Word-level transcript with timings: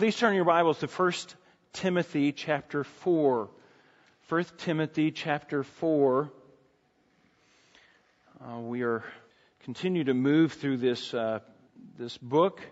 please 0.00 0.16
turn 0.16 0.34
your 0.34 0.46
Bibles 0.46 0.78
to 0.78 0.86
1 0.86 1.12
Timothy 1.74 2.32
chapter 2.32 2.84
4. 2.84 3.50
1 4.30 4.44
Timothy 4.56 5.10
chapter 5.10 5.62
4. 5.62 6.32
Uh, 8.40 8.60
we 8.60 8.80
are 8.80 9.04
continue 9.64 10.04
to 10.04 10.14
move 10.14 10.54
through 10.54 10.78
this 10.78 11.12
uh, 11.12 11.40
this 11.98 12.16
book 12.16 12.62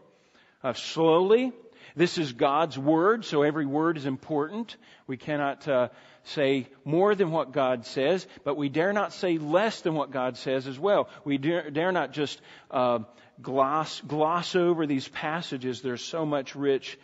uh, 0.64 0.72
slowly. 0.72 1.52
This 1.94 2.16
is 2.16 2.32
God's 2.32 2.78
word, 2.78 3.26
so 3.26 3.42
every 3.42 3.66
word 3.66 3.98
is 3.98 4.06
important. 4.06 4.78
We 5.06 5.18
cannot 5.18 5.68
uh, 5.68 5.88
say 6.24 6.68
more 6.86 7.14
than 7.14 7.30
what 7.30 7.52
God 7.52 7.84
says, 7.84 8.26
but 8.42 8.56
we 8.56 8.70
dare 8.70 8.94
not 8.94 9.12
say 9.12 9.36
less 9.36 9.82
than 9.82 9.92
what 9.92 10.10
God 10.10 10.38
says 10.38 10.66
as 10.66 10.78
well. 10.78 11.10
We 11.26 11.36
dare, 11.36 11.70
dare 11.70 11.92
not 11.92 12.14
just 12.14 12.40
uh, 12.70 13.00
gloss 13.42 14.00
gloss 14.00 14.56
over 14.56 14.86
these 14.86 15.08
passages. 15.08 15.82
There's 15.82 16.02
so 16.02 16.24
much 16.24 16.54
rich 16.54 16.98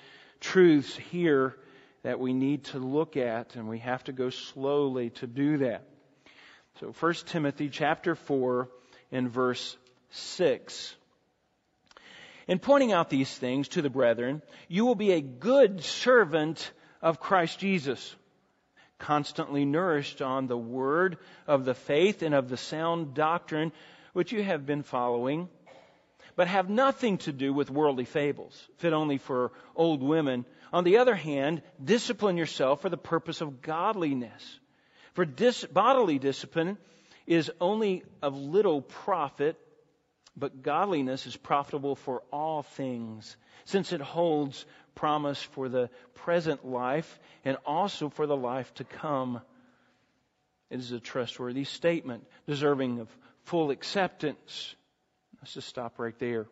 truths 0.45 0.95
here 1.11 1.56
that 2.02 2.20
we 2.20 2.34
need 2.34 2.64
to 2.64 2.78
look 2.78 3.16
at, 3.16 3.56
and 3.56 3.66
we 3.66 3.78
have 3.78 4.05
to 4.05 4.12
go 4.12 4.28
slowly 4.28 5.09
to 5.10 5.27
do 5.27 5.59
that. 5.59 5.88
So 6.80 6.92
1 7.00 7.14
Timothy 7.27 7.70
chapter 7.70 8.14
4 8.14 8.69
and 9.10 9.30
verse 9.30 9.77
6. 10.10 10.95
In 12.46 12.59
pointing 12.59 12.92
out 12.92 13.09
these 13.09 13.34
things 13.34 13.69
to 13.69 13.80
the 13.80 13.88
brethren, 13.88 14.42
you 14.69 14.84
will 14.84 14.95
be 14.95 15.12
a 15.12 15.22
good 15.22 15.83
servant 15.83 16.70
of 17.00 17.20
Christ 17.20 17.58
Jesus, 17.58 18.14
constantly 18.98 19.64
nourished 19.64 20.20
on 20.20 20.47
the 20.47 20.58
word 20.58 21.16
of 21.47 21.64
the 21.64 21.74
faith 21.74 22.22
and 22.22 22.34
of 22.34 22.50
the 22.50 22.58
sound 22.58 23.14
doctrine 23.14 23.72
which 24.12 24.30
you 24.30 24.42
have 24.42 24.66
been 24.66 24.83
following, 24.83 25.48
but 26.37 26.48
have 26.48 26.69
nothing 26.69 27.19
to 27.19 27.33
do 27.33 27.52
with 27.52 27.70
worldly 27.70 28.05
fables, 28.05 28.69
fit 28.79 28.92
only 28.92 29.19
for 29.19 29.52
old 29.77 30.02
women 30.02 30.45
on 30.75 30.83
the 30.83 30.98
other 30.98 31.15
hand, 31.15 31.62
discipline 31.83 32.37
yourself 32.37 32.83
for 32.83 32.88
the 32.88 32.97
purpose 32.97 33.41
of 33.41 33.62
godliness. 33.62 34.58
For 35.12 35.25
dis- 35.25 35.64
bodily 35.64 36.19
discipline 36.19 36.78
is 37.28 37.48
only 37.61 38.03
of 38.20 38.36
little 38.36 38.83
profit, 38.83 39.56
but 40.36 40.62
godliness 40.62 41.27
is 41.27 41.36
profitable 41.36 41.95
for 41.95 42.25
all 42.33 42.64
things, 42.64 43.36
since 43.67 43.92
it 43.92 44.01
holds 44.01 44.67
promise 44.97 45.41
for 45.41 45.69
the 45.69 45.91
present 46.14 46.67
life 46.67 47.20
and 47.45 47.56
also 47.64 48.08
for 48.08 48.27
the 48.27 48.36
life 48.36 48.75
to 48.75 48.84
come. 48.84 49.41
It 50.70 50.80
is 50.80 50.91
a 50.91 50.98
trustworthy 50.98 51.64
statement, 51.64 52.27
deserving 52.48 52.98
of 52.98 53.08
full 53.45 53.70
acceptance. 53.70 54.75
Let's 55.45 55.53
just 55.53 55.69
stop 55.69 55.98
right 55.98 56.19
there. 56.19 56.47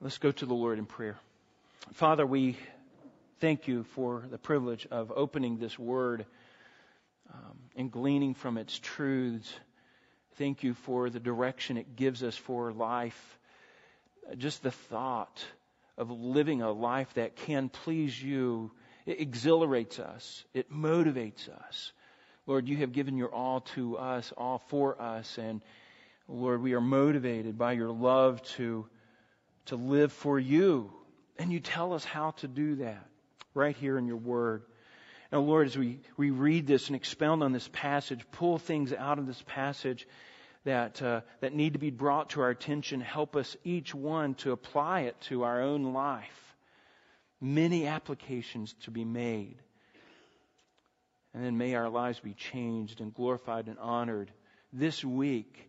Let's 0.00 0.18
go 0.18 0.30
to 0.30 0.46
the 0.46 0.54
Lord 0.54 0.78
in 0.78 0.86
prayer. 0.86 1.18
Father, 1.94 2.24
we 2.24 2.56
thank 3.40 3.66
you 3.66 3.82
for 3.82 4.24
the 4.30 4.38
privilege 4.38 4.86
of 4.88 5.12
opening 5.16 5.58
this 5.58 5.76
word 5.76 6.26
um, 7.34 7.58
and 7.74 7.90
gleaning 7.90 8.34
from 8.34 8.56
its 8.56 8.78
truths. 8.78 9.52
Thank 10.36 10.62
you 10.62 10.74
for 10.74 11.10
the 11.10 11.18
direction 11.18 11.76
it 11.76 11.96
gives 11.96 12.22
us 12.22 12.36
for 12.36 12.72
life. 12.72 13.36
Just 14.38 14.62
the 14.62 14.70
thought 14.70 15.44
of 15.98 16.12
living 16.12 16.62
a 16.62 16.70
life 16.70 17.12
that 17.14 17.34
can 17.34 17.68
please 17.68 18.22
you 18.22 18.70
it 19.06 19.20
exhilarates 19.20 19.98
us, 19.98 20.44
it 20.54 20.70
motivates 20.70 21.48
us. 21.48 21.90
Lord, 22.46 22.68
you 22.68 22.76
have 22.76 22.92
given 22.92 23.16
your 23.16 23.34
all 23.34 23.62
to 23.74 23.98
us, 23.98 24.32
all 24.36 24.58
for 24.68 25.02
us, 25.02 25.36
and 25.36 25.60
Lord, 26.28 26.62
we 26.62 26.74
are 26.74 26.80
motivated 26.80 27.58
by 27.58 27.72
your 27.72 27.90
love 27.90 28.42
to, 28.56 28.86
to 29.66 29.76
live 29.76 30.12
for 30.12 30.38
you 30.38 30.90
and 31.38 31.52
you 31.52 31.60
tell 31.60 31.92
us 31.92 32.04
how 32.04 32.32
to 32.32 32.48
do 32.48 32.76
that 32.76 33.06
right 33.54 33.76
here 33.76 33.98
in 33.98 34.06
your 34.06 34.16
word. 34.16 34.62
Now, 35.32 35.40
Lord, 35.40 35.66
as 35.66 35.76
we, 35.76 36.00
we 36.16 36.30
read 36.30 36.66
this 36.66 36.86
and 36.88 36.96
expound 36.96 37.42
on 37.42 37.52
this 37.52 37.68
passage, 37.72 38.24
pull 38.32 38.58
things 38.58 38.92
out 38.92 39.18
of 39.18 39.26
this 39.26 39.42
passage 39.46 40.06
that, 40.64 41.02
uh, 41.02 41.22
that 41.40 41.54
need 41.54 41.72
to 41.72 41.78
be 41.78 41.90
brought 41.90 42.30
to 42.30 42.40
our 42.40 42.50
attention, 42.50 43.00
help 43.00 43.36
us 43.36 43.56
each 43.64 43.94
one 43.94 44.34
to 44.36 44.52
apply 44.52 45.00
it 45.02 45.20
to 45.22 45.42
our 45.42 45.60
own 45.60 45.92
life. 45.92 46.54
Many 47.40 47.86
applications 47.86 48.74
to 48.84 48.90
be 48.90 49.04
made. 49.04 49.56
And 51.34 51.44
then 51.44 51.58
may 51.58 51.74
our 51.74 51.88
lives 51.88 52.20
be 52.20 52.32
changed 52.32 53.00
and 53.00 53.12
glorified 53.12 53.66
and 53.66 53.78
honored 53.78 54.30
this 54.72 55.04
week 55.04 55.68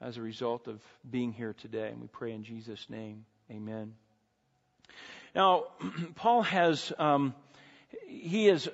as 0.00 0.16
a 0.16 0.22
result 0.22 0.66
of 0.66 0.80
being 1.08 1.32
here 1.32 1.54
today. 1.54 1.88
And 1.88 2.00
we 2.00 2.06
pray 2.06 2.32
in 2.32 2.44
Jesus' 2.44 2.86
name. 2.88 3.24
Amen. 3.50 3.94
Now, 5.34 5.64
Paul 6.14 6.42
has, 6.42 6.92
um, 6.98 7.34
he 8.06 8.48
is 8.48 8.68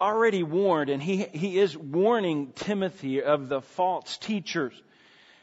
already 0.00 0.42
warned, 0.42 0.90
and 0.90 1.02
he, 1.02 1.24
he 1.32 1.58
is 1.58 1.76
warning 1.76 2.52
Timothy 2.54 3.22
of 3.22 3.48
the 3.48 3.60
false 3.60 4.16
teachers. 4.18 4.74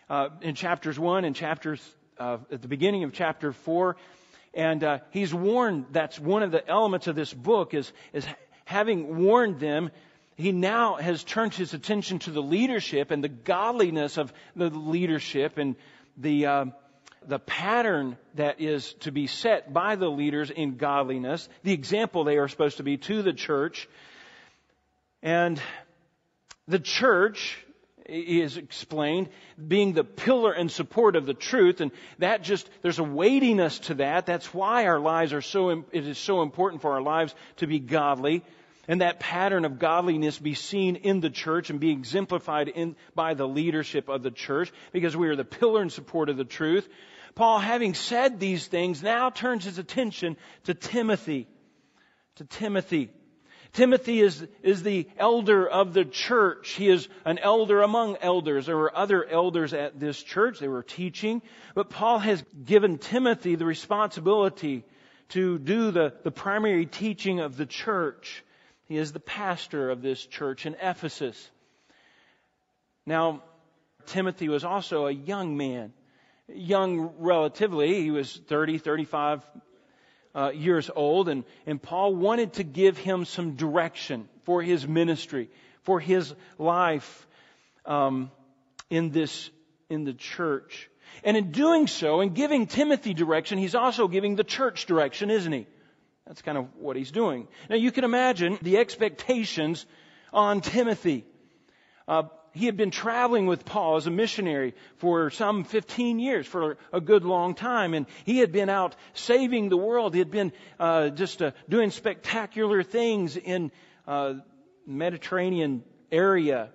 Uh, 0.09 0.29
in 0.41 0.56
chapters 0.56 1.00
1 1.00 1.25
and 1.25 1.35
chapters, 1.35 1.81
uh, 2.19 2.38
at 2.52 2.62
the 2.62 2.67
beginning 2.67 3.03
of 3.03 3.12
chapter 3.12 3.52
4. 3.52 3.97
And 4.53 4.84
uh, 4.84 5.00
he's 5.09 5.34
warned, 5.34 5.88
that's 5.91 6.19
one 6.19 6.44
of 6.44 6.52
the 6.52 6.66
elements 6.67 7.07
of 7.07 7.16
this 7.16 7.34
book, 7.34 7.73
is, 7.73 7.91
is 8.13 8.25
having 8.63 9.25
warned 9.25 9.59
them, 9.59 9.91
he 10.35 10.51
now 10.51 10.96
has 10.96 11.23
turned 11.23 11.53
his 11.53 11.73
attention 11.73 12.19
to 12.19 12.31
the 12.31 12.41
leadership 12.41 13.12
and 13.12 13.23
the 13.23 13.29
godliness 13.29 14.18
of 14.18 14.34
the 14.56 14.69
leadership 14.69 15.57
and 15.57 15.75
the, 16.18 16.46
uh, 16.46 16.66
the 17.25 17.40
pattern 17.40 18.18
that 18.35 18.59
is 18.59 18.94
to 19.01 19.12
be 19.12 19.28
set 19.28 19.72
by 19.72 19.96
the 19.96 20.09
leaders 20.09 20.51
in 20.51 20.75
godliness, 20.75 21.47
the 21.63 21.72
example 21.72 22.25
they 22.25 22.38
are 22.38 22.50
supposed 22.50 22.78
to 22.78 22.84
be 22.84 22.97
to 22.97 23.22
the 23.22 23.34
church. 23.34 23.88
And 25.23 25.62
the 26.67 26.79
church 26.79 27.57
is 28.06 28.57
explained 28.57 29.29
being 29.67 29.94
the 29.94 30.03
pillar 30.03 30.52
and 30.52 30.69
support 30.69 31.16
of 31.16 31.25
the 31.25 31.34
truth 31.34 31.81
and 31.81 31.91
that 32.19 32.44
just 32.44 32.69
there's 32.81 33.00
a 33.00 33.03
weightiness 33.03 33.79
to 33.79 33.96
that. 33.96 34.25
That's 34.25 34.53
why 34.53 34.85
our 34.85 35.00
lives 35.00 35.34
are 35.34 35.41
so 35.41 35.69
it 35.69 36.06
is 36.06 36.17
so 36.17 36.41
important 36.41 36.81
for 36.81 36.91
our 36.91 37.02
lives 37.02 37.34
to 37.57 37.67
be 37.67 37.79
godly 37.79 38.44
and 38.88 39.01
that 39.01 39.19
pattern 39.19 39.66
of 39.66 39.79
godliness 39.79 40.38
be 40.38 40.53
seen 40.53 40.96
in 40.96 41.19
the 41.19 41.29
church 41.29 41.69
and 41.69 41.79
be 41.79 41.91
exemplified 41.91 42.68
in, 42.68 42.96
by 43.13 43.34
the 43.34 43.47
leadership 43.47 44.09
of 44.09 44.23
the 44.23 44.31
church 44.31 44.72
because 44.91 45.16
we 45.16 45.28
are 45.28 45.35
the 45.35 45.46
pillar 45.46 45.81
and 45.81 45.91
support 45.91 46.29
of 46.29 46.38
the 46.38 46.46
truth 46.46 46.88
Paul, 47.35 47.59
having 47.59 47.94
said 47.94 48.40
these 48.40 48.66
things, 48.66 49.03
now 49.03 49.29
turns 49.29 49.66
his 49.66 49.78
attention 49.78 50.38
to 50.63 50.73
Timothy. 50.73 51.47
To 52.35 52.46
Timothy. 52.46 53.12
Timothy 53.73 54.22
is, 54.22 54.47
is 54.63 54.84
the 54.84 55.09
elder 55.17 55.67
of 55.67 55.94
the 55.94 56.06
church. 56.06 56.72
He 56.72 56.88
is 56.88 57.09
an 57.25 57.40
elder 57.40 57.81
among 57.81 58.16
elders. 58.22 58.67
There 58.67 58.78
were 58.78 58.96
other 58.96 59.25
elders 59.25 59.73
at 59.73 60.00
this 60.00 60.22
church. 60.23 60.59
They 60.59 60.69
were 60.69 60.84
teaching. 60.84 61.41
But 61.75 61.90
Paul 61.90 62.19
has 62.19 62.41
given 62.63 63.00
Timothy 63.00 63.56
the 63.56 63.66
responsibility 63.66 64.85
to 65.29 65.59
do 65.59 65.91
the, 65.91 66.13
the 66.23 66.31
primary 66.31 66.85
teaching 66.85 67.41
of 67.41 67.57
the 67.57 67.66
church. 67.66 68.44
He 68.88 68.97
is 68.97 69.12
the 69.12 69.19
pastor 69.19 69.90
of 69.90 70.01
this 70.01 70.25
church 70.25 70.66
in 70.66 70.75
Ephesus. 70.81 71.50
Now, 73.06 73.41
Timothy 74.06 74.50
was 74.50 74.63
also 74.63 75.07
a 75.07 75.12
young 75.12 75.57
man 75.57 75.94
young 76.47 77.13
relatively. 77.19 78.01
He 78.01 78.12
was 78.12 78.35
30, 78.47 78.78
35 78.78 79.41
uh, 80.34 80.51
years 80.53 80.90
old, 80.94 81.29
and, 81.29 81.44
and 81.66 81.81
Paul 81.81 82.16
wanted 82.16 82.53
to 82.53 82.63
give 82.63 82.97
him 82.97 83.25
some 83.25 83.56
direction 83.56 84.28
for 84.44 84.62
his 84.62 84.88
ministry, 84.88 85.50
for 85.84 86.00
his 86.00 86.34
life 86.57 87.28
um, 87.85 88.31
in 88.90 89.12
this 89.12 89.50
in 89.90 90.03
the 90.03 90.13
church. 90.13 90.90
And 91.23 91.38
in 91.38 91.52
doing 91.52 91.88
so, 91.88 92.22
in 92.22 92.34
giving 92.34 92.67
Timothy 92.67 93.13
direction, 93.13 93.57
he's 93.57 93.75
also 93.75 94.07
giving 94.07 94.35
the 94.35 94.44
church 94.44 94.88
direction, 94.88 95.29
isn't 95.29 95.52
he? 95.52 95.67
That's 96.27 96.41
kind 96.41 96.57
of 96.57 96.67
what 96.75 96.95
he's 96.95 97.11
doing. 97.11 97.47
Now 97.69 97.75
you 97.75 97.91
can 97.91 98.03
imagine 98.03 98.57
the 98.61 98.77
expectations 98.77 99.85
on 100.33 100.61
Timothy. 100.61 101.25
Uh, 102.07 102.23
he 102.53 102.66
had 102.66 102.77
been 102.77 102.89
traveling 102.91 103.47
with 103.47 103.66
Paul 103.66 103.97
as 103.97 104.07
a 104.07 104.11
missionary 104.11 104.75
for 104.97 105.29
some 105.29 105.66
15 105.66 106.19
years, 106.19 106.47
for 106.47 106.77
a 106.93 107.01
good 107.01 107.25
long 107.25 107.53
time, 107.53 107.93
and 107.93 108.05
he 108.23 108.39
had 108.39 108.53
been 108.53 108.69
out 108.69 108.95
saving 109.13 109.67
the 109.69 109.77
world. 109.77 110.13
He 110.13 110.19
had 110.19 110.31
been 110.31 110.53
uh, 110.79 111.09
just 111.09 111.41
uh, 111.41 111.51
doing 111.67 111.91
spectacular 111.91 112.81
things 112.81 113.35
in 113.35 113.72
uh, 114.07 114.35
Mediterranean 114.87 115.83
area, 116.11 116.69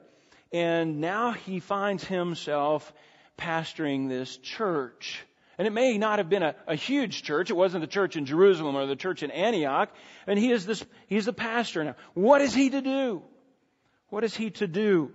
and 0.53 1.01
now 1.01 1.33
he 1.33 1.61
finds 1.61 2.05
himself 2.05 2.93
pastoring 3.39 4.09
this 4.09 4.37
church. 4.37 5.25
And 5.61 5.67
it 5.67 5.73
may 5.73 5.99
not 5.99 6.21
have 6.21 6.31
been 6.31 6.43
a, 6.43 6.55
a, 6.67 6.75
huge 6.75 7.23
church. 7.23 7.51
It 7.51 7.55
wasn't 7.55 7.83
the 7.83 7.87
church 7.87 8.17
in 8.17 8.25
Jerusalem 8.25 8.77
or 8.77 8.87
the 8.87 8.97
church 8.97 9.23
in 9.23 9.31
Antioch. 9.31 9.91
And 10.27 10.39
he 10.39 10.51
is 10.51 10.65
this, 10.65 10.83
he's 11.07 11.27
the 11.27 11.35
pastor 11.35 11.85
now. 11.85 11.97
What 12.15 12.41
is 12.41 12.55
he 12.55 12.71
to 12.71 12.81
do? 12.81 13.21
What 14.09 14.25
is 14.25 14.35
he 14.35 14.49
to 14.53 14.67
do? 14.67 15.13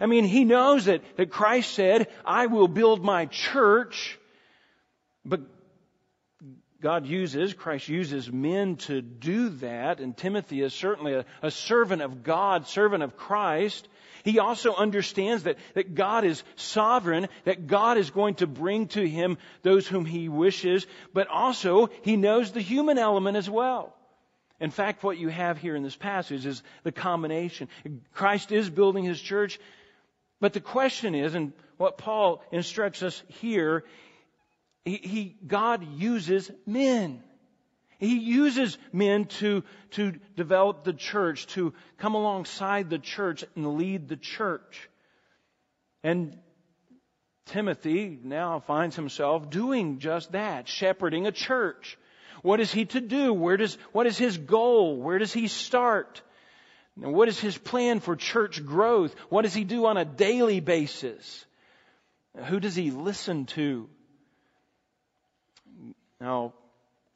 I 0.00 0.06
mean, 0.06 0.22
he 0.22 0.44
knows 0.44 0.84
that, 0.84 1.02
that 1.16 1.32
Christ 1.32 1.74
said, 1.74 2.06
I 2.24 2.46
will 2.46 2.68
build 2.68 3.02
my 3.02 3.26
church, 3.26 4.16
but 5.24 5.40
God 6.80 7.04
uses, 7.04 7.52
Christ 7.52 7.88
uses 7.88 8.30
men 8.30 8.76
to 8.86 9.02
do 9.02 9.48
that, 9.48 9.98
and 9.98 10.16
Timothy 10.16 10.62
is 10.62 10.72
certainly 10.72 11.14
a, 11.14 11.24
a, 11.42 11.50
servant 11.50 12.02
of 12.02 12.22
God, 12.22 12.68
servant 12.68 13.02
of 13.02 13.16
Christ. 13.16 13.88
He 14.24 14.38
also 14.38 14.74
understands 14.74 15.44
that, 15.44 15.58
that 15.74 15.94
God 15.94 16.24
is 16.24 16.42
sovereign, 16.56 17.28
that 17.44 17.66
God 17.66 17.98
is 17.98 18.10
going 18.10 18.36
to 18.36 18.46
bring 18.46 18.88
to 18.88 19.06
him 19.06 19.38
those 19.62 19.86
whom 19.86 20.04
he 20.04 20.28
wishes, 20.28 20.86
but 21.12 21.28
also 21.28 21.90
he 22.02 22.16
knows 22.16 22.52
the 22.52 22.60
human 22.60 22.98
element 22.98 23.36
as 23.36 23.48
well. 23.48 23.94
In 24.60 24.70
fact, 24.70 25.02
what 25.02 25.18
you 25.18 25.28
have 25.28 25.58
here 25.58 25.74
in 25.74 25.82
this 25.82 25.96
passage 25.96 26.44
is 26.44 26.62
the 26.82 26.92
combination. 26.92 27.68
Christ 28.12 28.52
is 28.52 28.68
building 28.68 29.04
his 29.04 29.20
church, 29.20 29.58
but 30.40 30.52
the 30.52 30.60
question 30.60 31.14
is, 31.14 31.34
and 31.34 31.52
what 31.78 31.96
Paul 31.96 32.42
instructs 32.52 33.02
us 33.02 33.22
here 33.28 33.84
he, 34.84 34.96
he, 34.96 35.36
God 35.46 35.86
uses 35.98 36.50
men. 36.66 37.22
He 38.00 38.18
uses 38.18 38.78
men 38.94 39.26
to, 39.26 39.62
to 39.90 40.14
develop 40.34 40.84
the 40.84 40.94
church, 40.94 41.46
to 41.48 41.74
come 41.98 42.14
alongside 42.14 42.88
the 42.88 42.98
church 42.98 43.44
and 43.54 43.76
lead 43.76 44.08
the 44.08 44.16
church. 44.16 44.88
And 46.02 46.38
Timothy 47.44 48.18
now 48.22 48.60
finds 48.60 48.96
himself 48.96 49.50
doing 49.50 49.98
just 49.98 50.32
that, 50.32 50.66
shepherding 50.66 51.26
a 51.26 51.32
church. 51.32 51.98
What 52.42 52.58
is 52.60 52.72
he 52.72 52.86
to 52.86 53.02
do? 53.02 53.34
Where 53.34 53.58
does, 53.58 53.74
what 53.92 54.06
is 54.06 54.16
his 54.16 54.38
goal? 54.38 54.96
Where 54.96 55.18
does 55.18 55.34
he 55.34 55.46
start? 55.46 56.22
And 56.96 57.12
what 57.12 57.28
is 57.28 57.38
his 57.38 57.58
plan 57.58 58.00
for 58.00 58.16
church 58.16 58.64
growth? 58.64 59.14
What 59.28 59.42
does 59.42 59.52
he 59.52 59.64
do 59.64 59.84
on 59.84 59.98
a 59.98 60.06
daily 60.06 60.60
basis? 60.60 61.44
Who 62.46 62.60
does 62.60 62.74
he 62.74 62.90
listen 62.92 63.44
to? 63.46 63.90
Now, 66.18 66.54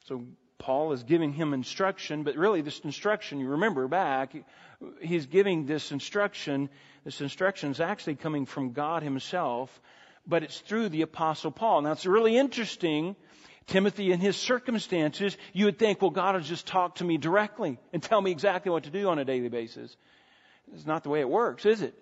so 0.03 0.25
Paul 0.65 0.93
is 0.93 1.03
giving 1.03 1.31
him 1.31 1.53
instruction, 1.53 2.23
but 2.23 2.37
really 2.37 2.61
this 2.61 2.79
instruction, 2.79 3.39
you 3.39 3.49
remember 3.49 3.87
back, 3.87 4.33
he's 4.99 5.27
giving 5.27 5.67
this 5.67 5.91
instruction, 5.91 6.69
this 7.03 7.21
instruction 7.21 7.69
is 7.69 7.79
actually 7.79 8.15
coming 8.15 8.47
from 8.47 8.71
God 8.71 9.03
himself, 9.03 9.69
but 10.25 10.41
it's 10.41 10.59
through 10.61 10.89
the 10.89 11.03
apostle 11.03 11.51
Paul. 11.51 11.83
Now 11.83 11.91
it's 11.91 12.07
really 12.07 12.35
interesting. 12.35 13.15
Timothy 13.67 14.11
in 14.11 14.19
his 14.19 14.37
circumstances, 14.37 15.37
you 15.53 15.65
would 15.65 15.77
think, 15.77 16.01
well, 16.01 16.09
God 16.09 16.33
will 16.33 16.41
just 16.41 16.65
talk 16.65 16.95
to 16.95 17.03
me 17.03 17.19
directly 17.19 17.77
and 17.93 18.01
tell 18.01 18.19
me 18.19 18.31
exactly 18.31 18.71
what 18.71 18.85
to 18.85 18.89
do 18.89 19.07
on 19.07 19.19
a 19.19 19.25
daily 19.25 19.49
basis. 19.49 19.95
It's 20.73 20.87
not 20.87 21.03
the 21.03 21.09
way 21.09 21.19
it 21.19 21.29
works, 21.29 21.67
is 21.67 21.83
it? 21.83 21.93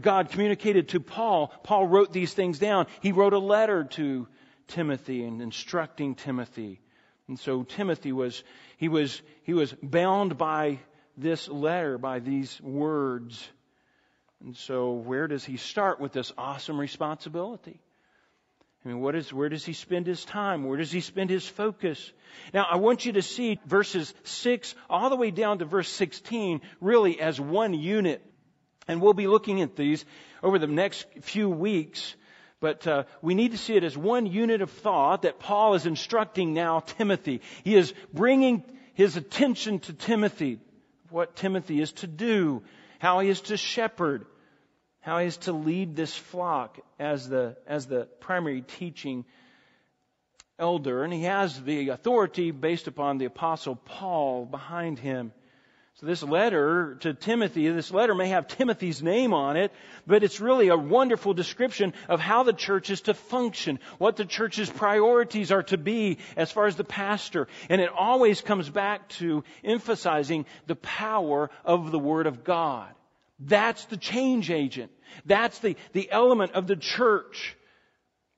God 0.00 0.30
communicated 0.30 0.88
to 0.90 1.00
Paul. 1.00 1.52
Paul 1.62 1.86
wrote 1.86 2.14
these 2.14 2.32
things 2.32 2.58
down. 2.58 2.86
He 3.02 3.12
wrote 3.12 3.34
a 3.34 3.38
letter 3.38 3.84
to 3.84 4.26
Timothy 4.66 5.24
and 5.24 5.42
instructing 5.42 6.14
Timothy. 6.14 6.80
And 7.28 7.38
so 7.38 7.62
Timothy 7.62 8.12
was, 8.12 8.42
he 8.78 8.88
was, 8.88 9.20
he 9.42 9.52
was 9.52 9.74
bound 9.82 10.38
by 10.38 10.80
this 11.16 11.48
letter, 11.48 11.98
by 11.98 12.20
these 12.20 12.60
words. 12.62 13.46
And 14.42 14.56
so 14.56 14.92
where 14.92 15.28
does 15.28 15.44
he 15.44 15.56
start 15.56 16.00
with 16.00 16.12
this 16.12 16.32
awesome 16.38 16.80
responsibility? 16.80 17.80
I 18.84 18.88
mean, 18.88 19.00
what 19.00 19.16
is, 19.16 19.32
where 19.32 19.48
does 19.48 19.64
he 19.64 19.72
spend 19.72 20.06
his 20.06 20.24
time? 20.24 20.64
Where 20.64 20.78
does 20.78 20.92
he 20.92 21.00
spend 21.00 21.30
his 21.30 21.46
focus? 21.46 22.12
Now, 22.54 22.66
I 22.70 22.76
want 22.76 23.04
you 23.04 23.12
to 23.12 23.22
see 23.22 23.58
verses 23.66 24.14
6 24.22 24.74
all 24.88 25.10
the 25.10 25.16
way 25.16 25.30
down 25.30 25.58
to 25.58 25.64
verse 25.64 25.88
16 25.90 26.60
really 26.80 27.20
as 27.20 27.40
one 27.40 27.74
unit. 27.74 28.24
And 28.86 29.02
we'll 29.02 29.14
be 29.14 29.26
looking 29.26 29.60
at 29.60 29.76
these 29.76 30.04
over 30.42 30.58
the 30.58 30.66
next 30.66 31.06
few 31.20 31.50
weeks. 31.50 32.14
But 32.60 32.86
uh, 32.86 33.04
we 33.22 33.34
need 33.34 33.52
to 33.52 33.58
see 33.58 33.76
it 33.76 33.84
as 33.84 33.96
one 33.96 34.26
unit 34.26 34.62
of 34.62 34.70
thought 34.70 35.22
that 35.22 35.38
Paul 35.38 35.74
is 35.74 35.86
instructing 35.86 36.54
now 36.54 36.80
Timothy. 36.80 37.40
He 37.62 37.76
is 37.76 37.94
bringing 38.12 38.64
his 38.94 39.16
attention 39.16 39.78
to 39.80 39.92
Timothy, 39.92 40.58
what 41.10 41.36
Timothy 41.36 41.80
is 41.80 41.92
to 41.92 42.08
do, 42.08 42.62
how 42.98 43.20
he 43.20 43.28
is 43.28 43.42
to 43.42 43.56
shepherd, 43.56 44.26
how 45.00 45.20
he 45.20 45.26
is 45.26 45.36
to 45.38 45.52
lead 45.52 45.94
this 45.94 46.16
flock 46.16 46.80
as 46.98 47.28
the, 47.28 47.56
as 47.66 47.86
the 47.86 48.08
primary 48.18 48.62
teaching 48.62 49.24
elder. 50.58 51.04
And 51.04 51.12
he 51.12 51.22
has 51.22 51.62
the 51.62 51.90
authority 51.90 52.50
based 52.50 52.88
upon 52.88 53.18
the 53.18 53.26
apostle 53.26 53.76
Paul 53.76 54.44
behind 54.44 54.98
him. 54.98 55.32
So 56.00 56.06
this 56.06 56.22
letter 56.22 56.94
to 57.00 57.12
Timothy, 57.12 57.68
this 57.70 57.90
letter 57.90 58.14
may 58.14 58.28
have 58.28 58.46
Timothy's 58.46 59.02
name 59.02 59.34
on 59.34 59.56
it, 59.56 59.72
but 60.06 60.22
it's 60.22 60.38
really 60.38 60.68
a 60.68 60.76
wonderful 60.76 61.34
description 61.34 61.92
of 62.08 62.20
how 62.20 62.44
the 62.44 62.52
church 62.52 62.88
is 62.90 63.00
to 63.02 63.14
function, 63.14 63.80
what 63.98 64.14
the 64.14 64.24
church's 64.24 64.70
priorities 64.70 65.50
are 65.50 65.64
to 65.64 65.76
be 65.76 66.18
as 66.36 66.52
far 66.52 66.66
as 66.66 66.76
the 66.76 66.84
pastor. 66.84 67.48
And 67.68 67.80
it 67.80 67.90
always 67.92 68.40
comes 68.40 68.70
back 68.70 69.08
to 69.20 69.42
emphasizing 69.64 70.46
the 70.68 70.76
power 70.76 71.50
of 71.64 71.90
the 71.90 71.98
Word 71.98 72.28
of 72.28 72.44
God. 72.44 72.94
That's 73.40 73.84
the 73.86 73.96
change 73.96 74.52
agent. 74.52 74.92
That's 75.26 75.58
the, 75.58 75.76
the 75.94 76.08
element 76.12 76.52
of 76.52 76.68
the 76.68 76.76
church 76.76 77.56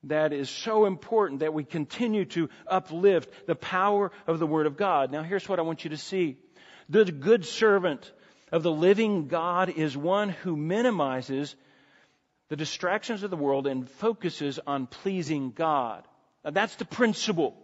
that 0.05 0.33
is 0.33 0.49
so 0.49 0.85
important 0.85 1.41
that 1.41 1.53
we 1.53 1.63
continue 1.63 2.25
to 2.25 2.49
uplift 2.65 3.45
the 3.45 3.53
power 3.53 4.11
of 4.25 4.39
the 4.39 4.47
Word 4.47 4.65
of 4.65 4.77
God. 4.77 5.11
Now 5.11 5.21
here's 5.21 5.47
what 5.47 5.59
I 5.59 5.61
want 5.61 5.83
you 5.83 5.91
to 5.91 5.97
see. 5.97 6.37
The 6.91 7.05
good 7.05 7.45
servant 7.45 8.11
of 8.51 8.63
the 8.63 8.71
living 8.71 9.29
God 9.29 9.69
is 9.69 9.95
one 9.95 10.27
who 10.27 10.57
minimizes 10.57 11.55
the 12.49 12.57
distractions 12.57 13.23
of 13.23 13.29
the 13.29 13.37
world 13.37 13.65
and 13.65 13.89
focuses 13.89 14.59
on 14.67 14.87
pleasing 14.87 15.51
God. 15.51 16.05
Now, 16.43 16.51
that's 16.51 16.75
the 16.75 16.83
principle. 16.83 17.55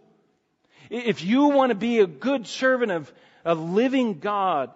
If 0.88 1.22
you 1.22 1.48
want 1.48 1.70
to 1.70 1.74
be 1.74 1.98
a 1.98 2.06
good 2.06 2.46
servant 2.46 2.90
of 2.90 3.12
a 3.44 3.54
living 3.54 4.18
God, 4.18 4.70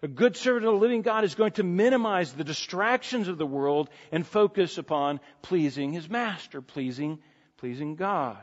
a 0.00 0.06
good 0.06 0.36
servant 0.36 0.64
of 0.64 0.74
the 0.74 0.78
living 0.78 1.02
God 1.02 1.24
is 1.24 1.34
going 1.34 1.52
to 1.52 1.64
minimize 1.64 2.32
the 2.32 2.44
distractions 2.44 3.26
of 3.26 3.36
the 3.36 3.46
world 3.46 3.90
and 4.12 4.24
focus 4.24 4.78
upon 4.78 5.18
pleasing 5.42 5.92
his 5.92 6.08
master, 6.08 6.62
pleasing, 6.62 7.18
pleasing 7.56 7.96
God. 7.96 8.38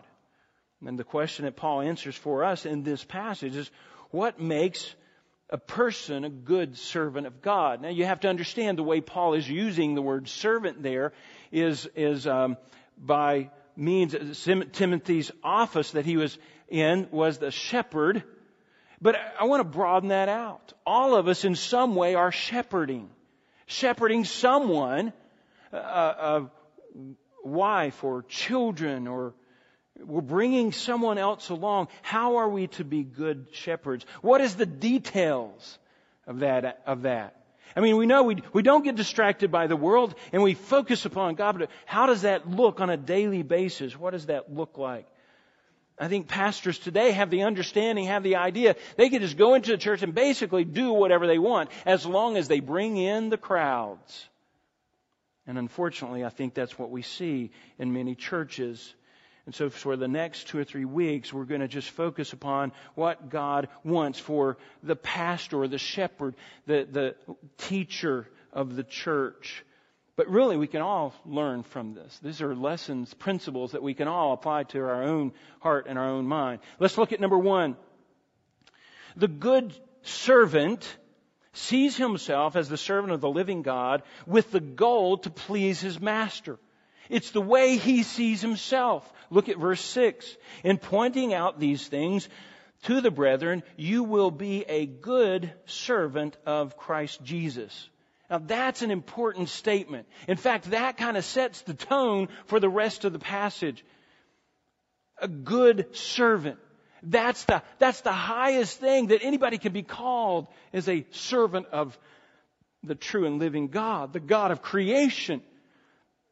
And 0.86 1.00
the 1.00 1.06
question 1.06 1.46
that 1.46 1.56
Paul 1.56 1.80
answers 1.80 2.16
for 2.16 2.44
us 2.44 2.66
in 2.66 2.84
this 2.84 3.06
passage 3.06 3.56
is 3.56 3.72
what 4.12 4.42
makes 4.42 4.94
a 5.50 5.58
person 5.58 6.24
a 6.24 6.30
good 6.30 6.78
servant 6.78 7.28
of 7.28 7.42
God. 7.42 7.82
Now 7.82 7.90
you 7.90 8.06
have 8.06 8.20
to 8.22 8.28
understand 8.28 8.78
the 8.78 8.84
way 8.84 9.02
Paul 9.02 9.34
is 9.34 9.50
using 9.50 9.96
the 9.96 10.02
word 10.02 10.28
servant 10.28 10.84
there 10.84 11.12
is 11.52 11.90
is 11.96 12.28
um, 12.28 12.58
by 12.98 13.50
means 13.76 14.16
Timothy's 14.74 15.32
office 15.44 15.92
that 15.92 16.06
he 16.06 16.18
was 16.18 16.38
in 16.68 17.08
was 17.12 17.38
the 17.38 17.52
shepherd. 17.52 18.24
But 19.02 19.16
I 19.40 19.46
want 19.46 19.62
to 19.62 19.78
broaden 19.78 20.10
that 20.10 20.30
out. 20.30 20.74
All 20.86 21.16
of 21.16 21.28
us 21.28 21.46
in 21.46 21.56
some 21.56 21.96
way 21.96 22.16
are 22.16 22.32
shepherding, 22.32 23.10
shepherding 23.66 24.26
someone, 24.26 25.14
a, 25.72 25.78
a 25.78 26.52
wife 27.44 28.04
or 28.04 28.24
children 28.24 29.08
or 29.08 29.34
we're 30.06 30.22
bringing 30.22 30.72
someone 30.72 31.18
else 31.18 31.50
along. 31.50 31.88
How 32.02 32.38
are 32.38 32.50
we 32.50 32.68
to 32.68 32.84
be 32.84 33.04
good 33.04 33.48
shepherds? 33.52 34.06
What 34.22 34.42
is 34.42 34.56
the 34.56 34.66
details 34.66 35.78
of 36.28 36.40
that, 36.40 36.82
of 36.86 37.04
that? 37.04 37.36
I 37.76 37.82
mean, 37.82 37.98
we 37.98 38.06
know 38.06 38.24
we, 38.24 38.42
we 38.52 38.64
don't 38.64 38.84
get 38.84 38.96
distracted 38.96 39.52
by 39.52 39.68
the 39.68 39.76
world 39.76 40.16
and 40.34 40.42
we 40.42 40.54
focus 40.56 41.06
upon 41.06 41.36
God, 41.36 41.60
but 41.60 41.70
how 41.86 42.08
does 42.08 42.24
that 42.24 42.50
look 42.50 42.82
on 42.82 42.90
a 42.90 42.98
daily 42.98 43.44
basis? 43.44 43.98
What 43.98 44.12
does 44.12 44.26
that 44.28 44.54
look 44.54 44.78
like? 44.78 45.08
I 46.00 46.08
think 46.08 46.28
pastors 46.28 46.80
today 46.80 47.12
have 47.12 47.30
the 47.30 47.44
understanding, 47.44 48.06
have 48.06 48.24
the 48.24 48.38
idea, 48.38 48.78
they 48.96 49.10
can 49.10 49.22
just 49.22 49.38
go 49.38 49.54
into 49.54 49.72
the 49.72 49.78
church 49.78 50.02
and 50.02 50.16
basically 50.16 50.64
do 50.64 50.94
whatever 50.94 51.28
they 51.28 51.38
want 51.38 51.70
as 51.86 52.06
long 52.06 52.38
as 52.38 52.48
they 52.48 52.62
bring 52.62 52.96
in 52.96 53.30
the 53.30 53.38
crowds. 53.38 54.28
And 55.46 55.58
unfortunately, 55.58 56.24
I 56.24 56.30
think 56.30 56.54
that's 56.54 56.80
what 56.80 56.90
we 56.90 57.02
see 57.02 57.52
in 57.78 57.92
many 57.92 58.16
churches. 58.16 58.94
And 59.46 59.56
so 59.56 59.70
for 59.70 59.96
the 59.96 60.08
next 60.08 60.48
two 60.48 60.60
or 60.60 60.64
three 60.64 60.86
weeks, 60.86 61.34
we're 61.34 61.46
going 61.46 61.62
to 61.62 61.68
just 61.68 61.90
focus 61.90 62.34
upon 62.34 62.72
what 62.96 63.30
God 63.30 63.68
wants 63.84 64.20
for 64.20 64.58
the 64.84 64.96
pastor 64.96 65.68
the 65.68 65.78
shepherd, 65.78 66.36
the, 66.66 66.88
the 66.90 67.16
teacher 67.58 68.28
of 68.54 68.76
the 68.76 68.84
church. 68.84 69.66
But 70.16 70.28
really, 70.28 70.58
we 70.58 70.68
can 70.68 70.82
all 70.82 71.14
learn 71.26 71.64
from 71.64 71.94
this. 71.94 72.20
These 72.22 72.42
are 72.42 72.54
lessons, 72.54 73.14
principles 73.14 73.72
that 73.72 73.82
we 73.82 73.94
can 73.94 74.10
all 74.10 74.34
apply 74.34 74.64
to 74.64 74.80
our 74.80 75.04
own 75.04 75.32
heart 75.62 75.86
and 75.88 75.98
our 75.98 76.10
own 76.10 76.28
mind. 76.28 76.60
Let's 76.78 76.98
look 76.98 77.14
at 77.14 77.22
number 77.22 77.38
one. 77.38 77.78
The 79.16 79.30
good 79.30 79.74
servant 80.02 80.86
sees 81.54 81.96
himself 81.98 82.56
as 82.56 82.70
the 82.70 82.78
servant 82.78 83.14
of 83.14 83.22
the 83.22 83.30
living 83.30 83.62
God 83.62 84.04
with 84.28 84.52
the 84.52 84.60
goal 84.60 85.20
to 85.20 85.30
please 85.30 85.80
his 85.80 86.00
master. 86.00 86.60
It's 87.10 87.32
the 87.32 87.42
way 87.42 87.78
he 87.78 88.04
sees 88.04 88.42
himself. 88.42 89.12
Look 89.30 89.50
at 89.50 89.58
verse 89.58 89.82
6. 89.82 90.38
In 90.64 90.78
pointing 90.78 91.34
out 91.34 91.60
these 91.60 91.88
things 91.88 92.30
to 92.84 93.02
the 93.02 93.12
brethren, 93.12 93.64
you 93.76 94.04
will 94.04 94.32
be 94.32 94.64
a 94.68 94.86
good 94.86 95.52
servant 95.66 96.38
of 96.46 96.78
Christ 96.78 97.24
Jesus. 97.24 97.90
Now 98.30 98.38
that's 98.38 98.84
an 98.84 98.92
important 98.92 99.50
statement. 99.50 100.08
In 100.28 100.38
fact, 100.38 100.70
that 100.72 100.98
kind 100.98 101.18
of 101.18 101.26
sets 101.26 101.62
the 101.62 101.74
tone 101.74 102.30
for 102.46 102.60
the 102.60 102.70
rest 102.70 103.06
of 103.06 103.14
the 103.14 103.20
passage. 103.20 103.84
A 105.18 105.28
good 105.28 105.96
servant. 105.96 106.60
That's 107.02 107.44
the, 107.46 107.64
that's 107.80 108.02
the 108.02 108.12
highest 108.12 108.80
thing 108.80 109.08
that 109.08 109.24
anybody 109.24 109.58
can 109.58 109.72
be 109.72 109.84
called 109.84 110.48
as 110.74 110.88
a 110.88 111.06
servant 111.12 111.68
of 111.72 111.98
the 112.84 112.96
true 112.96 113.26
and 113.26 113.40
living 113.40 113.68
God, 113.70 114.14
the 114.14 114.20
God 114.20 114.52
of 114.52 114.62
creation. 114.62 115.42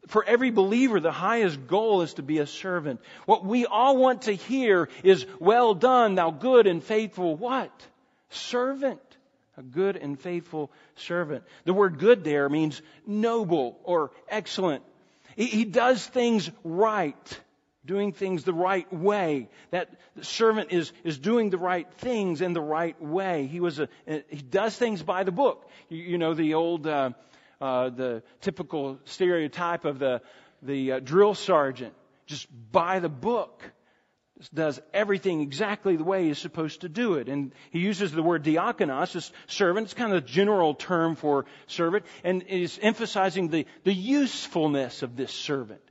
For 0.08 0.24
every 0.24 0.52
believer, 0.52 1.00
the 1.00 1.12
highest 1.12 1.68
goal 1.68 2.02
is 2.02 2.14
to 2.14 2.24
be 2.24 2.38
a 2.40 2.48
servant. 2.48 3.02
What 3.26 3.46
we 3.46 3.66
all 3.66 3.98
want 3.98 4.24
to 4.24 4.34
hear 4.34 4.90
is, 5.04 5.26
well 5.40 5.74
done, 5.74 6.16
thou 6.16 6.32
good 6.32 6.68
and 6.68 6.84
faithful 6.84 7.36
what? 7.36 7.72
Servant. 8.30 9.02
A 9.58 9.64
good 9.64 9.98
and 9.98 10.20
faithful 10.20 10.72
servant. 10.96 11.44
The 11.66 11.74
word 11.74 11.98
good 11.98 12.24
there 12.24 12.48
means 12.48 12.82
noble 13.06 13.80
or 13.84 14.12
excellent. 14.30 14.84
He, 15.36 15.66
does 15.66 16.06
things 16.06 16.50
right 16.64 17.40
doing 17.86 18.12
things 18.12 18.44
the 18.44 18.54
right 18.54 18.92
way. 18.94 19.50
That 19.72 19.90
servant 20.22 20.72
is, 20.72 20.92
is 21.04 21.18
doing 21.18 21.50
the 21.50 21.58
right 21.58 21.92
things 22.00 22.42
in 22.42 22.54
the 22.54 22.62
right 22.62 23.00
way. 23.02 23.48
He 23.48 23.60
was 23.60 23.80
a, 23.80 23.90
he 24.30 24.42
does 24.42 24.76
things 24.76 25.02
by 25.02 25.24
the 25.24 25.32
book. 25.32 25.68
You, 25.90 26.04
you 26.04 26.18
know, 26.18 26.34
the 26.34 26.54
old, 26.54 26.86
uh, 26.86 27.12
uh, 27.60 27.90
the 27.90 28.24
typical 28.42 29.00
stereotype 29.06 29.86
of 29.86 30.00
the, 30.00 30.22
the 30.62 30.94
uh, 30.94 31.00
drill 31.00 31.34
sergeant. 31.34 31.94
Just 32.26 32.48
by 32.72 33.00
the 33.00 33.10
book. 33.10 33.64
Does 34.54 34.80
everything 34.94 35.42
exactly 35.42 35.96
the 35.96 36.04
way 36.04 36.26
he's 36.26 36.38
supposed 36.38 36.82
to 36.82 36.90
do 36.90 37.16
it. 37.16 37.28
And 37.28 37.54
he 37.72 37.80
uses 37.80 38.12
the 38.12 38.22
word 38.22 38.44
diakonos, 38.44 39.16
as 39.16 39.32
servant. 39.48 39.86
It's 39.86 39.96
kind 39.96 40.12
of 40.14 40.24
a 40.24 40.28
general 40.28 40.76
term 40.76 41.16
for 41.16 41.46
servant. 41.66 42.06
And 42.24 42.44
is 42.44 42.78
emphasizing 42.80 43.48
the, 43.48 43.66
the 43.84 43.94
usefulness 43.94 45.02
of 45.02 45.16
this 45.16 45.32
servant. 45.32 45.82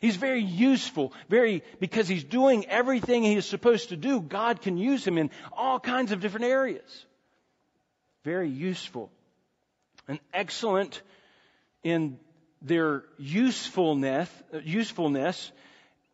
He's 0.00 0.16
very 0.16 0.42
useful, 0.42 1.12
very, 1.28 1.62
because 1.80 2.08
he's 2.08 2.24
doing 2.24 2.66
everything 2.66 3.22
he 3.22 3.34
is 3.34 3.46
supposed 3.46 3.88
to 3.88 3.96
do. 3.96 4.20
God 4.20 4.60
can 4.60 4.76
use 4.76 5.06
him 5.06 5.18
in 5.18 5.30
all 5.52 5.80
kinds 5.80 6.12
of 6.12 6.20
different 6.20 6.46
areas. 6.46 7.06
Very 8.24 8.48
useful. 8.48 9.10
And 10.08 10.18
excellent 10.32 11.00
in 11.82 12.18
their 12.62 13.04
usefulness, 13.18 14.28
usefulness 14.64 15.52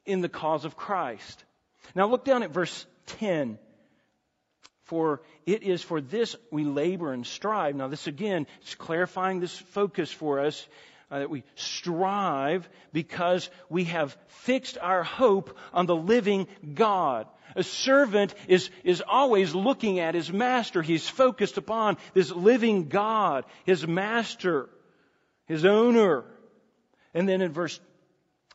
in 0.05 0.21
the 0.21 0.29
cause 0.29 0.65
of 0.65 0.77
Christ. 0.77 1.45
Now 1.95 2.07
look 2.09 2.25
down 2.25 2.43
at 2.43 2.51
verse 2.51 2.87
10. 3.07 3.59
For 4.85 5.23
it 5.47 5.63
is 5.63 5.83
for 5.83 6.01
this 6.01 6.37
we 6.51 6.65
labor 6.65 7.13
and 7.13 7.27
strive. 7.27 7.75
Now 7.75 7.89
this 7.89 8.07
again 8.07 8.47
is 8.67 8.75
clarifying 8.75 9.41
this 9.41 9.57
focus 9.57 10.13
for 10.13 10.41
us 10.41 10.67
uh, 11.11 11.21
that 11.21 11.31
we 11.31 11.43
strive 11.55 12.69
because 12.93 13.49
we 13.71 13.85
have 13.85 14.17
fixed 14.27 14.77
our 14.79 15.03
hope 15.03 15.57
on 15.73 15.87
the 15.87 15.97
living 15.97 16.49
God. 16.75 17.27
A 17.57 17.63
servant 17.63 18.35
is, 18.49 18.71
is 18.83 19.03
always 19.07 19.55
looking 19.55 20.01
at 20.01 20.15
his 20.15 20.33
master. 20.33 20.83
He's 20.83 21.09
focused 21.09 21.59
upon 21.59 21.97
this 22.13 22.31
living 22.31 22.89
God, 22.89 23.45
his 23.65 23.87
master, 23.87 24.69
his 25.47 25.65
owner. 25.65 26.25
And 27.13 27.29
then 27.29 27.41
in 27.41 27.53
verse, 27.53 27.79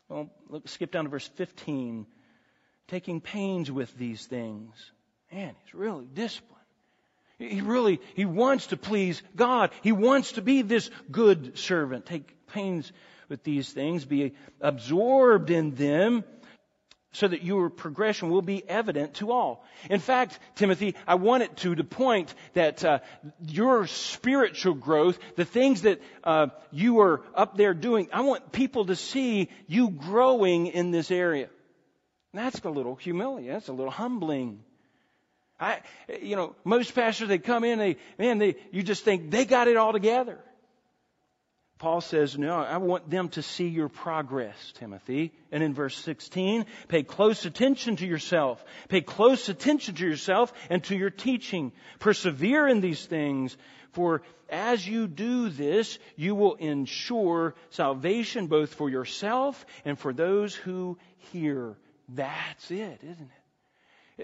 well, 0.08 0.30
look, 0.48 0.68
skip 0.68 0.90
down 0.90 1.04
to 1.04 1.10
verse 1.10 1.28
15. 1.36 2.06
Taking 2.88 3.20
pains 3.20 3.70
with 3.70 3.96
these 3.96 4.26
things. 4.26 4.74
Man, 5.32 5.54
he's 5.64 5.74
really 5.74 6.06
disciplined. 6.12 6.56
He 7.38 7.62
really, 7.62 8.00
he 8.14 8.26
wants 8.26 8.66
to 8.66 8.76
please 8.76 9.22
God. 9.34 9.70
He 9.82 9.92
wants 9.92 10.32
to 10.32 10.42
be 10.42 10.60
this 10.60 10.90
good 11.10 11.56
servant. 11.56 12.04
Take 12.04 12.46
pains 12.48 12.92
with 13.30 13.44
these 13.44 13.72
things, 13.72 14.04
be 14.04 14.34
absorbed 14.60 15.50
in 15.50 15.74
them, 15.76 16.24
so 17.12 17.26
that 17.26 17.42
your 17.42 17.70
progression 17.70 18.30
will 18.30 18.42
be 18.42 18.68
evident 18.68 19.14
to 19.14 19.32
all. 19.32 19.64
In 19.88 19.98
fact, 19.98 20.38
Timothy, 20.54 20.94
I 21.06 21.16
want 21.16 21.42
it 21.42 21.56
to 21.58 21.74
the 21.74 21.84
point 21.84 22.32
that 22.54 22.84
uh, 22.84 23.00
your 23.46 23.86
spiritual 23.86 24.74
growth, 24.74 25.18
the 25.34 25.44
things 25.44 25.82
that 25.82 26.00
uh, 26.22 26.48
you 26.70 27.00
are 27.00 27.22
up 27.34 27.56
there 27.56 27.74
doing, 27.74 28.08
I 28.12 28.20
want 28.20 28.52
people 28.52 28.86
to 28.86 28.96
see 28.96 29.48
you 29.66 29.90
growing 29.90 30.68
in 30.68 30.92
this 30.92 31.10
area. 31.10 31.48
And 32.32 32.44
that's 32.44 32.60
a 32.60 32.70
little 32.70 32.94
humiliating. 32.94 33.52
That's 33.52 33.68
a 33.68 33.72
little 33.72 33.90
humbling. 33.90 34.62
I, 35.58 35.80
you 36.22 36.36
know, 36.36 36.54
most 36.64 36.94
pastors 36.94 37.28
they 37.28 37.38
come 37.38 37.64
in, 37.64 37.78
they 37.78 37.96
man, 38.18 38.38
they 38.38 38.56
you 38.70 38.82
just 38.82 39.04
think 39.04 39.30
they 39.30 39.44
got 39.44 39.68
it 39.68 39.76
all 39.76 39.92
together. 39.92 40.38
Paul 41.80 42.02
says, 42.02 42.36
no, 42.36 42.56
I 42.56 42.76
want 42.76 43.08
them 43.08 43.30
to 43.30 43.42
see 43.42 43.68
your 43.68 43.88
progress, 43.88 44.54
Timothy. 44.78 45.32
And 45.50 45.62
in 45.62 45.72
verse 45.72 45.96
16, 45.96 46.66
pay 46.88 47.02
close 47.02 47.46
attention 47.46 47.96
to 47.96 48.06
yourself. 48.06 48.62
Pay 48.90 49.00
close 49.00 49.48
attention 49.48 49.94
to 49.94 50.06
yourself 50.06 50.52
and 50.68 50.84
to 50.84 50.94
your 50.94 51.08
teaching. 51.08 51.72
Persevere 51.98 52.68
in 52.68 52.82
these 52.82 53.06
things, 53.06 53.56
for 53.92 54.20
as 54.50 54.86
you 54.86 55.08
do 55.08 55.48
this, 55.48 55.98
you 56.16 56.34
will 56.34 56.56
ensure 56.56 57.54
salvation 57.70 58.48
both 58.48 58.74
for 58.74 58.90
yourself 58.90 59.64
and 59.86 59.98
for 59.98 60.12
those 60.12 60.54
who 60.54 60.98
hear. 61.32 61.78
That's 62.10 62.70
it, 62.70 63.00
isn't 63.02 63.30
it? 63.30 63.39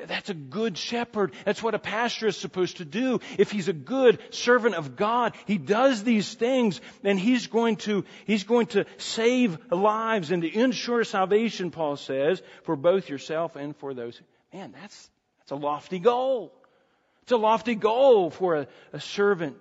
That's 0.07 0.31
a 0.31 0.35
good 0.35 0.77
shepherd. 0.77 1.33
That's 1.45 1.63
what 1.63 1.75
a 1.75 1.79
pastor 1.79 2.27
is 2.27 2.37
supposed 2.37 2.79
to 2.79 2.85
do. 2.85 3.21
If 3.39 3.51
he's 3.51 3.69
a 3.69 3.73
good 3.73 4.19
servant 4.31 4.75
of 4.75 4.97
God, 4.97 5.35
he 5.47 5.59
does 5.59 6.05
these 6.05 6.35
things 6.35 6.81
and 7.03 7.19
he's 7.19 7.47
going 7.47 7.77
to, 7.77 8.05
he's 8.27 8.45
going 8.45 8.67
to 8.69 8.85
save 8.99 9.59
lives 9.71 10.31
and 10.31 10.43
to 10.43 10.53
ensure 10.53 11.05
salvation, 11.05 11.71
Paul 11.71 11.97
says, 11.97 12.43
for 12.65 12.77
both 12.77 13.09
yourself 13.09 13.57
and 13.57 13.77
for 13.77 13.95
those. 13.95 14.21
Man, 14.53 14.73
that's, 14.73 15.11
that's 15.39 15.53
a 15.53 15.57
lofty 15.57 15.99
goal. 15.99 16.53
It's 17.23 17.33
a 17.33 17.37
lofty 17.37 17.75
goal 17.75 18.31
for 18.31 18.57
a, 18.57 18.67
a 18.93 19.01
servant. 19.01 19.57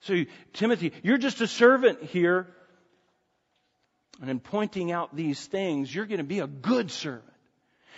So, 0.00 0.24
Timothy, 0.52 0.92
you're 1.02 1.18
just 1.18 1.40
a 1.40 1.46
servant 1.46 2.02
here. 2.02 2.46
And 4.20 4.30
in 4.30 4.40
pointing 4.40 4.92
out 4.92 5.14
these 5.14 5.44
things, 5.44 5.94
you're 5.94 6.06
going 6.06 6.18
to 6.18 6.24
be 6.24 6.40
a 6.40 6.46
good 6.46 6.90
servant. 6.90 7.35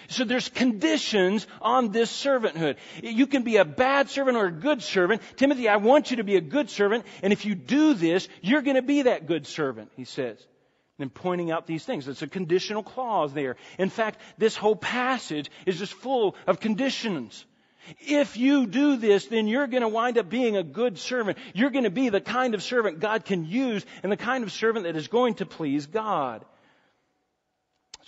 So 0.06 0.24
there's 0.24 0.48
conditions 0.48 1.46
on 1.60 1.90
this 1.90 2.10
servanthood. 2.10 2.76
You 3.02 3.26
can 3.26 3.42
be 3.42 3.56
a 3.56 3.64
bad 3.64 4.08
servant 4.08 4.36
or 4.36 4.46
a 4.46 4.52
good 4.52 4.82
servant. 4.82 5.22
Timothy, 5.36 5.68
I 5.68 5.76
want 5.76 6.10
you 6.10 6.18
to 6.18 6.24
be 6.24 6.36
a 6.36 6.40
good 6.40 6.70
servant, 6.70 7.04
and 7.22 7.32
if 7.32 7.44
you 7.44 7.54
do 7.54 7.94
this, 7.94 8.28
you're 8.40 8.62
going 8.62 8.76
to 8.76 8.82
be 8.82 9.02
that 9.02 9.26
good 9.26 9.46
servant, 9.46 9.90
he 9.96 10.04
says. 10.04 10.38
And 11.00 11.12
pointing 11.12 11.50
out 11.50 11.66
these 11.66 11.84
things. 11.84 12.08
It's 12.08 12.22
a 12.22 12.26
conditional 12.26 12.82
clause 12.82 13.32
there. 13.32 13.56
In 13.78 13.88
fact, 13.88 14.20
this 14.36 14.56
whole 14.56 14.76
passage 14.76 15.50
is 15.64 15.78
just 15.78 15.92
full 15.92 16.34
of 16.46 16.58
conditions. 16.58 17.44
If 18.00 18.36
you 18.36 18.66
do 18.66 18.96
this, 18.96 19.26
then 19.26 19.46
you're 19.46 19.66
going 19.66 19.82
to 19.82 19.88
wind 19.88 20.18
up 20.18 20.28
being 20.28 20.56
a 20.56 20.62
good 20.62 20.98
servant. 20.98 21.38
You're 21.54 21.70
going 21.70 21.84
to 21.84 21.90
be 21.90 22.08
the 22.08 22.20
kind 22.20 22.54
of 22.54 22.62
servant 22.62 23.00
God 23.00 23.24
can 23.24 23.46
use 23.46 23.84
and 24.02 24.10
the 24.12 24.16
kind 24.16 24.44
of 24.44 24.52
servant 24.52 24.84
that 24.84 24.96
is 24.96 25.08
going 25.08 25.34
to 25.34 25.46
please 25.46 25.86
God. 25.86 26.44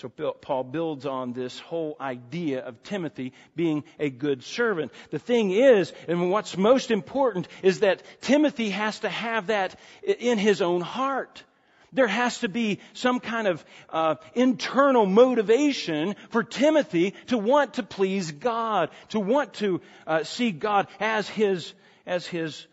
So 0.01 0.09
Paul 0.09 0.65
builds 0.65 1.05
on 1.05 1.35
this 1.35 1.59
whole 1.59 1.95
idea 2.01 2.65
of 2.65 2.83
Timothy 2.83 3.35
being 3.55 3.85
a 3.99 4.09
good 4.09 4.43
servant. 4.43 4.93
The 5.11 5.19
thing 5.19 5.51
is, 5.51 5.93
and 6.09 6.31
what's 6.31 6.57
most 6.57 6.91
important, 6.91 7.49
is 7.63 7.81
that 7.81 8.03
Timothy 8.23 8.71
has 8.71 9.01
to 9.01 9.11
have 9.11 9.49
that 9.49 9.79
in 10.03 10.39
his 10.39 10.63
own 10.63 10.81
heart. 10.81 11.45
There 11.93 12.07
has 12.07 12.39
to 12.39 12.49
be 12.49 12.79
some 12.95 13.21
kind 13.21 13.47
of 13.47 13.63
uh, 13.91 14.15
internal 14.35 15.05
motivation 15.05 16.17
for 16.31 16.45
Timothy 16.45 17.13
to 17.27 17.37
want 17.37 17.75
to 17.75 17.83
please 17.83 18.31
God, 18.33 18.89
to 19.11 19.21
want 19.21 19.53
to 19.55 19.83
uh, 20.07 20.25
see 20.25 20.51
God 20.51 20.87
as 20.99 21.29
his 21.29 21.75
as 22.07 22.27
his 22.27 22.67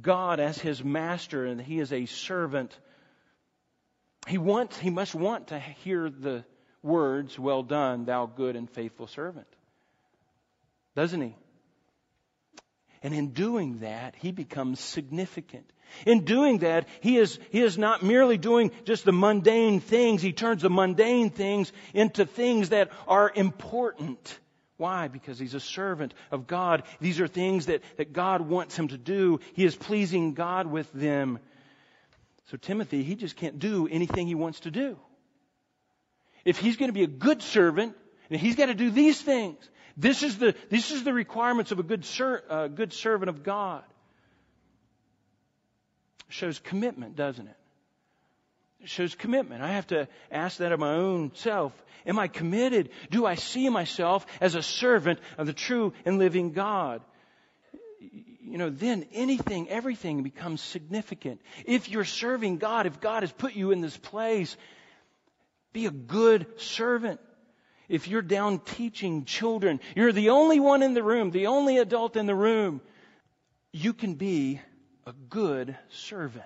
God, 0.00 0.40
as 0.40 0.58
his 0.58 0.82
master, 0.82 1.44
and 1.44 1.60
he 1.60 1.78
is 1.78 1.92
a 1.92 2.06
servant. 2.06 2.74
He 4.26 4.38
wants, 4.38 4.78
he 4.78 4.88
must 4.88 5.14
want 5.14 5.48
to 5.48 5.58
hear 5.58 6.08
the 6.08 6.46
words, 6.84 7.38
Well 7.38 7.62
done, 7.62 8.04
thou 8.04 8.26
good 8.26 8.56
and 8.56 8.70
faithful 8.70 9.06
servant. 9.06 9.46
Doesn't 10.94 11.20
he? 11.20 11.34
And 13.02 13.14
in 13.14 13.32
doing 13.32 13.80
that, 13.80 14.14
he 14.16 14.32
becomes 14.32 14.80
significant. 14.80 15.70
In 16.06 16.24
doing 16.24 16.58
that, 16.58 16.88
he 17.00 17.18
is, 17.18 17.38
he 17.50 17.60
is 17.60 17.76
not 17.76 18.02
merely 18.02 18.38
doing 18.38 18.70
just 18.84 19.04
the 19.04 19.12
mundane 19.12 19.80
things. 19.80 20.22
He 20.22 20.32
turns 20.32 20.62
the 20.62 20.70
mundane 20.70 21.30
things 21.30 21.72
into 21.92 22.24
things 22.24 22.70
that 22.70 22.90
are 23.06 23.30
important. 23.34 24.38
Why? 24.76 25.08
Because 25.08 25.38
he's 25.38 25.54
a 25.54 25.60
servant 25.60 26.14
of 26.30 26.46
God. 26.46 26.84
These 27.00 27.20
are 27.20 27.28
things 27.28 27.66
that, 27.66 27.82
that 27.96 28.12
God 28.12 28.40
wants 28.40 28.76
him 28.76 28.88
to 28.88 28.98
do. 28.98 29.40
He 29.52 29.64
is 29.64 29.76
pleasing 29.76 30.32
God 30.34 30.66
with 30.66 30.90
them. 30.92 31.38
So 32.46 32.56
Timothy, 32.56 33.02
he 33.02 33.14
just 33.14 33.36
can't 33.36 33.58
do 33.58 33.86
anything 33.86 34.26
he 34.26 34.34
wants 34.34 34.60
to 34.60 34.70
do 34.70 34.98
if 36.44 36.58
he's 36.58 36.76
going 36.76 36.88
to 36.88 36.94
be 36.94 37.04
a 37.04 37.08
good 37.08 37.42
servant, 37.42 37.94
and 38.30 38.40
he's 38.40 38.56
got 38.56 38.66
to 38.66 38.74
do 38.74 38.90
these 38.90 39.20
things. 39.20 39.58
This 39.96 40.22
is 40.22 40.38
the, 40.38 40.54
this 40.70 40.90
is 40.90 41.04
the 41.04 41.12
requirements 41.12 41.70
of 41.70 41.78
a 41.78 41.82
good, 41.82 42.04
ser, 42.04 42.42
uh, 42.48 42.66
good 42.68 42.92
servant 42.92 43.28
of 43.28 43.42
God. 43.42 43.84
Shows 46.28 46.58
commitment, 46.58 47.16
doesn't 47.16 47.46
it? 47.46 47.56
shows 48.86 49.14
commitment. 49.14 49.62
I 49.62 49.72
have 49.72 49.86
to 49.88 50.08
ask 50.30 50.58
that 50.58 50.72
of 50.72 50.80
my 50.80 50.94
own 50.94 51.32
self. 51.34 51.72
Am 52.06 52.18
I 52.18 52.28
committed? 52.28 52.90
Do 53.10 53.24
I 53.24 53.34
see 53.34 53.68
myself 53.68 54.26
as 54.40 54.54
a 54.54 54.62
servant 54.62 55.18
of 55.38 55.46
the 55.46 55.52
true 55.52 55.92
and 56.04 56.18
living 56.18 56.52
God? 56.52 57.02
You 58.00 58.58
know, 58.58 58.70
then 58.70 59.06
anything, 59.12 59.68
everything 59.70 60.22
becomes 60.22 60.60
significant. 60.60 61.40
If 61.64 61.88
you're 61.88 62.04
serving 62.04 62.58
God, 62.58 62.86
if 62.86 63.00
God 63.00 63.22
has 63.22 63.32
put 63.32 63.54
you 63.54 63.70
in 63.70 63.80
this 63.80 63.96
place, 63.96 64.56
be 65.74 65.84
a 65.84 65.90
good 65.90 66.46
servant. 66.58 67.20
If 67.88 68.08
you're 68.08 68.22
down 68.22 68.60
teaching 68.60 69.26
children, 69.26 69.80
you're 69.94 70.12
the 70.12 70.30
only 70.30 70.58
one 70.58 70.82
in 70.82 70.94
the 70.94 71.02
room, 71.02 71.30
the 71.30 71.48
only 71.48 71.76
adult 71.76 72.16
in 72.16 72.24
the 72.24 72.34
room, 72.34 72.80
you 73.72 73.92
can 73.92 74.14
be 74.14 74.60
a 75.06 75.12
good 75.12 75.76
servant. 75.90 76.44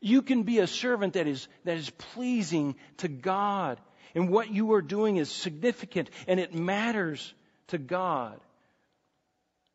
You 0.00 0.22
can 0.22 0.44
be 0.44 0.60
a 0.60 0.66
servant 0.66 1.14
that 1.14 1.26
is, 1.26 1.46
that 1.64 1.76
is 1.76 1.90
pleasing 1.90 2.76
to 2.98 3.08
God. 3.08 3.78
And 4.14 4.30
what 4.30 4.50
you 4.50 4.72
are 4.72 4.82
doing 4.82 5.18
is 5.18 5.30
significant 5.30 6.08
and 6.26 6.40
it 6.40 6.54
matters 6.54 7.34
to 7.68 7.78
God. 7.78 8.40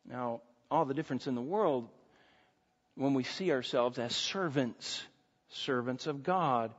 Now, 0.10 0.42
all 0.72 0.86
the 0.86 0.94
difference 0.94 1.28
in 1.28 1.36
the 1.36 1.42
world 1.42 1.90
when 2.96 3.14
we 3.14 3.24
see 3.24 3.52
ourselves 3.52 4.00
as 4.00 4.16
servants, 4.16 5.04
servants 5.50 6.08
of 6.08 6.24
God. 6.24 6.72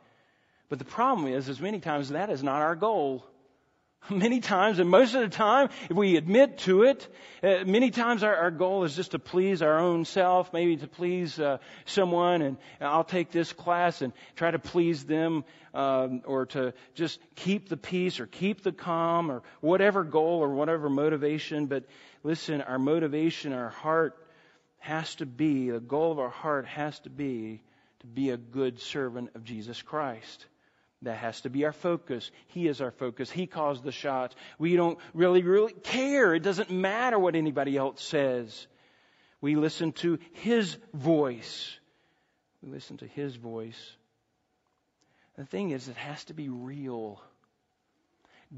But 0.68 0.78
the 0.78 0.84
problem 0.84 1.28
is, 1.28 1.48
is 1.48 1.60
many 1.60 1.80
times 1.80 2.08
that 2.10 2.30
is 2.30 2.42
not 2.42 2.62
our 2.62 2.74
goal. 2.74 3.24
Many 4.10 4.38
times, 4.38 4.78
and 4.78 4.88
most 4.88 5.14
of 5.14 5.22
the 5.22 5.28
time, 5.28 5.68
if 5.90 5.96
we 5.96 6.16
admit 6.16 6.58
to 6.58 6.84
it, 6.84 7.08
uh, 7.42 7.64
many 7.66 7.90
times 7.90 8.22
our, 8.22 8.36
our, 8.36 8.50
goal 8.52 8.84
is 8.84 8.94
just 8.94 9.12
to 9.12 9.18
please 9.18 9.62
our 9.62 9.80
own 9.80 10.04
self, 10.04 10.52
maybe 10.52 10.76
to 10.76 10.86
please 10.86 11.40
uh, 11.40 11.58
someone, 11.86 12.40
and 12.42 12.56
I'll 12.80 13.02
take 13.02 13.32
this 13.32 13.52
class 13.52 14.02
and 14.02 14.12
try 14.36 14.52
to 14.52 14.60
please 14.60 15.04
them, 15.04 15.44
um, 15.74 16.22
or 16.24 16.46
to 16.46 16.72
just 16.94 17.18
keep 17.34 17.68
the 17.68 17.76
peace 17.76 18.20
or 18.20 18.26
keep 18.26 18.62
the 18.62 18.70
calm, 18.70 19.28
or 19.28 19.42
whatever 19.60 20.04
goal 20.04 20.38
or 20.38 20.50
whatever 20.50 20.88
motivation. 20.88 21.66
But 21.66 21.84
listen, 22.22 22.60
our 22.60 22.78
motivation, 22.78 23.52
our 23.52 23.70
heart 23.70 24.16
has 24.78 25.16
to 25.16 25.26
be, 25.26 25.70
the 25.70 25.80
goal 25.80 26.12
of 26.12 26.20
our 26.20 26.30
heart 26.30 26.66
has 26.66 27.00
to 27.00 27.10
be 27.10 27.60
to 28.00 28.06
be 28.06 28.30
a 28.30 28.36
good 28.36 28.80
servant 28.80 29.30
of 29.34 29.42
Jesus 29.42 29.82
Christ. 29.82 30.46
That 31.02 31.18
has 31.18 31.42
to 31.42 31.50
be 31.50 31.64
our 31.64 31.72
focus. 31.72 32.30
He 32.48 32.66
is 32.66 32.80
our 32.80 32.90
focus. 32.90 33.30
He 33.30 33.46
calls 33.46 33.82
the 33.82 33.92
shots. 33.92 34.34
We 34.58 34.76
don't 34.76 34.98
really, 35.12 35.42
really 35.42 35.72
care. 35.72 36.34
It 36.34 36.42
doesn't 36.42 36.70
matter 36.70 37.18
what 37.18 37.36
anybody 37.36 37.76
else 37.76 38.02
says. 38.02 38.66
We 39.40 39.56
listen 39.56 39.92
to 39.92 40.18
His 40.32 40.76
voice. 40.94 41.78
We 42.62 42.70
listen 42.70 42.96
to 42.98 43.06
His 43.06 43.36
voice. 43.36 43.96
The 45.36 45.44
thing 45.44 45.70
is, 45.70 45.88
it 45.88 45.96
has 45.96 46.24
to 46.24 46.34
be 46.34 46.48
real. 46.48 47.20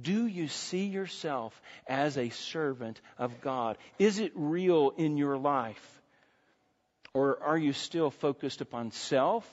Do 0.00 0.26
you 0.26 0.48
see 0.48 0.86
yourself 0.86 1.60
as 1.86 2.16
a 2.16 2.28
servant 2.28 3.00
of 3.18 3.40
God? 3.40 3.78
Is 3.98 4.20
it 4.20 4.32
real 4.34 4.92
in 4.96 5.16
your 5.16 5.36
life? 5.36 6.00
Or 7.14 7.42
are 7.42 7.58
you 7.58 7.72
still 7.72 8.10
focused 8.10 8.60
upon 8.60 8.92
self? 8.92 9.44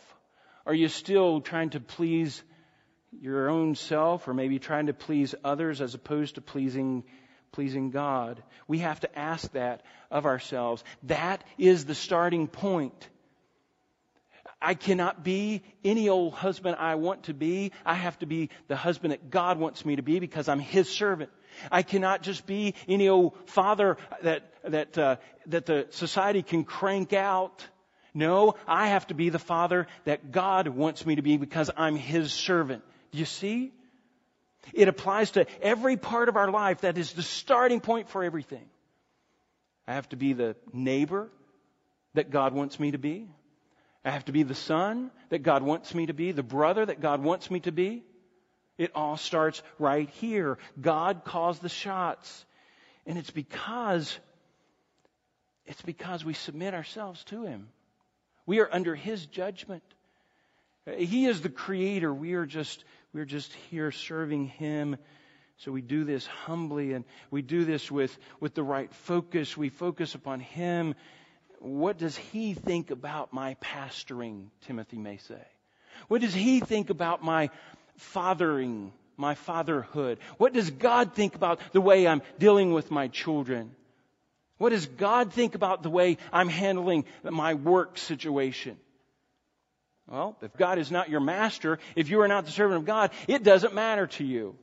Are 0.66 0.74
you 0.74 0.88
still 0.88 1.42
trying 1.42 1.72
to 1.72 1.80
please 1.80 2.44
your 3.22 3.50
own 3.50 3.76
self 3.76 4.28
or 4.28 4.34
maybe 4.34 4.60
trying 4.60 4.88
to 4.88 4.94
please 4.94 5.36
others 5.44 5.82
as 5.82 5.94
opposed 5.94 6.36
to 6.36 6.42
pleasing 6.42 7.04
pleasing 7.52 7.90
God. 7.90 8.44
We 8.68 8.80
have 8.80 9.00
to 9.00 9.18
ask 9.18 9.50
that 9.54 9.82
of 10.12 10.26
ourselves. 10.26 10.84
That 11.04 11.42
is 11.58 11.86
the 11.86 11.96
starting 11.96 12.48
point. 12.48 13.10
I 14.62 14.74
cannot 14.74 15.24
be 15.24 15.62
any 15.84 16.10
old 16.10 16.34
husband 16.34 16.76
I 16.78 16.96
want 16.96 17.24
to 17.24 17.34
be. 17.34 17.72
I 17.86 17.94
have 17.94 18.20
to 18.20 18.26
be 18.26 18.50
the 18.68 18.76
husband 18.76 19.14
that 19.14 19.30
God 19.30 19.58
wants 19.58 19.86
me 19.86 19.96
to 19.96 20.02
be 20.02 20.20
because 20.20 20.50
I'm 20.50 20.60
His 20.60 20.90
servant. 20.90 21.30
I 21.72 21.84
cannot 21.84 22.24
just 22.24 22.46
be 22.46 22.74
any 22.88 23.08
old 23.08 23.36
father 23.46 23.98
that 24.22 24.52
that 24.64 24.98
uh, 24.98 25.16
that 25.46 25.66
the 25.66 25.88
society 25.92 26.44
can 26.44 26.66
crank 26.66 27.14
out. 27.14 27.66
No, 28.14 28.56
I 28.68 28.88
have 28.88 29.08
to 29.08 29.14
be 29.14 29.30
the 29.30 29.40
father 29.40 29.88
that 30.06 30.32
God 30.32 30.68
wants 30.68 31.06
me 31.06 31.16
to 31.16 31.22
be 31.22 31.38
because 31.38 31.70
I'm 31.78 31.96
His 31.96 32.34
servant. 32.34 32.84
You 33.16 33.26
see? 33.26 33.72
It 34.74 34.88
applies 34.88 35.32
to 35.32 35.46
every 35.62 35.98
part 35.98 36.30
of 36.30 36.38
our 36.38 36.50
life. 36.50 36.82
That 36.82 36.98
is 36.98 37.14
the 37.14 37.24
starting 37.24 37.80
point 37.80 38.10
for 38.10 38.24
everything. 38.24 38.66
I 39.88 39.94
have 39.94 40.10
to 40.10 40.16
be 40.16 40.34
the 40.34 40.56
neighbor 40.74 41.30
that 42.16 42.32
God 42.32 42.54
wants 42.54 42.80
me 42.80 42.92
to 42.92 42.98
be. 42.98 43.30
I 44.04 44.12
have 44.12 44.26
to 44.26 44.32
be 44.32 44.44
the 44.44 44.56
son 44.56 45.12
that 45.30 45.44
God 45.44 45.64
wants 45.64 45.94
me 45.94 46.08
to 46.08 46.14
be, 46.14 46.32
the 46.32 46.44
brother 46.44 46.86
that 46.86 47.02
God 47.02 47.24
wants 47.24 47.50
me 47.50 47.60
to 47.62 47.72
be. 47.72 48.04
It 48.78 48.92
all 48.94 49.18
starts 49.18 49.62
right 49.80 50.10
here. 50.10 50.58
God 50.80 51.24
calls 51.24 51.60
the 51.60 51.70
shots. 51.70 52.46
And 53.06 53.18
it's 53.18 53.32
because 53.32 54.18
it's 55.66 55.82
because 55.82 56.24
we 56.24 56.34
submit 56.34 56.74
ourselves 56.74 57.24
to 57.26 57.46
him. 57.46 57.70
We 58.46 58.60
are 58.60 58.70
under 58.72 58.94
his 58.94 59.26
judgment. 59.26 59.84
He 60.98 61.26
is 61.26 61.42
the 61.42 61.50
creator. 61.50 62.14
We 62.14 62.34
are 62.34 62.46
just 62.46 62.84
we're 63.16 63.24
just 63.24 63.54
here 63.72 63.92
serving 63.92 64.48
Him. 64.48 64.98
So 65.60 65.72
we 65.72 65.82
do 65.82 66.04
this 66.04 66.28
humbly 66.28 66.92
and 66.92 67.06
we 67.32 67.42
do 67.42 67.64
this 67.64 67.90
with, 67.90 68.16
with 68.42 68.54
the 68.56 68.64
right 68.64 68.94
focus. 68.94 69.56
We 69.56 69.70
focus 69.70 70.16
upon 70.16 70.42
Him. 70.42 70.96
What 71.60 71.98
does 71.98 72.18
He 72.18 72.54
think 72.54 72.92
about 72.92 73.32
my 73.32 73.56
pastoring, 73.56 74.48
Timothy 74.68 74.98
may 74.98 75.16
say? 75.16 75.42
What 76.10 76.20
does 76.20 76.34
He 76.34 76.60
think 76.60 76.90
about 76.90 77.24
my 77.24 77.52
fathering, 77.96 78.92
my 79.16 79.36
fatherhood? 79.36 80.20
What 80.38 80.52
does 80.52 80.70
God 80.70 81.14
think 81.14 81.36
about 81.36 81.62
the 81.72 81.80
way 81.80 82.06
I'm 82.06 82.22
dealing 82.38 82.74
with 82.74 82.92
my 82.92 83.08
children? 83.08 83.72
What 84.58 84.72
does 84.72 84.88
God 84.88 85.32
think 85.32 85.56
about 85.56 85.84
the 85.84 85.90
way 85.90 86.18
I'm 86.34 86.50
handling 86.50 87.06
my 87.24 87.54
work 87.54 87.98
situation? 87.98 88.78
Well, 90.08 90.38
if 90.42 90.56
God 90.56 90.78
is 90.78 90.92
not 90.92 91.10
your 91.10 91.20
master, 91.20 91.80
if 91.96 92.10
you 92.10 92.22
are 92.22 92.28
not 92.28 92.46
the 92.46 92.52
servant 92.52 92.80
of 92.82 92.86
God, 92.86 93.12
it 93.28 93.44
doesn't 93.44 93.74
matter 93.74 94.08
to 94.08 94.24
you. 94.24 94.56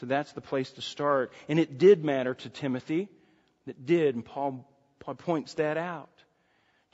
So 0.00 0.06
that's 0.06 0.32
the 0.32 0.40
place 0.40 0.70
to 0.72 0.82
start. 0.82 1.32
And 1.48 1.58
it 1.58 1.78
did 1.78 2.04
matter 2.04 2.34
to 2.34 2.48
Timothy. 2.48 3.08
It 3.66 3.84
did, 3.84 4.14
and 4.14 4.24
Paul, 4.24 4.68
Paul 5.00 5.14
points 5.14 5.54
that 5.54 5.76
out. 5.76 6.10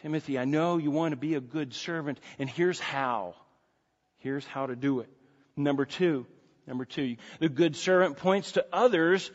Timothy, 0.00 0.38
I 0.38 0.46
know 0.46 0.78
you 0.78 0.90
want 0.90 1.12
to 1.12 1.16
be 1.16 1.34
a 1.34 1.40
good 1.40 1.74
servant, 1.74 2.18
and 2.38 2.48
here's 2.48 2.80
how. 2.80 3.34
Here's 4.18 4.46
how 4.46 4.66
to 4.66 4.74
do 4.74 5.00
it. 5.00 5.08
Number 5.56 5.84
two, 5.84 6.26
number 6.66 6.84
two, 6.84 7.16
the 7.40 7.48
good 7.48 7.76
servant 7.76 8.16
points 8.16 8.52
to 8.52 8.64
others 8.72 9.30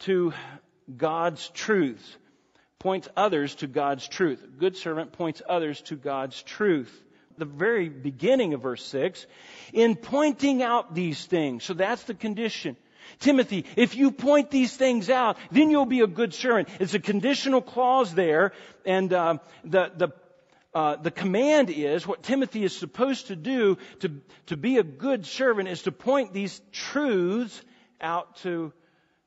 to 0.00 0.32
God's 0.94 1.48
truths 1.50 2.16
points 2.78 3.08
others 3.16 3.56
to 3.56 3.66
God's 3.66 4.06
truth. 4.06 4.44
Good 4.58 4.76
servant 4.76 5.12
points 5.12 5.42
others 5.48 5.80
to 5.82 5.96
God's 5.96 6.40
truth. 6.42 6.92
The 7.36 7.44
very 7.44 7.88
beginning 7.88 8.54
of 8.54 8.62
verse 8.62 8.84
6, 8.84 9.26
in 9.72 9.96
pointing 9.96 10.62
out 10.62 10.94
these 10.94 11.24
things. 11.24 11.64
So 11.64 11.74
that's 11.74 12.02
the 12.04 12.14
condition. 12.14 12.76
Timothy, 13.20 13.64
if 13.76 13.96
you 13.96 14.10
point 14.10 14.50
these 14.50 14.76
things 14.76 15.08
out, 15.08 15.38
then 15.50 15.70
you'll 15.70 15.86
be 15.86 16.00
a 16.00 16.06
good 16.06 16.34
servant. 16.34 16.68
It's 16.78 16.94
a 16.94 17.00
conditional 17.00 17.62
clause 17.62 18.14
there, 18.14 18.52
and 18.84 19.12
uh, 19.12 19.38
the 19.64 19.90
the 19.96 20.08
uh, 20.74 20.96
the 20.96 21.10
command 21.10 21.70
is 21.70 22.06
what 22.06 22.22
Timothy 22.22 22.62
is 22.62 22.76
supposed 22.76 23.28
to 23.28 23.36
do 23.36 23.78
to 24.00 24.20
to 24.46 24.56
be 24.56 24.78
a 24.78 24.82
good 24.82 25.26
servant 25.26 25.68
is 25.68 25.82
to 25.82 25.92
point 25.92 26.32
these 26.32 26.60
truths 26.72 27.60
out 28.00 28.36
to 28.38 28.72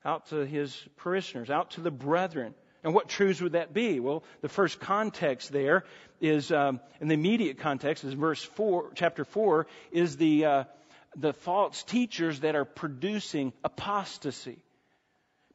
out 0.04 0.26
to 0.28 0.46
his 0.46 0.76
parishioners, 0.96 1.50
out 1.50 1.72
to 1.72 1.80
the 1.80 1.90
brethren. 1.90 2.54
And 2.84 2.94
what 2.94 3.08
truths 3.08 3.40
would 3.40 3.52
that 3.52 3.72
be? 3.72 4.00
Well, 4.00 4.24
the 4.40 4.48
first 4.48 4.80
context 4.80 5.52
there 5.52 5.84
is, 6.20 6.50
um, 6.50 6.80
in 7.00 7.08
the 7.08 7.14
immediate 7.14 7.58
context, 7.58 8.04
is 8.04 8.14
verse 8.14 8.42
four, 8.42 8.90
chapter 8.94 9.24
four, 9.24 9.66
is 9.92 10.16
the 10.16 10.44
uh, 10.44 10.64
the 11.16 11.32
false 11.32 11.82
teachers 11.82 12.40
that 12.40 12.54
are 12.54 12.64
producing 12.64 13.52
apostasy. 13.62 14.58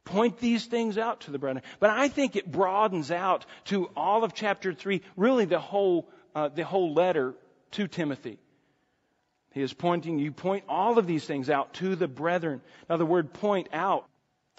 Point 0.04 0.38
these 0.38 0.64
things 0.64 0.96
out 0.96 1.20
to 1.22 1.30
the 1.30 1.38
brethren. 1.38 1.62
But 1.80 1.90
I 1.90 2.08
think 2.08 2.36
it 2.36 2.50
broadens 2.50 3.10
out 3.10 3.44
to 3.66 3.90
all 3.94 4.24
of 4.24 4.32
chapter 4.32 4.72
three, 4.72 5.02
really 5.16 5.44
the 5.44 5.58
whole 5.58 6.08
uh, 6.34 6.48
the 6.48 6.64
whole 6.64 6.94
letter 6.94 7.34
to 7.72 7.88
Timothy. 7.88 8.38
He 9.52 9.60
is 9.60 9.74
pointing. 9.74 10.18
You 10.18 10.32
point 10.32 10.64
all 10.68 10.98
of 10.98 11.06
these 11.06 11.26
things 11.26 11.50
out 11.50 11.74
to 11.74 11.96
the 11.96 12.08
brethren. 12.08 12.62
Now, 12.88 12.96
the 12.96 13.04
word 13.04 13.34
"point 13.34 13.68
out" 13.72 14.06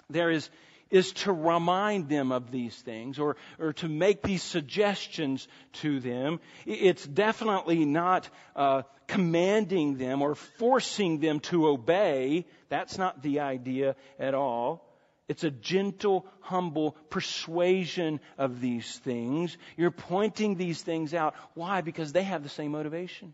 there 0.08 0.30
is 0.30 0.48
is 0.90 1.12
to 1.12 1.32
remind 1.32 2.08
them 2.08 2.32
of 2.32 2.50
these 2.50 2.76
things 2.76 3.18
or, 3.18 3.36
or 3.58 3.72
to 3.74 3.88
make 3.88 4.22
these 4.22 4.42
suggestions 4.42 5.46
to 5.74 6.00
them. 6.00 6.40
It's 6.66 7.06
definitely 7.06 7.84
not 7.84 8.28
uh, 8.56 8.82
commanding 9.06 9.98
them 9.98 10.22
or 10.22 10.34
forcing 10.34 11.20
them 11.20 11.40
to 11.40 11.68
obey. 11.68 12.46
That's 12.68 12.98
not 12.98 13.22
the 13.22 13.40
idea 13.40 13.96
at 14.18 14.34
all. 14.34 14.86
It's 15.28 15.44
a 15.44 15.50
gentle, 15.50 16.26
humble 16.40 16.96
persuasion 17.08 18.18
of 18.36 18.60
these 18.60 18.98
things. 18.98 19.56
You're 19.76 19.92
pointing 19.92 20.56
these 20.56 20.82
things 20.82 21.14
out. 21.14 21.34
Why? 21.54 21.82
Because 21.82 22.12
they 22.12 22.24
have 22.24 22.42
the 22.42 22.48
same 22.48 22.72
motivation. 22.72 23.32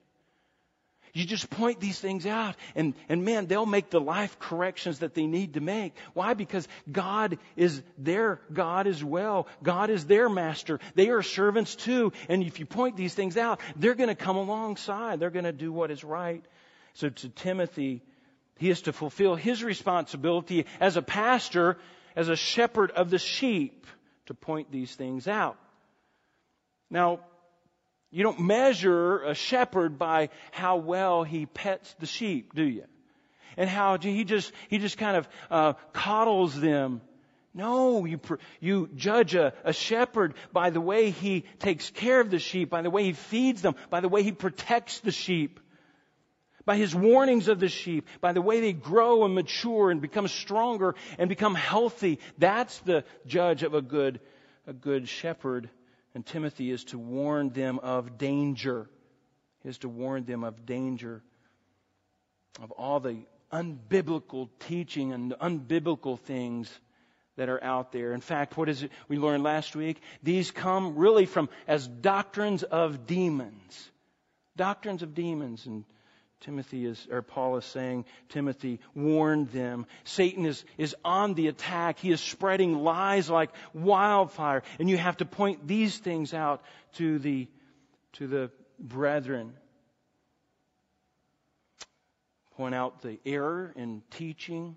You 1.17 1.25
just 1.25 1.49
point 1.49 1.81
these 1.81 1.99
things 1.99 2.27
out 2.27 2.57
and, 2.75 2.93
and 3.09 3.25
man, 3.25 3.47
they'll 3.47 3.65
make 3.65 3.89
the 3.89 4.03
life 4.03 4.39
corrections 4.39 4.99
that 4.99 5.15
they 5.15 5.27
need 5.27 5.55
to 5.55 5.63
make. 5.63 5.95
Why? 6.13 6.35
Because 6.35 6.69
God 6.93 7.39
is 7.57 7.83
their 7.97 8.39
God 8.53 8.87
as 8.87 9.03
well. 9.03 9.47
God 9.63 9.89
is 9.89 10.05
their 10.05 10.29
master. 10.29 10.79
They 10.95 11.09
are 11.09 11.23
servants 11.23 11.75
too. 11.75 12.13
And 12.29 12.43
if 12.43 12.61
you 12.61 12.67
point 12.67 12.99
these 12.99 13.15
things 13.15 13.39
out, 13.39 13.61
they're 13.77 13.95
going 13.95 14.11
to 14.11 14.15
come 14.15 14.37
alongside. 14.37 15.19
They're 15.19 15.31
going 15.31 15.47
to 15.47 15.53
do 15.53 15.73
what 15.73 15.91
is 15.91 16.05
right. 16.05 16.45
So 16.93 17.09
to 17.09 17.29
Timothy, 17.31 18.03
he 18.59 18.69
is 18.69 18.83
to 18.83 18.93
fulfill 18.93 19.37
his 19.37 19.65
responsibility 19.65 20.67
as 20.81 20.99
a 20.99 21.03
pastor, 21.03 21.79
as 22.15 22.29
a 22.29 22.37
shepherd 22.37 22.91
of 22.91 23.09
the 23.09 23.19
sheep, 23.19 23.87
to 24.27 24.35
point 24.35 24.71
these 24.71 24.95
things 24.95 25.27
out. 25.27 25.57
Now, 26.91 27.21
you 28.11 28.23
don't 28.23 28.41
measure 28.41 29.23
a 29.23 29.35
shepherd 29.35 29.99
by 29.99 30.31
how 30.53 30.77
well 30.77 31.25
he 31.25 31.47
pets 31.47 31.95
the 31.99 32.07
sheep, 32.07 32.55
do 32.55 32.65
you? 32.65 32.85
And 33.57 33.69
how 33.69 33.99
he 33.99 34.25
just, 34.25 34.53
he 34.69 34.79
just 34.79 34.99
kind 34.99 35.17
of 35.17 35.29
uh, 35.51 35.73
coddles 35.93 36.59
them. 36.59 37.01
No, 37.55 38.05
you, 38.05 38.21
you 38.61 38.91
judge 38.95 39.35
a, 39.35 39.55
a 39.65 39.73
shepherd 39.73 40.35
by 40.53 40.69
the 40.69 40.81
way 40.81 41.11
he 41.11 41.45
takes 41.59 41.89
care 41.89 42.21
of 42.21 42.31
the 42.31 42.39
sheep, 42.39 42.69
by 42.69 42.83
the 42.83 42.91
way 42.91 43.05
he 43.05 43.13
feeds 43.15 43.63
them, 43.63 43.77
by 43.89 44.01
the 44.01 44.11
way 44.11 44.23
he 44.23 44.33
protects 44.33 45.01
the 45.01 45.11
sheep, 45.11 45.59
by 46.67 46.77
his 46.77 46.95
warnings 46.95 47.49
of 47.49 47.59
the 47.59 47.71
sheep, 47.71 48.07
by 48.21 48.33
the 48.33 48.43
way 48.43 48.61
they 48.61 48.75
grow 48.75 49.25
and 49.25 49.35
mature 49.35 49.91
and 49.91 50.03
become 50.03 50.29
stronger 50.29 50.97
and 51.19 51.31
become 51.31 51.55
healthy. 51.55 52.19
That's 52.37 52.79
the 52.81 53.05
judge 53.27 53.63
of 53.63 53.73
a 53.73 53.81
good, 53.81 54.21
a 54.67 54.75
good 54.75 55.09
shepherd. 55.09 55.71
And 56.17 56.25
Timothy 56.25 56.71
is 56.71 56.83
to 56.85 56.99
warn 56.99 57.51
them 57.51 57.79
of 57.79 58.17
danger. 58.17 58.89
He 59.63 59.69
is 59.69 59.77
to 59.81 59.89
warn 59.91 60.25
them 60.25 60.45
of 60.45 60.65
danger, 60.65 61.23
of 62.63 62.71
all 62.71 63.01
the 63.01 63.27
unbiblical 63.53 64.49
teaching 64.61 65.13
and 65.13 65.33
unbiblical 65.33 66.19
things 66.19 66.71
that 67.37 67.51
are 67.51 67.63
out 67.63 67.93
there. 67.93 68.15
In 68.15 68.23
fact, 68.23 68.57
what 68.57 68.71
is 68.71 68.83
it 68.83 68.93
we 69.09 69.19
learned 69.19 69.43
last 69.43 69.77
week? 69.77 70.01
These 70.23 70.51
come 70.53 70.97
really 70.97 71.27
from 71.27 71.51
as 71.69 71.87
doctrines 71.87 72.63
of 72.63 73.07
demons. 73.07 73.91
Doctrines 74.57 75.03
of 75.03 75.13
demons. 75.13 75.67
And 75.67 75.85
Timothy 76.41 76.85
is, 76.85 77.09
or 77.11 77.23
Paul 77.23 77.57
is 77.57 77.65
saying, 77.65 78.05
Timothy, 78.29 78.81
warn 78.95 79.47
them. 79.47 79.87
Satan 80.05 80.45
is, 80.45 80.65
is 80.77 80.95
on 81.05 81.35
the 81.35 81.49
attack. 81.49 81.99
He 81.99 82.11
is 82.11 82.21
spreading 82.21 82.79
lies 82.79 83.31
like 83.31 83.51
wildfire. 83.73 84.63
And 84.79 84.89
you 84.89 84.97
have 84.97 85.17
to 85.19 85.25
point 85.25 85.67
these 85.67 85.97
things 85.99 86.35
out 86.35 86.63
to 86.95 87.19
the, 87.19 87.49
to 88.15 88.27
the 88.27 88.51
brethren. 88.79 89.55
Point 92.57 92.75
out 92.75 93.03
the 93.03 93.19
error 93.25 93.73
in 93.75 94.03
teaching. 94.11 94.77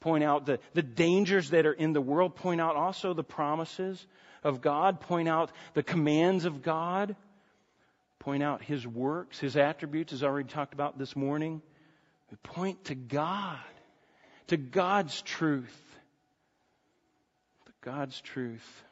Point 0.00 0.24
out 0.24 0.46
the, 0.46 0.58
the 0.74 0.82
dangers 0.82 1.50
that 1.50 1.66
are 1.66 1.72
in 1.72 1.92
the 1.92 2.00
world. 2.00 2.34
Point 2.36 2.60
out 2.60 2.76
also 2.76 3.14
the 3.14 3.24
promises 3.24 4.04
of 4.42 4.60
God. 4.60 5.00
Point 5.00 5.28
out 5.28 5.50
the 5.74 5.82
commands 5.82 6.44
of 6.44 6.62
God 6.62 7.16
point 8.20 8.42
out 8.42 8.62
His 8.62 8.86
works, 8.86 9.40
His 9.40 9.56
attributes, 9.56 10.12
as 10.12 10.22
I 10.22 10.28
already 10.28 10.48
talked 10.48 10.72
about 10.72 10.98
this 10.98 11.16
morning. 11.16 11.60
We 12.30 12.36
point 12.42 12.84
to 12.84 12.94
God, 12.94 13.58
to 14.48 14.56
God's 14.56 15.20
truth. 15.22 15.76
To 17.66 17.72
God's 17.82 18.20
truth. 18.20 18.84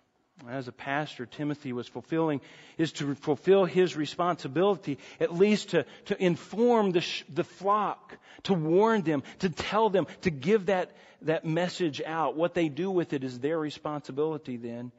As 0.48 0.68
a 0.68 0.72
pastor, 0.72 1.26
Timothy 1.26 1.72
was 1.72 1.88
fulfilling, 1.88 2.40
is 2.76 2.92
to 2.92 3.14
fulfill 3.16 3.64
his 3.64 3.96
responsibility, 3.96 4.98
at 5.18 5.34
least 5.34 5.70
to, 5.70 5.84
to 6.06 6.24
inform 6.24 6.92
the, 6.92 7.04
the 7.28 7.42
flock, 7.42 8.16
to 8.44 8.54
warn 8.54 9.02
them, 9.02 9.24
to 9.40 9.50
tell 9.50 9.90
them, 9.90 10.06
to 10.22 10.30
give 10.30 10.66
that, 10.66 10.92
that 11.22 11.44
message 11.44 12.00
out. 12.06 12.36
What 12.36 12.54
they 12.54 12.68
do 12.68 12.88
with 12.88 13.12
it 13.14 13.24
is 13.24 13.40
their 13.40 13.58
responsibility 13.58 14.56
then. 14.56 14.92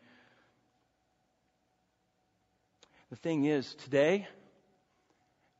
The 3.09 3.15
thing 3.15 3.45
is, 3.45 3.73
today, 3.75 4.27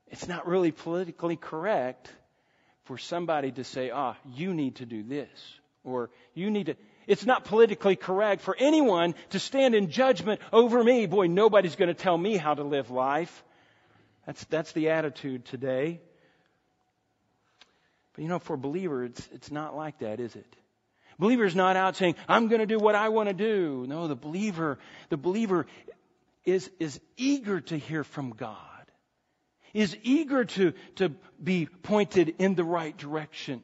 it's 0.08 0.28
not 0.28 0.48
really 0.48 0.72
politically 0.72 1.36
correct 1.36 2.12
for 2.84 2.98
somebody 2.98 3.52
to 3.52 3.64
say, 3.64 3.90
ah, 3.90 4.16
you 4.36 4.54
need 4.54 4.76
to 4.78 4.86
do 4.86 5.04
this, 5.04 5.30
or 5.84 6.10
you 6.34 6.52
need 6.52 6.68
to. 6.68 6.76
It's 7.08 7.26
not 7.26 7.46
politically 7.46 7.96
correct 7.96 8.42
for 8.42 8.56
anyone 8.58 9.16
to 9.32 9.40
stand 9.40 9.74
in 9.74 9.90
judgment 9.90 10.42
over 10.54 10.84
me. 10.84 11.08
Boy, 11.08 11.26
nobody's 11.26 11.76
going 11.76 11.88
to 11.88 11.96
tell 11.96 12.18
me 12.18 12.38
how 12.38 12.54
to 12.54 12.64
live 12.64 12.92
life. 12.92 13.44
That's, 14.28 14.44
that's 14.46 14.72
the 14.74 14.90
attitude 14.90 15.46
today. 15.46 16.02
But 18.14 18.22
you 18.22 18.28
know, 18.30 18.38
for 18.38 18.54
a 18.54 18.60
believer, 18.60 19.06
it's, 19.06 19.28
it's 19.34 19.50
not 19.50 19.76
like 19.76 20.00
that, 20.00 20.20
is 20.20 20.36
it? 20.36 20.56
Believer's 21.18 21.56
not 21.56 21.76
out 21.76 21.96
saying, 21.96 22.16
I'm 22.28 22.48
going 22.48 22.60
to 22.60 22.68
do 22.68 22.78
what 22.78 22.94
I 22.94 23.10
want 23.10 23.28
to 23.28 23.34
do. 23.34 23.86
No, 23.88 24.08
the 24.08 24.16
believer, 24.16 24.78
the 25.10 25.18
believer 25.18 25.66
is, 26.52 26.70
is 26.80 27.00
eager 27.18 27.62
to 27.62 27.78
hear 27.78 28.04
from 28.04 28.32
God, 28.32 28.56
is 29.74 29.98
eager 30.04 30.46
to, 30.46 30.74
to 30.96 31.10
be 31.42 31.66
pointed 31.66 32.36
in 32.40 32.56
the 32.56 32.64
right 32.64 32.96
direction. 32.98 33.64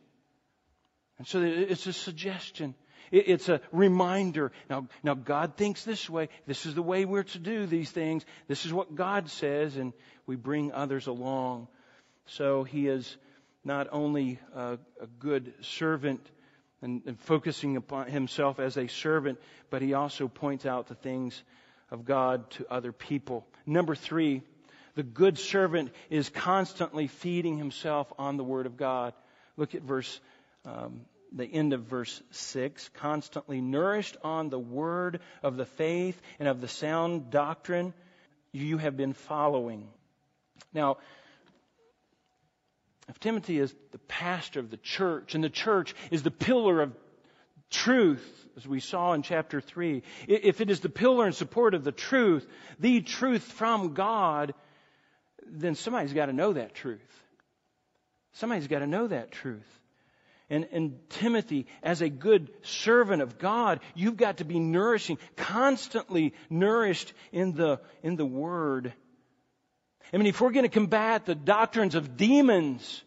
And 1.18 1.28
so 1.28 1.42
it's 1.42 1.88
a 1.88 1.94
suggestion. 1.94 2.76
It's 3.12 3.50
a 3.50 3.62
reminder. 3.72 4.52
Now, 4.70 4.88
now 5.04 5.14
God 5.14 5.56
thinks 5.56 5.84
this 5.84 6.10
way. 6.10 6.30
This 6.48 6.66
is 6.66 6.76
the 6.76 6.82
way 6.82 7.06
we're 7.06 7.24
to 7.24 7.40
do 7.40 7.66
these 7.66 7.92
things. 7.92 8.26
This 8.48 8.66
is 8.66 8.74
what 8.74 8.96
God 8.96 9.30
says, 9.30 9.78
and 9.78 9.94
we 10.26 10.36
bring 10.36 10.72
others 10.72 11.08
along. 11.08 11.68
So 12.26 12.64
he 12.64 12.88
is 12.88 13.18
not 13.64 13.88
only 13.92 14.40
a, 14.54 14.78
a 15.02 15.08
good 15.20 15.54
servant 15.62 16.30
and, 16.82 17.02
and, 17.06 17.20
focusing 17.20 17.78
upon 17.78 18.08
himself 18.08 18.60
as 18.60 18.78
a 18.78 18.88
servant, 18.88 19.40
but 19.70 19.82
he 19.82 19.94
also 19.94 20.28
points 20.28 20.66
out 20.66 20.88
the 20.88 20.96
things 20.96 21.42
of 21.90 22.06
God 22.06 22.50
to 22.52 22.66
other 22.70 22.92
people. 22.92 23.46
Number 23.66 23.96
three, 23.96 24.42
the 24.96 25.04
good 25.04 25.38
servant 25.38 25.92
is 26.10 26.30
constantly 26.30 27.08
feeding 27.08 27.58
himself 27.58 28.12
on 28.18 28.38
the 28.38 28.44
Word 28.44 28.66
of 28.66 28.78
God. 28.78 29.14
Look 29.58 29.76
at 29.76 29.82
verse, 29.82 30.20
um, 30.66 31.02
the 31.34 31.46
end 31.46 31.74
of 31.74 31.84
verse 31.84 32.22
6. 32.32 32.90
Constantly 32.96 33.62
nourished 33.62 34.18
on 34.24 34.50
the 34.50 34.60
Word 34.60 35.20
of 35.44 35.58
the 35.58 35.66
faith 35.66 36.20
and 36.40 36.48
of 36.48 36.62
the 36.62 36.68
sound 36.68 37.30
doctrine 37.30 37.94
you 38.52 38.78
have 38.78 38.96
been 38.96 39.14
following. 39.14 39.88
Now, 40.74 40.98
if 43.10 43.20
Timothy 43.20 43.60
is 43.60 43.76
the 43.92 44.00
pastor 44.00 44.60
of 44.60 44.72
the 44.72 44.78
church, 44.78 45.36
and 45.36 45.44
the 45.44 45.50
church 45.50 45.94
is 46.10 46.24
the 46.24 46.32
pillar 46.32 46.82
of 46.82 46.94
truth, 47.70 48.26
as 48.58 48.68
we 48.68 48.80
saw 48.80 49.14
in 49.14 49.22
chapter 49.22 49.62
3, 49.62 50.04
if 50.28 50.62
it 50.62 50.70
is 50.70 50.80
the 50.80 50.90
pillar 50.90 51.26
and 51.26 51.36
support 51.36 51.74
of 51.74 51.84
the 51.84 51.92
truth, 51.92 52.48
the 52.80 53.02
truth 53.02 53.44
from 53.44 53.94
God, 53.94 54.54
then 55.46 55.76
somebody's 55.76 56.14
got 56.14 56.28
to 56.28 56.34
know 56.34 56.54
that 56.54 56.74
truth. 56.74 57.02
Somebody's 58.34 58.68
got 58.68 58.80
to 58.80 58.88
know 58.88 59.08
that 59.08 59.32
truth. 59.32 59.68
And, 60.50 60.68
and 60.72 61.00
Timothy, 61.10 61.66
as 61.82 62.02
a 62.02 62.10
good 62.10 62.52
servant 62.62 63.22
of 63.22 63.40
God, 63.40 63.80
you've 63.96 64.18
got 64.18 64.38
to 64.38 64.46
be 64.46 64.60
nourishing, 64.60 65.18
constantly 65.36 66.34
nourished 66.50 67.14
in 67.32 67.54
the, 67.54 67.80
in 68.04 68.16
the 68.16 68.26
Word. 68.26 68.94
I 70.14 70.18
mean, 70.18 70.28
if 70.28 70.40
we're 70.40 70.52
going 70.52 70.66
to 70.66 70.70
combat 70.70 71.26
the 71.26 71.34
doctrines 71.34 71.96
of 71.96 72.16
demons, 72.16 73.04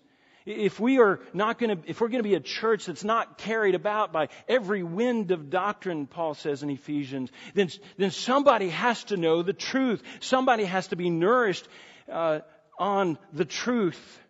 if 0.48 0.80
we 0.80 0.98
are 0.98 1.20
not 1.34 1.58
going 1.58 1.76
to, 1.76 1.90
if 1.90 2.00
we're 2.00 2.08
going 2.08 2.22
to 2.22 2.28
be 2.28 2.34
a 2.34 2.40
church 2.40 2.86
that's 2.86 3.04
not 3.04 3.36
carried 3.36 3.74
about 3.74 4.12
by 4.12 4.28
every 4.48 4.82
wind 4.82 5.30
of 5.30 5.50
doctrine, 5.50 6.06
Paul 6.06 6.34
says 6.34 6.62
in 6.62 6.70
Ephesians, 6.70 7.30
then, 7.54 7.68
then 7.98 8.10
somebody 8.10 8.70
has 8.70 9.04
to 9.04 9.16
know 9.18 9.42
the 9.42 9.52
truth. 9.52 10.02
Somebody 10.20 10.64
has 10.64 10.88
to 10.88 10.96
be 10.96 11.10
nourished 11.10 11.68
uh, 12.10 12.40
on 12.78 13.18
the 13.32 13.44
truth, 13.44 14.20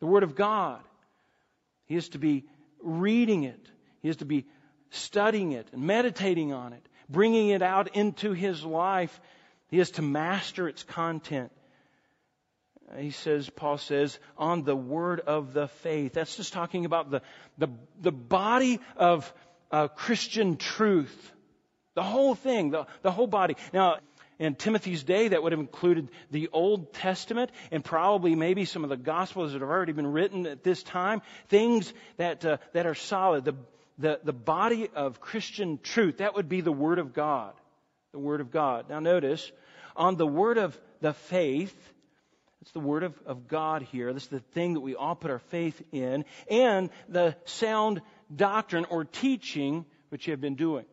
the 0.00 0.06
Word 0.06 0.24
of 0.24 0.34
God. 0.34 0.80
He 1.86 1.94
is 1.94 2.08
to 2.10 2.18
be 2.18 2.44
reading 2.82 3.44
it. 3.44 3.64
He 4.02 4.08
is 4.08 4.16
to 4.16 4.24
be 4.24 4.46
studying 4.90 5.52
it 5.52 5.68
and 5.72 5.82
meditating 5.82 6.52
on 6.52 6.72
it, 6.72 6.84
bringing 7.08 7.50
it 7.50 7.62
out 7.62 7.94
into 7.94 8.32
his 8.32 8.64
life. 8.64 9.20
He 9.68 9.78
is 9.78 9.92
to 9.92 10.02
master 10.02 10.68
its 10.68 10.82
content 10.82 11.52
he 12.98 13.10
says, 13.10 13.48
Paul 13.48 13.78
says, 13.78 14.18
on 14.36 14.64
the 14.64 14.76
word 14.76 15.20
of 15.20 15.52
the 15.52 15.68
faith. 15.68 16.12
That's 16.12 16.36
just 16.36 16.52
talking 16.52 16.84
about 16.84 17.10
the, 17.10 17.22
the, 17.58 17.68
the 18.00 18.12
body 18.12 18.80
of 18.96 19.32
uh, 19.70 19.88
Christian 19.88 20.56
truth. 20.56 21.32
The 21.94 22.02
whole 22.02 22.34
thing, 22.34 22.70
the, 22.70 22.86
the 23.02 23.10
whole 23.10 23.26
body. 23.26 23.56
Now, 23.72 23.98
in 24.38 24.54
Timothy's 24.54 25.02
day, 25.02 25.28
that 25.28 25.42
would 25.42 25.52
have 25.52 25.60
included 25.60 26.08
the 26.30 26.48
Old 26.52 26.94
Testament 26.94 27.50
and 27.70 27.84
probably 27.84 28.34
maybe 28.34 28.64
some 28.64 28.84
of 28.84 28.90
the 28.90 28.96
Gospels 28.96 29.52
that 29.52 29.60
have 29.60 29.68
already 29.68 29.92
been 29.92 30.06
written 30.06 30.46
at 30.46 30.64
this 30.64 30.82
time. 30.82 31.20
Things 31.48 31.92
that, 32.16 32.44
uh, 32.44 32.56
that 32.72 32.86
are 32.86 32.94
solid. 32.94 33.44
The, 33.44 33.54
the, 33.98 34.20
the 34.24 34.32
body 34.32 34.88
of 34.94 35.20
Christian 35.20 35.78
truth. 35.82 36.18
That 36.18 36.34
would 36.34 36.48
be 36.48 36.62
the 36.62 36.72
Word 36.72 36.98
of 36.98 37.12
God. 37.12 37.52
The 38.12 38.18
Word 38.18 38.40
of 38.40 38.50
God. 38.50 38.88
Now 38.88 38.98
notice, 38.98 39.52
on 39.94 40.16
the 40.16 40.26
Word 40.26 40.56
of 40.56 40.78
the 41.00 41.12
faith, 41.12 41.76
It's 42.62 42.72
the 42.72 42.80
Word 42.80 43.02
of, 43.02 43.14
of 43.26 43.48
God 43.48 43.82
here. 43.82 44.12
This 44.12 44.24
is 44.24 44.28
the 44.28 44.40
thing 44.40 44.74
that 44.74 44.80
we 44.80 44.94
all 44.94 45.14
put 45.14 45.30
our 45.30 45.38
faith 45.38 45.80
in. 45.92 46.24
And 46.50 46.90
the 47.08 47.36
sound 47.44 48.02
doctrine 48.34 48.84
or 48.86 49.04
teaching 49.04 49.86
which 50.10 50.26
you 50.26 50.32
have 50.32 50.40
been 50.40 50.56
doing. 50.56 50.84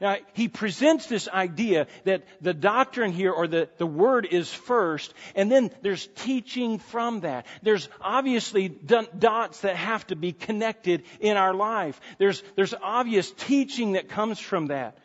Now, 0.00 0.16
he 0.32 0.48
presents 0.48 1.06
this 1.06 1.28
idea 1.28 1.86
that 2.04 2.24
the 2.40 2.54
doctrine 2.54 3.12
here 3.12 3.30
or 3.30 3.46
the, 3.46 3.68
the 3.78 3.86
word 3.86 4.26
is 4.28 4.52
first, 4.52 5.14
and 5.36 5.52
then 5.52 5.70
there's 5.82 6.08
teaching 6.16 6.78
from 6.78 7.20
that. 7.20 7.46
There's 7.62 7.88
obviously 8.00 8.68
dots 8.68 9.60
that 9.60 9.76
have 9.76 10.04
to 10.08 10.16
be 10.16 10.32
connected 10.32 11.04
in 11.20 11.36
our 11.36 11.54
life. 11.54 12.00
There's, 12.18 12.42
there's 12.56 12.74
obvious 12.74 13.30
teaching 13.30 13.92
that 13.92 14.08
comes 14.08 14.40
from 14.40 14.68
that. 14.68 14.98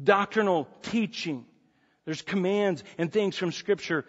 Doctrinal 0.00 0.68
teaching. 0.82 1.44
There's 2.04 2.22
commands 2.22 2.84
and 2.96 3.12
things 3.12 3.36
from 3.36 3.52
Scripture. 3.52 4.04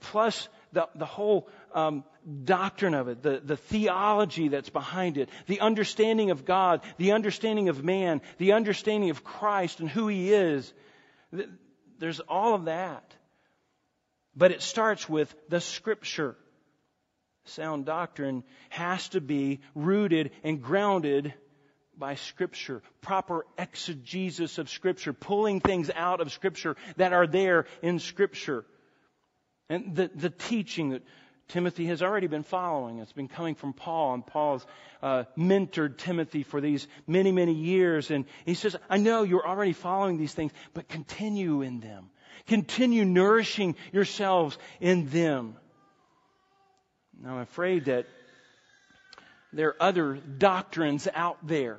Plus, 0.00 0.48
the, 0.72 0.88
the 0.94 1.06
whole 1.06 1.48
um, 1.74 2.04
doctrine 2.44 2.94
of 2.94 3.08
it, 3.08 3.22
the, 3.22 3.40
the 3.44 3.56
theology 3.56 4.48
that's 4.48 4.70
behind 4.70 5.18
it, 5.18 5.28
the 5.46 5.60
understanding 5.60 6.30
of 6.30 6.44
God, 6.44 6.80
the 6.96 7.12
understanding 7.12 7.68
of 7.68 7.82
man, 7.82 8.20
the 8.38 8.52
understanding 8.52 9.10
of 9.10 9.24
Christ 9.24 9.80
and 9.80 9.88
who 9.88 10.08
He 10.08 10.32
is. 10.32 10.72
There's 11.98 12.20
all 12.20 12.54
of 12.54 12.66
that. 12.66 13.14
But 14.36 14.52
it 14.52 14.62
starts 14.62 15.08
with 15.08 15.34
the 15.48 15.60
Scripture. 15.60 16.36
Sound 17.46 17.84
doctrine 17.84 18.42
has 18.70 19.08
to 19.10 19.20
be 19.20 19.60
rooted 19.74 20.30
and 20.42 20.62
grounded 20.62 21.34
by 21.96 22.14
Scripture, 22.14 22.82
proper 23.00 23.46
exegesis 23.58 24.58
of 24.58 24.68
Scripture, 24.68 25.12
pulling 25.12 25.60
things 25.60 25.90
out 25.94 26.20
of 26.20 26.32
Scripture 26.32 26.76
that 26.96 27.12
are 27.12 27.26
there 27.26 27.66
in 27.82 27.98
Scripture. 27.98 28.64
And 29.68 29.96
the, 29.96 30.10
the 30.14 30.30
teaching 30.30 30.90
that 30.90 31.02
Timothy 31.48 31.86
has 31.86 32.02
already 32.02 32.26
been 32.26 32.42
following. 32.42 32.98
It's 32.98 33.12
been 33.12 33.28
coming 33.28 33.54
from 33.54 33.74
Paul, 33.74 34.14
and 34.14 34.26
Paul's 34.26 34.66
uh, 35.02 35.24
mentored 35.36 35.98
Timothy 35.98 36.42
for 36.42 36.60
these 36.60 36.86
many, 37.06 37.32
many 37.32 37.52
years. 37.52 38.10
And 38.10 38.24
he 38.46 38.54
says, 38.54 38.76
I 38.88 38.96
know 38.98 39.22
you're 39.22 39.46
already 39.46 39.72
following 39.72 40.16
these 40.16 40.32
things, 40.32 40.52
but 40.72 40.88
continue 40.88 41.62
in 41.62 41.80
them. 41.80 42.10
Continue 42.46 43.04
nourishing 43.04 43.76
yourselves 43.92 44.58
in 44.80 45.08
them. 45.08 45.56
Now, 47.20 47.36
I'm 47.36 47.40
afraid 47.42 47.86
that 47.86 48.06
there 49.52 49.68
are 49.68 49.82
other 49.82 50.14
doctrines 50.14 51.06
out 51.14 51.46
there. 51.46 51.78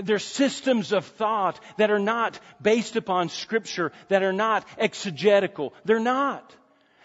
There 0.00 0.16
are 0.16 0.20
systems 0.20 0.92
of 0.92 1.04
thought 1.04 1.60
that 1.76 1.90
are 1.90 1.98
not 1.98 2.38
based 2.60 2.96
upon 2.96 3.28
Scripture, 3.28 3.92
that 4.08 4.22
are 4.22 4.32
not 4.32 4.66
exegetical. 4.78 5.74
They're 5.84 6.00
not. 6.00 6.54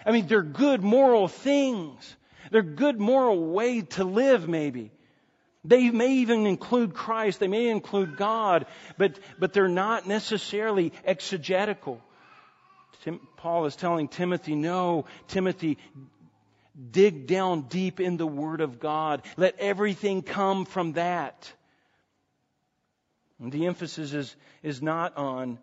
I 0.07 0.11
mean, 0.11 0.27
they're 0.27 0.41
good 0.41 0.81
moral 0.81 1.27
things. 1.27 2.15
They're 2.49 2.63
good 2.63 2.97
moral 2.97 3.43
way 3.43 3.81
to 3.81 4.05
live, 4.05 4.47
maybe. 4.47 4.91
They 5.65 5.89
may 5.89 6.13
even 6.13 6.47
include 6.47 6.93
Christ. 6.93 7.41
They 7.41 7.49
may 7.49 7.67
include 7.67 8.15
God, 8.15 8.67
but, 8.97 9.19
but 9.37 9.51
they're 9.51 9.67
not 9.67 10.07
necessarily 10.07 10.93
exegetical. 11.03 12.01
Tim, 13.03 13.19
Paul 13.35 13.65
is 13.65 13.75
telling 13.75 14.07
Timothy, 14.07 14.55
no, 14.55 15.05
Timothy, 15.27 15.77
dig 16.91 17.27
down 17.27 17.63
deep 17.63 17.99
in 17.99 18.15
the 18.15 18.25
Word 18.25 18.61
of 18.61 18.79
God. 18.79 19.23
Let 19.35 19.59
everything 19.59 20.21
come 20.21 20.63
from 20.63 20.93
that. 20.93 21.51
And 23.41 23.51
the 23.51 23.65
emphasis 23.65 24.13
is, 24.13 24.35
is 24.63 24.81
not 24.81 25.17
on 25.17 25.59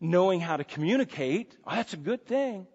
knowing 0.00 0.40
how 0.40 0.56
to 0.56 0.64
communicate. 0.64 1.56
Oh, 1.64 1.76
that's 1.76 1.92
a 1.92 1.98
good 1.98 2.26
thing. 2.26 2.66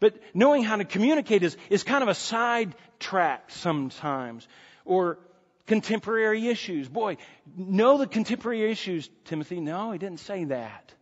But 0.00 0.14
knowing 0.34 0.62
how 0.62 0.76
to 0.76 0.84
communicate 0.84 1.42
is, 1.42 1.56
is 1.70 1.82
kind 1.82 2.02
of 2.02 2.08
a 2.08 2.14
side 2.14 2.74
track 2.98 3.50
sometimes. 3.50 4.46
Or 4.84 5.18
contemporary 5.66 6.48
issues. 6.48 6.88
Boy, 6.88 7.16
know 7.56 7.98
the 7.98 8.06
contemporary 8.06 8.70
issues, 8.70 9.10
Timothy. 9.24 9.60
No, 9.60 9.92
he 9.92 9.98
didn't 9.98 10.20
say 10.20 10.44
that. 10.44 10.92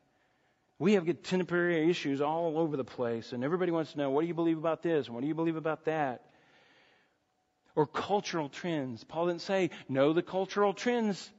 We 0.79 0.95
have 0.95 1.05
contemporary 1.07 1.89
issues 1.89 2.21
all 2.21 2.59
over 2.59 2.77
the 2.77 2.85
place, 2.85 3.33
and 3.33 3.45
everybody 3.45 3.71
wants 3.71 3.93
to 3.93 3.99
know 3.99 4.11
what 4.11 4.23
do 4.23 4.27
you 4.27 4.35
believe 4.35 4.59
about 4.59 4.83
this 4.83 5.09
what 5.09 5.21
do 5.21 5.27
you 5.27 5.35
believe 5.35 5.57
about 5.57 5.85
that? 5.85 6.23
Or 7.77 7.87
cultural 7.87 8.49
trends. 8.49 9.03
Paul 9.05 9.27
didn't 9.27 9.43
say, 9.43 9.71
know 9.89 10.13
the 10.13 10.23
cultural 10.23 10.73
trends. 10.73 11.31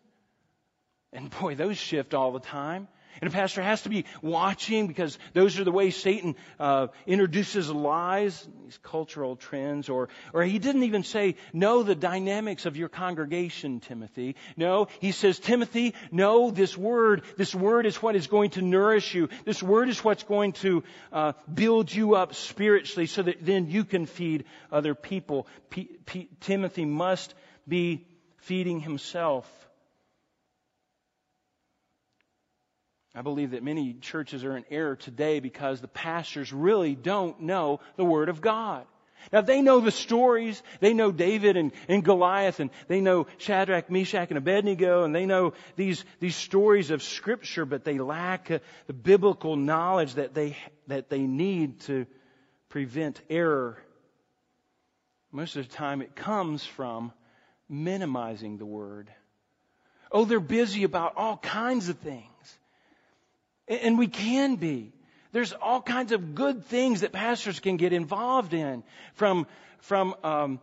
And 1.14 1.30
boy, 1.30 1.56
those 1.56 1.78
shift 1.78 2.14
all 2.14 2.34
the 2.34 2.42
time. 2.42 2.88
And 3.22 3.30
a 3.30 3.34
pastor 3.34 3.62
has 3.62 3.82
to 3.84 3.90
be 3.90 4.06
watching 4.22 4.88
because 4.88 5.18
those 5.34 5.60
are 5.60 5.64
the 5.64 5.72
ways 5.72 5.96
Satan 5.96 6.36
uh, 6.60 6.88
introduces 7.08 7.70
lies, 7.70 8.48
these 8.64 8.78
cultural 8.84 9.36
trends. 9.36 9.90
Or, 9.90 10.10
or 10.34 10.44
he 10.44 10.60
didn't 10.60 10.84
even 10.84 11.04
say, 11.04 11.36
know 11.54 11.84
the 11.84 11.96
dynamics 11.96 12.66
of 12.66 12.78
your 12.78 12.90
congregation, 12.90 13.80
Timothy. 13.80 14.36
No, 14.58 14.88
he 15.00 15.12
says, 15.12 15.40
Timothy, 15.40 15.94
know 16.12 16.52
this 16.52 16.78
word. 16.78 17.24
This 17.38 17.56
word 17.56 17.86
is 17.86 18.02
what 18.02 18.16
is 18.16 18.28
going 18.28 18.52
to 18.52 18.62
nourish 18.62 19.14
you. 19.14 19.30
This 19.46 19.64
word 19.64 19.90
is 19.90 20.04
what's 20.04 20.24
going 20.24 20.54
to 20.54 20.84
uh, 21.12 21.34
build 21.52 21.94
you 21.94 22.16
up 22.16 22.36
spiritually 22.36 23.08
so 23.08 23.24
that 23.24 23.46
then 23.46 23.70
you 23.70 23.86
can 23.86 24.06
feed 24.06 24.46
other 24.72 24.96
people. 24.96 25.48
P- 25.70 25.90
P- 26.06 26.30
Timothy 26.42 26.86
must 26.86 27.34
be 27.68 28.08
feeding 28.38 28.80
himself. 28.80 29.50
I 33.16 33.22
believe 33.22 33.52
that 33.52 33.64
many 33.64 33.94
churches 33.94 34.44
are 34.44 34.58
in 34.58 34.66
error 34.70 34.98
today 34.98 35.40
because 35.40 35.80
the 35.80 35.88
pastors 35.88 36.52
really 36.52 36.96
don't 36.96 37.40
know 37.40 37.80
the 37.96 38.04
Word 38.04 38.28
of 38.28 38.42
God. 38.42 38.86
Now 39.32 39.40
they 39.42 39.62
know 39.62 39.80
the 39.80 39.90
stories. 39.90 40.62
They 40.82 40.94
know 40.94 41.14
David 41.14 41.56
and, 41.56 41.72
and 41.88 42.04
Goliath 42.04 42.60
and 42.60 42.70
they 42.90 43.00
know 43.00 43.28
Shadrach, 43.38 43.90
Meshach, 43.90 44.30
and 44.30 44.38
Abednego 44.38 45.04
and 45.04 45.16
they 45.16 45.26
know 45.26 45.54
these, 45.78 46.04
these 46.20 46.36
stories 46.36 46.92
of 46.92 47.02
scripture, 47.02 47.66
but 47.66 47.86
they 47.86 47.98
lack 47.98 48.52
uh, 48.52 48.60
the 48.88 48.94
biblical 48.94 49.56
knowledge 49.56 50.16
that 50.16 50.34
they, 50.34 50.58
that 50.88 51.10
they 51.10 51.22
need 51.22 51.80
to 51.82 52.06
prevent 52.68 53.22
error. 53.30 53.82
Most 55.32 55.56
of 55.56 55.68
the 55.68 55.74
time 55.74 56.02
it 56.02 56.16
comes 56.16 56.66
from 56.66 57.14
minimizing 57.70 58.58
the 58.58 58.66
word. 58.66 59.10
Oh, 60.12 60.26
they're 60.26 60.40
busy 60.40 60.84
about 60.84 61.14
all 61.16 61.38
kinds 61.38 61.88
of 61.90 61.98
things. 62.00 62.35
And 63.68 63.98
we 63.98 64.08
can 64.08 64.56
be. 64.56 64.92
There's 65.32 65.54
all 65.54 65.82
kinds 65.82 66.12
of 66.12 66.34
good 66.36 66.66
things 66.66 67.02
that 67.02 67.12
pastors 67.12 67.60
can 67.60 67.78
get 67.78 67.92
involved 67.92 68.54
in, 68.54 68.84
from 69.16 69.48
from 69.80 70.16
um, 70.24 70.60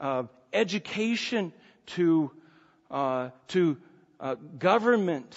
uh, 0.00 0.24
education 0.52 1.52
to 1.86 2.30
uh, 2.90 3.30
to 3.48 3.76
uh, 4.20 4.36
government 4.58 5.36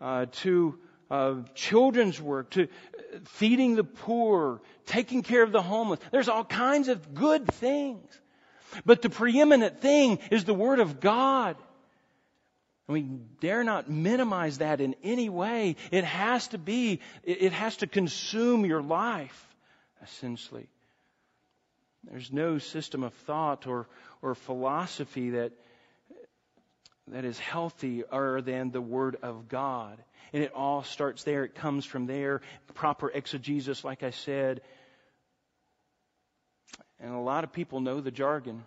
uh, 0.00 0.26
to 0.30 0.78
uh, 1.10 1.34
children's 1.54 2.20
work 2.20 2.50
to 2.50 2.68
feeding 3.24 3.74
the 3.74 3.84
poor, 3.84 4.60
taking 4.86 5.22
care 5.22 5.42
of 5.42 5.52
the 5.52 5.62
homeless. 5.62 6.00
There's 6.10 6.28
all 6.28 6.44
kinds 6.44 6.88
of 6.88 7.14
good 7.14 7.46
things, 7.46 8.20
but 8.84 9.02
the 9.02 9.10
preeminent 9.10 9.80
thing 9.80 10.18
is 10.30 10.44
the 10.44 10.54
Word 10.54 10.80
of 10.80 11.00
God. 11.00 11.56
And 12.86 12.92
we 12.92 13.02
dare 13.40 13.64
not 13.64 13.88
minimize 13.90 14.58
that 14.58 14.80
in 14.80 14.94
any 15.02 15.28
way. 15.28 15.76
It 15.90 16.04
has 16.04 16.48
to 16.48 16.58
be, 16.58 17.00
it 17.22 17.52
has 17.52 17.78
to 17.78 17.86
consume 17.86 18.66
your 18.66 18.82
life, 18.82 19.54
essentially. 20.02 20.68
There's 22.10 22.30
no 22.30 22.58
system 22.58 23.02
of 23.02 23.14
thought 23.14 23.66
or, 23.66 23.88
or 24.20 24.34
philosophy 24.34 25.30
that, 25.30 25.52
that 27.08 27.24
is 27.24 27.38
healthier 27.38 28.42
than 28.42 28.70
the 28.70 28.82
Word 28.82 29.16
of 29.22 29.48
God. 29.48 30.02
And 30.34 30.42
it 30.42 30.52
all 30.52 30.82
starts 30.82 31.24
there. 31.24 31.44
It 31.44 31.54
comes 31.54 31.86
from 31.86 32.06
there. 32.06 32.42
Proper 32.74 33.08
exegesis, 33.08 33.84
like 33.84 34.02
I 34.02 34.10
said. 34.10 34.60
And 37.00 37.14
a 37.14 37.18
lot 37.18 37.44
of 37.44 37.52
people 37.52 37.80
know 37.80 38.00
the 38.00 38.10
jargon. 38.10 38.64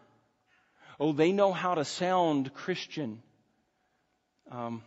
Oh, 1.00 1.12
they 1.12 1.32
know 1.32 1.52
how 1.54 1.76
to 1.76 1.86
sound 1.86 2.54
Christian. 2.54 3.22
Um, 4.52 4.82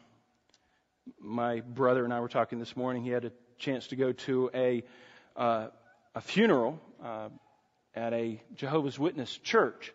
my 1.20 1.60
brother 1.60 2.04
and 2.04 2.14
I 2.14 2.20
were 2.20 2.28
talking 2.28 2.58
this 2.58 2.76
morning. 2.76 3.02
He 3.02 3.10
had 3.10 3.26
a 3.26 3.32
chance 3.58 3.88
to 3.88 3.96
go 3.96 4.12
to 4.12 4.50
a 4.54 4.82
uh, 5.36 5.68
a 6.14 6.20
funeral 6.20 6.80
uh, 7.04 7.28
at 7.94 8.12
a 8.14 8.42
Jehovah's 8.54 8.98
Witness 8.98 9.36
church, 9.36 9.92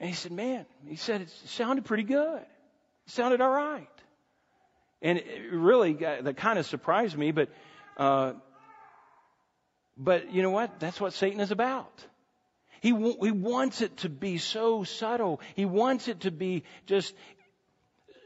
and 0.00 0.08
he 0.08 0.14
said, 0.14 0.32
"Man," 0.32 0.66
he 0.86 0.96
said, 0.96 1.20
"it 1.20 1.30
sounded 1.46 1.84
pretty 1.84 2.02
good. 2.02 2.40
It 2.40 3.12
sounded 3.12 3.40
all 3.40 3.50
right." 3.50 3.86
And 5.00 5.18
it 5.18 5.52
really 5.52 5.92
got, 5.92 6.24
that 6.24 6.36
kind 6.36 6.58
of 6.58 6.66
surprised 6.66 7.16
me, 7.16 7.30
but 7.30 7.50
uh, 7.96 8.32
but 9.96 10.32
you 10.32 10.42
know 10.42 10.50
what? 10.50 10.80
That's 10.80 11.00
what 11.00 11.12
Satan 11.12 11.38
is 11.38 11.52
about. 11.52 12.04
He, 12.80 12.90
he 12.90 13.32
wants 13.32 13.82
it 13.82 13.96
to 13.98 14.08
be 14.08 14.38
so 14.38 14.84
subtle. 14.84 15.40
He 15.56 15.64
wants 15.64 16.08
it 16.08 16.20
to 16.20 16.30
be 16.30 16.62
just 16.86 17.14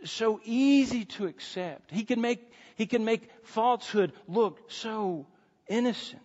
so 0.04 0.40
easy 0.44 1.04
to 1.04 1.26
accept. 1.26 1.90
He 1.90 2.04
can 2.04 2.20
make, 2.20 2.40
he 2.76 2.86
can 2.86 3.04
make 3.04 3.28
falsehood 3.44 4.12
look 4.26 4.70
so 4.70 5.26
innocent. 5.68 6.20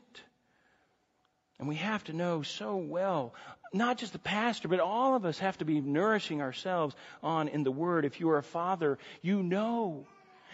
And 1.60 1.68
we 1.68 1.76
have 1.76 2.04
to 2.06 2.14
know 2.14 2.44
so 2.44 2.78
well, 2.78 3.34
not 3.74 3.98
just 3.98 4.14
the 4.14 4.20
pastor, 4.20 4.68
but 4.68 4.80
all 4.80 5.16
of 5.16 5.26
us 5.26 5.40
have 5.40 5.58
to 5.58 5.66
be 5.66 5.82
nourishing 5.82 6.42
ourselves 6.42 6.96
on 7.24 7.48
in 7.48 7.64
the 7.64 7.72
Word. 7.72 8.06
If 8.06 8.20
you 8.20 8.30
are 8.30 8.38
a 8.38 8.44
father, 8.44 9.00
you 9.22 9.42
know 9.42 10.06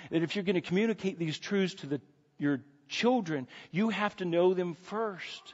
that 0.09 0.23
if 0.23 0.35
you're 0.35 0.43
going 0.43 0.55
to 0.55 0.61
communicate 0.61 1.19
these 1.19 1.37
truths 1.37 1.75
to 1.75 1.87
the, 1.87 2.01
your 2.37 2.61
children, 2.87 3.47
you 3.71 3.89
have 3.89 4.15
to 4.17 4.25
know 4.25 4.53
them 4.53 4.75
first. 4.75 5.53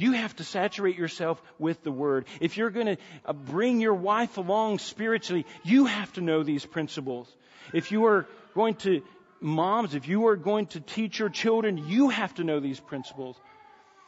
You 0.00 0.12
have 0.12 0.34
to 0.36 0.44
saturate 0.44 0.96
yourself 0.96 1.42
with 1.58 1.82
the 1.82 1.92
Word. 1.92 2.24
If 2.40 2.56
you're 2.56 2.70
going 2.70 2.86
to 2.86 2.96
uh, 3.26 3.34
bring 3.34 3.80
your 3.80 3.92
wife 3.92 4.38
along 4.38 4.78
spiritually, 4.78 5.44
you 5.62 5.84
have 5.84 6.10
to 6.14 6.22
know 6.22 6.42
these 6.42 6.64
principles. 6.64 7.30
If 7.74 7.92
you 7.92 8.06
are 8.06 8.26
going 8.54 8.76
to, 8.76 9.02
moms, 9.42 9.94
if 9.94 10.08
you 10.08 10.28
are 10.28 10.36
going 10.36 10.68
to 10.68 10.80
teach 10.80 11.18
your 11.18 11.28
children, 11.28 11.76
you 11.86 12.08
have 12.08 12.34
to 12.36 12.44
know 12.44 12.60
these 12.60 12.80
principles. 12.80 13.36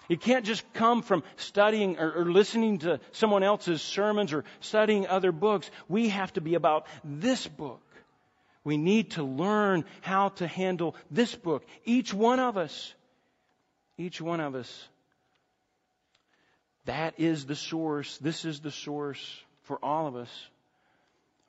It 0.08 0.22
can't 0.22 0.46
just 0.46 0.64
come 0.72 1.02
from 1.02 1.24
studying 1.36 1.98
or, 1.98 2.10
or, 2.10 2.24
listening 2.24 2.78
to 2.78 2.98
someone 3.10 3.42
else's 3.42 3.82
sermons 3.82 4.32
or 4.32 4.44
studying 4.60 5.06
other 5.06 5.30
books. 5.30 5.70
We 5.90 6.08
have 6.08 6.32
to 6.32 6.40
be 6.40 6.54
about 6.54 6.86
this 7.04 7.46
book. 7.46 7.82
We 8.64 8.78
need 8.78 9.10
to 9.12 9.24
learn 9.24 9.84
how 10.00 10.30
to 10.40 10.46
handle 10.46 10.96
this 11.10 11.34
book. 11.34 11.66
Each 11.84 12.14
one 12.14 12.40
of 12.40 12.56
us. 12.56 12.94
Each 13.98 14.22
one 14.22 14.40
of 14.40 14.54
us. 14.54 14.88
That 16.86 17.14
is 17.18 17.46
the 17.46 17.54
source. 17.54 18.18
This 18.18 18.44
is 18.44 18.60
the 18.60 18.70
source 18.70 19.42
for 19.62 19.78
all 19.82 20.06
of 20.06 20.16
us. 20.16 20.30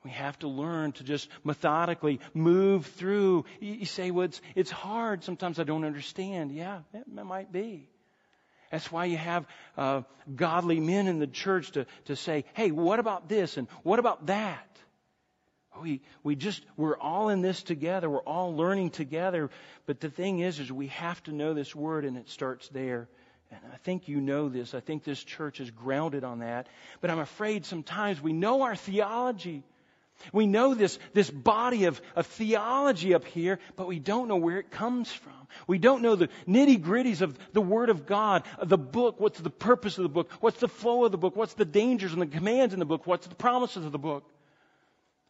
We 0.04 0.10
have 0.10 0.38
to 0.40 0.48
learn 0.48 0.92
to 0.92 1.04
just 1.04 1.28
methodically 1.44 2.20
move 2.34 2.86
through. 2.86 3.46
You 3.58 3.86
say, 3.86 4.10
well, 4.10 4.26
it's, 4.26 4.40
it's 4.54 4.70
hard. 4.70 5.24
Sometimes 5.24 5.58
I 5.58 5.64
don't 5.64 5.84
understand. 5.84 6.52
Yeah, 6.52 6.80
it 6.92 7.08
might 7.08 7.50
be. 7.50 7.88
That's 8.70 8.92
why 8.92 9.06
you 9.06 9.16
have 9.16 9.46
uh, 9.78 10.02
godly 10.34 10.78
men 10.78 11.06
in 11.06 11.20
the 11.20 11.26
church 11.26 11.72
to, 11.72 11.86
to 12.06 12.16
say, 12.16 12.44
hey, 12.52 12.70
what 12.70 12.98
about 12.98 13.28
this 13.28 13.56
and 13.56 13.66
what 13.82 13.98
about 13.98 14.26
that? 14.26 14.68
We, 15.80 16.02
we 16.22 16.36
just, 16.36 16.62
we're 16.76 16.96
all 16.98 17.30
in 17.30 17.40
this 17.40 17.62
together. 17.62 18.10
We're 18.10 18.18
all 18.20 18.54
learning 18.56 18.90
together. 18.90 19.50
But 19.86 20.00
the 20.00 20.10
thing 20.10 20.40
is, 20.40 20.60
is 20.60 20.70
we 20.70 20.88
have 20.88 21.22
to 21.24 21.32
know 21.32 21.54
this 21.54 21.74
word 21.74 22.04
and 22.04 22.16
it 22.16 22.28
starts 22.28 22.68
there. 22.68 23.08
And 23.50 23.60
I 23.72 23.76
think 23.78 24.08
you 24.08 24.20
know 24.20 24.48
this. 24.48 24.74
I 24.74 24.80
think 24.80 25.04
this 25.04 25.22
church 25.22 25.60
is 25.60 25.70
grounded 25.70 26.24
on 26.24 26.40
that. 26.40 26.66
But 27.00 27.10
I'm 27.10 27.18
afraid 27.18 27.66
sometimes 27.66 28.20
we 28.20 28.32
know 28.32 28.62
our 28.62 28.76
theology. 28.76 29.62
We 30.32 30.46
know 30.46 30.74
this, 30.74 30.98
this 31.12 31.30
body 31.30 31.84
of, 31.84 32.00
of 32.16 32.26
theology 32.26 33.14
up 33.14 33.24
here, 33.24 33.58
but 33.76 33.86
we 33.86 33.98
don't 33.98 34.28
know 34.28 34.36
where 34.36 34.58
it 34.58 34.70
comes 34.70 35.12
from. 35.12 35.32
We 35.66 35.78
don't 35.78 36.02
know 36.02 36.16
the 36.16 36.28
nitty 36.48 36.82
gritties 36.82 37.20
of 37.20 37.38
the 37.52 37.60
Word 37.60 37.90
of 37.90 38.06
God, 38.06 38.44
of 38.58 38.68
the 38.68 38.78
book. 38.78 39.20
What's 39.20 39.40
the 39.40 39.50
purpose 39.50 39.98
of 39.98 40.02
the 40.02 40.08
book? 40.08 40.30
What's 40.40 40.60
the 40.60 40.68
flow 40.68 41.04
of 41.04 41.12
the 41.12 41.18
book? 41.18 41.36
What's 41.36 41.54
the 41.54 41.64
dangers 41.64 42.12
and 42.12 42.22
the 42.22 42.26
commands 42.26 42.74
in 42.74 42.80
the 42.80 42.86
book? 42.86 43.06
What's 43.06 43.26
the 43.26 43.34
promises 43.34 43.84
of 43.84 43.92
the 43.92 43.98
book? 43.98 44.24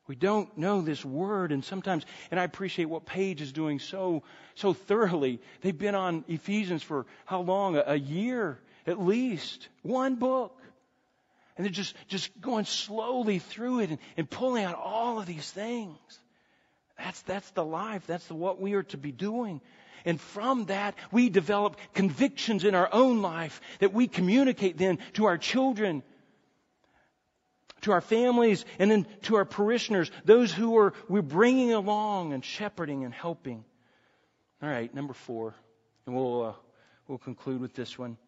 We 0.06 0.16
don't 0.16 0.56
know 0.58 0.82
this 0.82 1.02
word, 1.02 1.50
and 1.50 1.64
sometimes, 1.64 2.04
and 2.30 2.38
I 2.38 2.44
appreciate 2.44 2.84
what 2.86 3.06
Paige 3.06 3.40
is 3.40 3.52
doing 3.52 3.78
so, 3.78 4.22
so 4.54 4.74
thoroughly. 4.74 5.40
They've 5.62 5.76
been 5.76 5.94
on 5.94 6.24
Ephesians 6.28 6.82
for 6.82 7.06
how 7.24 7.40
long? 7.40 7.76
A, 7.76 7.94
year, 7.94 8.58
at 8.86 9.00
least. 9.00 9.68
One 9.82 10.16
book. 10.16 10.60
And 11.56 11.64
they're 11.64 11.72
just, 11.72 11.94
just 12.08 12.38
going 12.40 12.66
slowly 12.66 13.38
through 13.38 13.80
it 13.80 13.90
and, 13.90 13.98
and 14.16 14.28
pulling 14.28 14.64
out 14.64 14.74
all 14.74 15.20
of 15.20 15.26
these 15.26 15.50
things. 15.50 15.96
That's, 16.98 17.22
that's 17.22 17.50
the 17.52 17.64
life. 17.64 18.06
That's 18.06 18.26
the, 18.26 18.34
what 18.34 18.60
we 18.60 18.74
are 18.74 18.82
to 18.84 18.98
be 18.98 19.12
doing. 19.12 19.60
And 20.04 20.20
from 20.20 20.66
that, 20.66 20.96
we 21.12 21.30
develop 21.30 21.78
convictions 21.94 22.64
in 22.64 22.74
our 22.74 22.88
own 22.92 23.22
life 23.22 23.60
that 23.78 23.94
we 23.94 24.06
communicate 24.06 24.76
then 24.76 24.98
to 25.14 25.24
our 25.24 25.38
children, 25.38 26.02
to 27.85 27.92
our 27.92 28.01
families, 28.01 28.64
and 28.79 28.90
then 28.90 29.07
to 29.23 29.37
our 29.37 29.44
parishioners, 29.44 30.11
those 30.25 30.53
who 30.53 30.77
are 30.79 30.92
we're 31.09 31.23
bringing 31.23 31.73
along 31.73 32.33
and 32.33 32.44
shepherding 32.44 33.05
and 33.05 33.14
helping. 33.14 33.64
All 34.62 34.68
right, 34.68 34.92
number 34.94 35.14
four, 35.14 35.55
and 36.07 36.14
we'll 36.14 36.42
uh, 36.42 36.53
we'll 37.09 37.18
conclude 37.18 37.61
with 37.61 37.75
this 37.75 37.99
one 37.99 38.18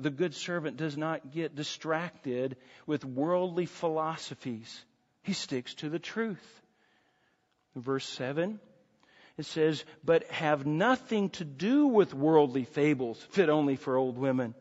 the 0.00 0.10
good 0.10 0.34
servant 0.34 0.76
does 0.76 0.96
not 0.96 1.30
get 1.30 1.54
distracted 1.54 2.56
with 2.86 3.04
worldly 3.04 3.66
philosophies. 3.66 4.84
He 5.22 5.32
sticks 5.34 5.74
to 5.74 5.88
the 5.88 5.98
truth. 5.98 6.62
verse 7.76 8.08
7, 8.08 8.58
it 9.36 9.44
says, 9.44 9.84
But 10.02 10.24
have 10.30 10.66
nothing 10.66 11.30
to 11.30 11.44
do 11.44 11.86
with 11.86 12.14
worldly 12.14 12.64
fables, 12.64 13.22
fit 13.30 13.48
only 13.48 13.76
for 13.76 13.96
old 13.96 14.16
women. 14.16 14.54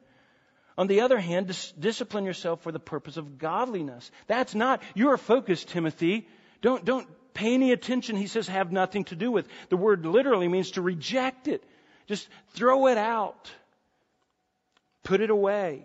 On 0.79 0.87
the 0.87 1.01
other 1.01 1.19
hand, 1.19 1.47
dis- 1.47 1.73
discipline 1.73 2.23
yourself 2.23 2.61
for 2.61 2.71
the 2.71 2.79
purpose 2.79 3.17
of 3.17 3.37
godliness. 3.37 4.09
That's 4.27 4.55
not 4.55 4.81
your 4.95 5.17
focus, 5.17 5.65
Timothy. 5.65 6.25
Don't, 6.61 6.85
don't 6.85 7.05
pay 7.33 7.53
any 7.53 7.73
attention. 7.73 8.15
He 8.15 8.27
says, 8.27 8.47
have 8.47 8.71
nothing 8.71 9.03
to 9.05 9.15
do 9.17 9.29
with. 9.29 9.45
The 9.67 9.75
word 9.75 10.05
literally 10.05 10.47
means 10.47 10.71
to 10.71 10.81
reject 10.81 11.49
it. 11.49 11.65
Just 12.07 12.29
throw 12.51 12.87
it 12.87 12.97
out. 12.97 13.51
Put 15.03 15.19
it 15.19 15.29
away. 15.29 15.83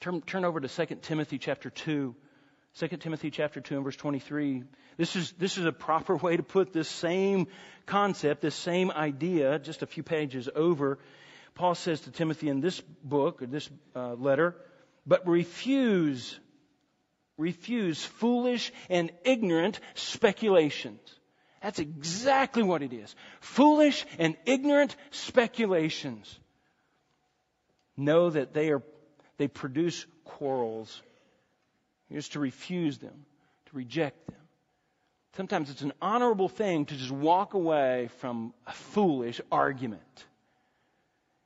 Turn, 0.00 0.22
turn 0.22 0.44
over 0.44 0.58
to 0.58 0.66
2 0.66 0.96
Timothy 0.96 1.38
chapter 1.38 1.70
2. 1.70 2.16
2 2.80 2.88
Timothy 2.96 3.30
chapter 3.30 3.60
2 3.60 3.76
and 3.76 3.84
verse 3.84 3.94
23. 3.94 4.64
This 4.96 5.14
is, 5.14 5.30
this 5.38 5.56
is 5.56 5.66
a 5.66 5.72
proper 5.72 6.16
way 6.16 6.36
to 6.36 6.42
put 6.42 6.72
this 6.72 6.88
same 6.88 7.46
concept, 7.86 8.40
this 8.40 8.56
same 8.56 8.90
idea, 8.90 9.60
just 9.60 9.82
a 9.82 9.86
few 9.86 10.02
pages 10.02 10.48
over. 10.52 10.98
Paul 11.54 11.74
says 11.74 12.00
to 12.02 12.10
Timothy 12.10 12.48
in 12.48 12.60
this 12.60 12.80
book, 13.04 13.42
or 13.42 13.46
this 13.46 13.68
uh, 13.94 14.14
letter, 14.14 14.56
but 15.06 15.26
refuse, 15.26 16.38
refuse 17.36 18.04
foolish 18.04 18.72
and 18.88 19.10
ignorant 19.24 19.78
speculations. 19.94 21.00
That's 21.62 21.78
exactly 21.78 22.62
what 22.62 22.82
it 22.82 22.92
is. 22.92 23.14
Foolish 23.40 24.04
and 24.18 24.36
ignorant 24.46 24.96
speculations 25.10 26.38
know 27.96 28.30
that 28.30 28.52
they 28.52 28.70
are 28.70 28.82
they 29.38 29.48
produce 29.48 30.06
quarrels. 30.24 31.02
Just 32.10 32.32
to 32.32 32.40
refuse 32.40 32.98
them, 32.98 33.24
to 33.66 33.76
reject 33.76 34.26
them. 34.26 34.36
Sometimes 35.36 35.70
it's 35.70 35.80
an 35.80 35.94
honorable 36.02 36.48
thing 36.48 36.84
to 36.84 36.94
just 36.94 37.10
walk 37.10 37.54
away 37.54 38.10
from 38.18 38.52
a 38.66 38.72
foolish 38.72 39.40
argument. 39.50 40.26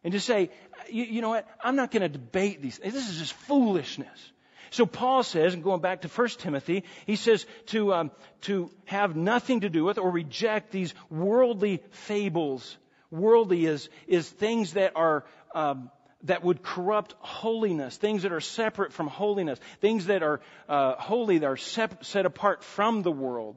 And 0.07 0.12
to 0.12 0.21
say, 0.21 0.51
you, 0.88 1.03
you 1.03 1.21
know 1.21 1.31
what, 1.31 1.49
I'm 1.61 1.75
not 1.75 1.90
going 1.90 2.03
to 2.03 2.09
debate 2.09 2.62
these. 2.62 2.79
This 2.79 3.11
is 3.11 3.19
just 3.19 3.33
foolishness. 3.33 4.33
So 4.71 4.87
Paul 4.87 5.25
says, 5.25 5.53
and 5.53 5.64
going 5.64 5.81
back 5.81 6.03
to 6.03 6.09
1 6.09 6.29
Timothy, 6.38 6.85
he 7.07 7.16
says 7.16 7.45
to, 7.66 7.92
um, 7.92 8.11
to 8.42 8.71
have 8.85 9.16
nothing 9.16 9.62
to 9.62 9.69
do 9.69 9.83
with 9.83 9.99
or 9.99 10.09
reject 10.09 10.71
these 10.71 10.95
worldly 11.11 11.83
fables. 11.90 12.79
Worldly 13.11 13.66
is, 13.66 13.88
is 14.07 14.29
things 14.29 14.75
that 14.75 14.92
are 14.95 15.25
um, 15.57 15.90
that 16.23 16.45
would 16.45 16.62
corrupt 16.62 17.16
holiness, 17.19 17.97
things 17.97 18.23
that 18.23 18.31
are 18.31 18.40
separate 18.40 18.92
from 18.92 19.09
holiness, 19.09 19.59
things 19.81 20.07
that 20.07 20.23
are 20.23 20.40
uh, 20.69 20.95
holy, 20.95 21.38
that 21.38 21.47
are 21.49 21.57
set 21.57 22.27
apart 22.27 22.62
from 22.62 23.03
the 23.03 23.11
world. 23.11 23.57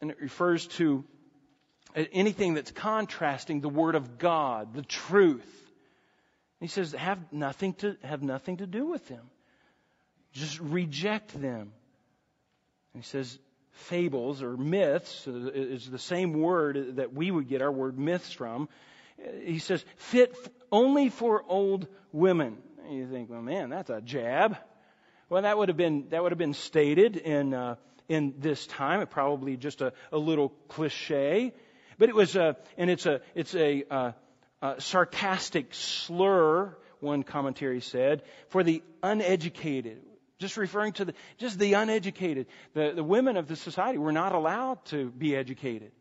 And 0.00 0.10
it 0.10 0.22
refers 0.22 0.66
to 0.78 1.04
anything 1.94 2.54
that's 2.54 2.70
contrasting 2.70 3.60
the 3.60 3.68
Word 3.68 3.94
of 3.94 4.18
God, 4.18 4.74
the 4.74 4.82
truth. 4.82 5.48
he 6.60 6.68
says, 6.68 6.92
have 6.92 7.18
nothing 7.32 7.74
to, 7.74 7.96
have 8.02 8.22
nothing 8.22 8.58
to 8.58 8.66
do 8.66 8.86
with 8.86 9.06
them. 9.08 9.30
Just 10.32 10.60
reject 10.60 11.32
them. 11.40 11.72
And 12.94 13.02
he 13.02 13.08
says, 13.08 13.38
fables 13.72 14.42
or 14.42 14.56
myths 14.56 15.26
is 15.26 15.88
the 15.88 15.98
same 15.98 16.32
word 16.32 16.96
that 16.96 17.12
we 17.12 17.30
would 17.30 17.48
get 17.48 17.62
our 17.62 17.70
word 17.70 17.98
myths 17.98 18.32
from. 18.32 18.68
He 19.42 19.58
says, 19.58 19.84
fit 19.96 20.36
only 20.70 21.08
for 21.08 21.44
old 21.48 21.86
women. 22.12 22.58
And 22.84 22.96
you 22.96 23.06
think, 23.06 23.30
well, 23.30 23.42
man, 23.42 23.70
that's 23.70 23.90
a 23.90 24.00
jab. 24.00 24.56
Well, 25.28 25.42
that 25.42 25.58
would 25.58 25.68
have 25.68 25.76
been 25.76 26.08
that 26.10 26.22
would 26.22 26.32
have 26.32 26.38
been 26.38 26.54
stated 26.54 27.16
in 27.16 27.52
uh, 27.52 27.76
in 28.08 28.34
this 28.38 28.66
time. 28.66 29.06
Probably 29.06 29.56
just 29.56 29.82
a, 29.82 29.92
a 30.10 30.18
little 30.18 30.50
cliche, 30.68 31.52
but 31.98 32.08
it 32.08 32.14
was 32.14 32.36
a 32.36 32.56
and 32.76 32.90
it's 32.90 33.06
a 33.06 33.20
it's 33.34 33.54
a, 33.54 33.84
uh, 33.90 34.12
a 34.62 34.80
sarcastic 34.80 35.74
slur. 35.74 36.76
One 37.00 37.22
commentary 37.22 37.80
said 37.80 38.22
for 38.48 38.64
the 38.64 38.82
uneducated, 39.04 40.00
just 40.38 40.56
referring 40.56 40.94
to 40.94 41.04
the 41.04 41.14
just 41.36 41.58
the 41.58 41.74
uneducated. 41.74 42.46
The 42.74 42.92
the 42.94 43.04
women 43.04 43.36
of 43.36 43.46
the 43.46 43.56
society 43.56 43.98
were 43.98 44.12
not 44.12 44.34
allowed 44.34 44.84
to 44.86 45.10
be 45.10 45.36
educated 45.36 45.92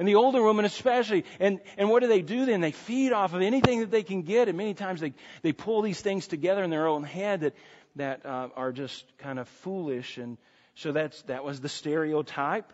and 0.00 0.08
the 0.08 0.14
older 0.14 0.42
women 0.42 0.64
especially. 0.64 1.26
And, 1.38 1.60
and 1.76 1.90
what 1.90 2.00
do 2.00 2.08
they 2.08 2.22
do 2.22 2.46
then? 2.46 2.62
They 2.62 2.72
feed 2.72 3.12
off 3.12 3.34
of 3.34 3.42
anything 3.42 3.80
that 3.80 3.90
they 3.90 4.02
can 4.02 4.22
get, 4.22 4.48
and 4.48 4.56
many 4.56 4.72
times 4.72 5.00
they, 5.00 5.12
they 5.42 5.52
pull 5.52 5.82
these 5.82 6.00
things 6.00 6.26
together 6.26 6.64
in 6.64 6.70
their 6.70 6.88
own 6.88 7.04
head 7.04 7.40
that, 7.42 7.54
that 7.96 8.24
uh, 8.24 8.48
are 8.56 8.72
just 8.72 9.04
kind 9.18 9.38
of 9.38 9.46
foolish. 9.46 10.16
And 10.16 10.38
so 10.74 10.92
that's, 10.92 11.20
that 11.22 11.44
was 11.44 11.60
the 11.60 11.68
stereotype. 11.68 12.72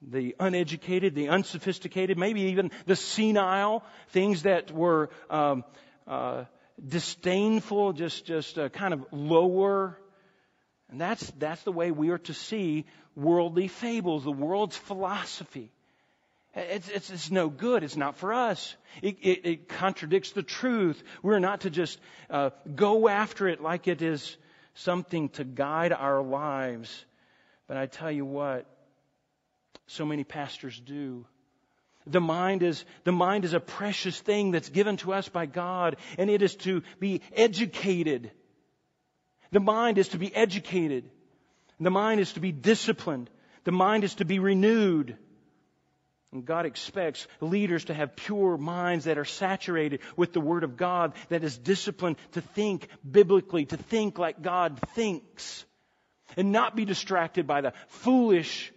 The 0.00 0.36
uneducated, 0.38 1.14
the 1.14 1.28
unsophisticated, 1.28 2.18
maybe 2.18 2.42
even 2.42 2.70
the 2.86 2.96
senile, 2.96 3.84
things 4.10 4.42
that 4.42 4.70
were 4.70 5.10
um, 5.28 5.64
uh, 6.06 6.44
disdainful, 6.86 7.92
just 7.92 8.24
just 8.24 8.58
uh, 8.58 8.68
kind 8.68 8.94
of 8.94 9.04
lower. 9.10 9.98
And 10.90 11.00
that's 11.00 11.28
that's 11.38 11.62
the 11.64 11.72
way 11.72 11.90
we 11.90 12.10
are 12.10 12.18
to 12.18 12.34
see 12.34 12.86
worldly 13.16 13.68
fables, 13.68 14.24
the 14.24 14.32
world's 14.32 14.76
philosophy. 14.76 15.72
It's, 16.54 16.88
it's, 16.88 17.10
it's, 17.10 17.30
no 17.30 17.48
good. 17.48 17.84
It's 17.84 17.96
not 17.96 18.16
for 18.16 18.32
us. 18.32 18.74
It, 19.02 19.18
it, 19.20 19.46
it 19.46 19.68
contradicts 19.68 20.32
the 20.32 20.42
truth. 20.42 21.00
We're 21.22 21.38
not 21.38 21.60
to 21.60 21.70
just 21.70 22.00
uh, 22.30 22.50
go 22.74 23.08
after 23.08 23.48
it 23.48 23.60
like 23.60 23.86
it 23.86 24.02
is 24.02 24.36
something 24.74 25.28
to 25.30 25.44
guide 25.44 25.92
our 25.92 26.22
lives. 26.22 27.04
But 27.68 27.76
I 27.76 27.86
tell 27.86 28.10
you 28.10 28.24
what, 28.24 28.66
so 29.88 30.06
many 30.06 30.22
pastors 30.22 30.78
do. 30.78 31.26
The 32.06 32.20
mind 32.20 32.62
is, 32.62 32.84
the 33.04 33.12
mind 33.12 33.44
is 33.44 33.52
a 33.54 33.60
precious 33.60 34.18
thing 34.18 34.52
that's 34.52 34.68
given 34.68 34.96
to 34.98 35.12
us 35.12 35.28
by 35.28 35.46
God, 35.46 35.96
and 36.16 36.30
it 36.30 36.42
is 36.42 36.54
to 36.56 36.82
be 37.00 37.22
educated. 37.34 38.30
The 39.50 39.60
mind 39.60 39.98
is 39.98 40.08
to 40.08 40.18
be 40.18 40.34
educated. 40.34 41.10
The 41.80 41.90
mind 41.90 42.20
is 42.20 42.32
to 42.34 42.40
be 42.40 42.52
disciplined. 42.52 43.30
The 43.64 43.72
mind 43.72 44.04
is 44.04 44.14
to 44.16 44.24
be 44.24 44.38
renewed. 44.38 45.16
And 46.32 46.44
God 46.44 46.66
expects 46.66 47.26
leaders 47.40 47.86
to 47.86 47.94
have 47.94 48.16
pure 48.16 48.58
minds 48.58 49.06
that 49.06 49.16
are 49.16 49.24
saturated 49.24 50.00
with 50.16 50.34
the 50.34 50.40
Word 50.40 50.64
of 50.64 50.76
God, 50.76 51.14
that 51.30 51.44
is 51.44 51.56
disciplined 51.56 52.16
to 52.32 52.42
think 52.42 52.88
biblically, 53.10 53.64
to 53.66 53.78
think 53.78 54.18
like 54.18 54.42
God 54.42 54.78
thinks, 54.94 55.64
and 56.36 56.52
not 56.52 56.76
be 56.76 56.84
distracted 56.84 57.46
by 57.46 57.62
the 57.62 57.72
foolish 57.88 58.72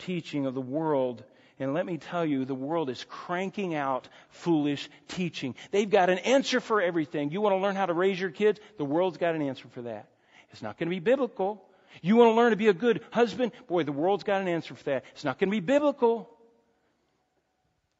teaching 0.00 0.46
of 0.46 0.54
the 0.54 0.60
world. 0.60 1.22
And 1.58 1.74
let 1.74 1.84
me 1.84 1.98
tell 1.98 2.24
you, 2.24 2.44
the 2.44 2.54
world 2.54 2.88
is 2.88 3.04
cranking 3.08 3.74
out 3.74 4.08
foolish 4.30 4.88
teaching. 5.08 5.54
They've 5.70 5.88
got 5.88 6.08
an 6.08 6.18
answer 6.18 6.58
for 6.60 6.80
everything. 6.80 7.30
You 7.30 7.40
want 7.42 7.54
to 7.54 7.58
learn 7.58 7.76
how 7.76 7.86
to 7.86 7.92
raise 7.92 8.18
your 8.18 8.30
kids? 8.30 8.58
The 8.78 8.84
world's 8.84 9.18
got 9.18 9.34
an 9.34 9.42
answer 9.42 9.68
for 9.68 9.82
that. 9.82 10.08
It's 10.52 10.62
not 10.62 10.78
going 10.78 10.88
to 10.88 10.94
be 10.94 11.00
biblical. 11.00 11.62
You 12.02 12.16
want 12.16 12.30
to 12.30 12.34
learn 12.34 12.50
to 12.50 12.56
be 12.56 12.68
a 12.68 12.72
good 12.72 13.02
husband? 13.10 13.52
Boy, 13.68 13.84
the 13.84 13.92
world's 13.92 14.24
got 14.24 14.40
an 14.40 14.48
answer 14.48 14.74
for 14.74 14.84
that. 14.84 15.04
It's 15.12 15.24
not 15.24 15.38
going 15.38 15.48
to 15.48 15.56
be 15.56 15.60
biblical. 15.60 16.30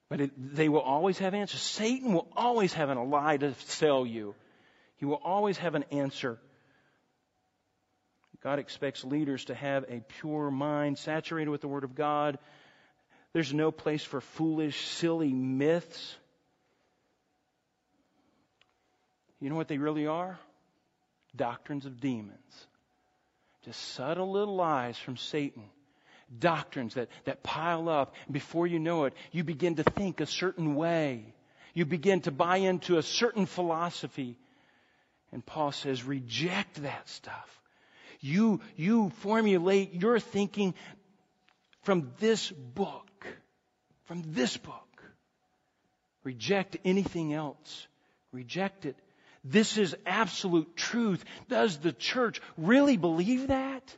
But 0.09 0.23
it, 0.23 0.55
they 0.57 0.69
will 0.69 0.81
always 0.81 1.19
have 1.19 1.35
answers. 1.35 1.61
Satan 1.61 2.13
will 2.13 2.29
always 2.37 2.73
have 2.73 2.89
a 2.89 3.01
lie 3.01 3.37
to 3.37 3.55
sell 3.67 4.07
you. 4.07 4.35
He 4.97 5.05
will 5.05 5.21
always 5.23 5.59
have 5.59 5.75
an 5.75 5.85
answer. 5.93 6.39
God 8.43 8.59
expects 8.59 9.05
leaders 9.05 9.45
to 9.47 9.55
have 9.55 9.85
a 9.89 10.03
pure 10.21 10.51
mind, 10.51 10.99
saturated 10.99 11.51
with 11.51 11.61
the 11.61 11.69
Word 11.69 11.85
of 11.85 11.95
God. 11.95 12.39
There's 13.33 13.53
no 13.53 13.71
place 13.71 14.03
for 14.03 14.21
foolish, 14.21 14.89
silly 14.89 15.33
myths. 15.33 16.17
You 19.41 19.51
know 19.51 19.57
what 19.57 19.69
they 19.69 19.79
really 19.79 20.07
are? 20.07 20.39
Doctrines 21.37 21.87
of 21.87 22.01
demons. 22.01 22.67
Just 23.65 23.81
subtle 23.95 24.33
little 24.33 24.57
lies 24.57 24.99
from 24.99 25.17
Satan 25.17 25.65
doctrines 26.39 26.95
that, 26.95 27.09
that 27.25 27.43
pile 27.43 27.89
up. 27.89 28.15
Before 28.31 28.67
you 28.67 28.79
know 28.79 29.05
it, 29.05 29.15
you 29.33 29.45
begin 29.45 29.77
to 29.77 29.83
think 29.83 30.21
a 30.21 30.27
certain 30.27 30.75
way. 30.75 31.35
You 31.75 31.85
begin 31.85 32.21
to 32.23 32.31
buy 32.31 32.59
into 32.59 32.99
a 32.99 33.03
certain 33.03 33.47
philosophy. 33.47 34.37
And 35.33 35.45
Paul 35.45 35.73
says, 35.73 36.05
reject 36.05 36.83
that 36.83 37.09
stuff. 37.09 37.60
You, 38.21 38.61
you 38.77 39.11
formulate 39.21 39.95
your 39.95 40.21
thinking 40.21 40.75
from 41.83 42.13
this 42.21 42.51
book. 42.51 43.27
From 44.05 44.23
this 44.27 44.57
book. 44.57 45.03
Reject 46.23 46.77
anything 46.85 47.33
else. 47.33 47.87
Reject 48.33 48.85
it. 48.85 48.97
This 49.43 49.79
is 49.79 49.97
absolute 50.05 50.77
truth. 50.77 51.25
Does 51.49 51.79
the 51.79 51.93
church 51.93 52.43
really 52.59 52.97
believe 52.99 53.49
that? 53.49 53.97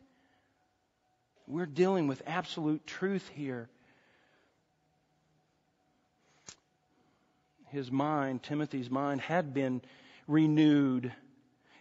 We're 1.49 1.67
dealing 1.67 2.07
with 2.07 2.23
absolute 2.27 2.87
truth 2.87 3.29
here. 3.35 3.69
His 7.71 7.91
mind, 7.91 8.43
Timothy's 8.43 8.91
mind, 8.91 9.21
had 9.21 9.53
been 9.53 9.83
renewed. 10.29 11.13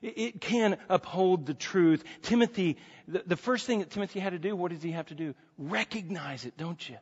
It 0.02 0.41
can 0.41 0.78
uphold 0.89 1.45
the 1.45 1.54
truth. 1.54 2.04
Timothy, 2.24 2.78
the 3.08 3.36
first 3.38 3.68
thing 3.68 3.80
that 3.80 3.91
Timothy 3.91 4.20
had 4.20 4.32
to 4.32 4.39
do, 4.39 4.56
what 4.56 4.72
does 4.72 4.82
he 4.82 4.91
have 4.91 5.08
to 5.08 5.16
do? 5.16 5.36
Recognize 5.58 6.45
it, 6.45 6.58
don't 6.58 6.89
you? 6.89 6.97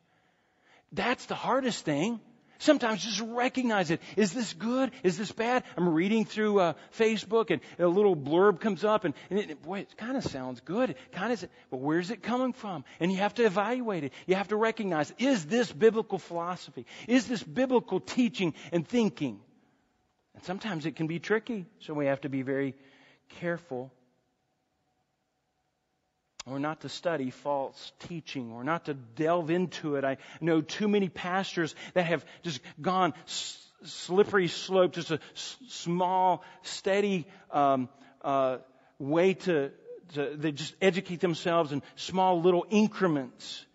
That's 0.92 1.26
the 1.28 1.36
hardest 1.36 1.86
thing. 1.86 2.20
Sometimes 2.62 3.02
just 3.02 3.22
recognize 3.22 3.90
it. 3.90 4.02
Is 4.18 4.34
this 4.34 4.52
good? 4.52 4.92
Is 5.02 5.18
this 5.18 5.32
bad? 5.32 5.64
I'm 5.78 5.88
reading 5.88 6.26
through 6.26 6.60
uh, 6.60 6.74
Facebook 6.98 7.52
and 7.52 7.62
a 7.80 7.88
little 7.88 8.18
blurb 8.18 8.60
comes 8.60 8.84
up 8.84 9.06
and, 9.06 9.14
and 9.30 9.40
it, 9.40 9.64
boy, 9.64 9.80
it 9.80 9.96
kind 9.96 10.18
of 10.18 10.26
sounds 10.26 10.60
good. 10.60 10.96
Kind 11.14 11.32
of, 11.32 11.48
but 11.72 11.78
where's 11.78 12.12
it 12.12 12.22
coming 12.22 12.52
from? 12.52 12.84
And 13.00 13.14
you 13.14 13.20
have 13.20 13.34
to 13.36 13.46
evaluate 13.46 14.04
it. 14.04 14.12
You 14.28 14.36
have 14.36 14.50
to 14.50 14.58
recognize, 14.58 15.14
is 15.20 15.46
this 15.46 15.72
biblical 15.72 16.20
philosophy? 16.20 16.86
Is 17.08 17.28
this 17.28 17.42
biblical 17.42 18.02
teaching 18.02 18.54
and 18.74 18.86
thinking? 18.86 19.40
And 20.36 20.44
sometimes 20.44 20.86
it 20.86 20.98
can 20.98 21.08
be 21.08 21.20
tricky, 21.20 21.66
so 21.80 21.94
we 21.94 22.08
have 22.08 22.22
to 22.22 22.30
be 22.30 22.42
very 22.42 22.76
careful. 23.40 23.92
We're 26.46 26.60
not 26.60 26.82
to 26.82 26.90
study 26.90 27.30
false 27.30 27.92
teaching. 28.08 28.54
We're 28.54 28.64
not 28.64 28.86
to 28.86 28.94
delve 28.94 29.52
into 29.52 29.96
it. 29.96 30.04
I 30.04 30.18
know 30.42 30.62
too 30.62 30.88
many 30.88 31.10
pastors 31.10 31.76
that 31.94 32.06
have 32.06 32.26
just 32.42 32.62
gone 32.82 33.14
slippery 33.84 34.48
slope, 34.48 34.94
just 34.94 35.12
a 35.12 35.20
small, 35.68 36.44
steady 36.64 37.28
um, 37.52 37.88
uh, 38.22 38.58
way 38.98 39.36
to, 39.36 39.72
to 40.14 40.36
they 40.36 40.52
just 40.52 40.76
educate 40.82 41.20
themselves 41.20 41.72
in 41.72 41.84
small 41.96 42.42
little 42.42 42.66
increments. 42.70 43.66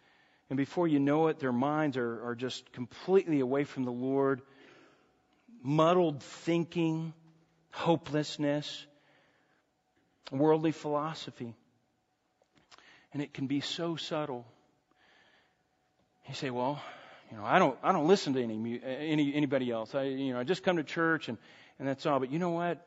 And 0.51 0.57
before 0.57 0.89
you 0.89 1.01
know 1.01 1.29
it, 1.29 1.39
their 1.39 1.53
minds 1.53 1.97
are, 1.97 2.29
are 2.29 2.35
just 2.35 2.73
completely 2.73 3.41
away 3.41 3.65
from 3.65 3.85
the 3.85 3.93
Lord. 3.93 4.43
Muddled 5.63 6.23
thinking, 6.23 7.15
hopelessness, 7.71 8.87
worldly 10.31 10.73
philosophy. 10.73 11.55
And 13.13 13.23
it 13.23 13.33
can 13.33 13.47
be 13.47 13.61
so 13.61 13.97
subtle. 13.97 14.45
You 16.29 16.35
say, 16.35 16.51
well, 16.51 16.83
you 17.31 17.37
know, 17.37 17.45
I 17.45 17.59
don't, 17.59 17.79
I 17.83 17.93
don't 17.93 18.07
listen 18.07 18.35
to 18.35 18.43
any, 18.43 18.81
any, 18.85 19.35
anybody 19.35 19.71
else. 19.71 19.95
I, 19.95 20.05
you 20.05 20.33
know, 20.33 20.41
I 20.41 20.45
just 20.45 20.63
come 20.63 20.77
to 20.77 20.85
church 20.85 21.29
and, 21.29 21.39
and 21.79 21.87
that's 21.87 22.07
all. 22.07 22.19
But 22.19 22.33
you 22.33 22.39
know 22.39 22.51
what? 22.51 22.87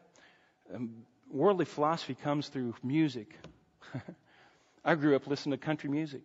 Um, 0.73 1.03
worldly 1.31 1.65
philosophy 1.65 2.15
comes 2.15 2.47
through 2.49 2.75
music. 2.83 3.33
I 4.85 4.95
grew 4.95 5.15
up 5.15 5.27
listening 5.27 5.57
to 5.57 5.65
country 5.65 5.89
music. 5.89 6.21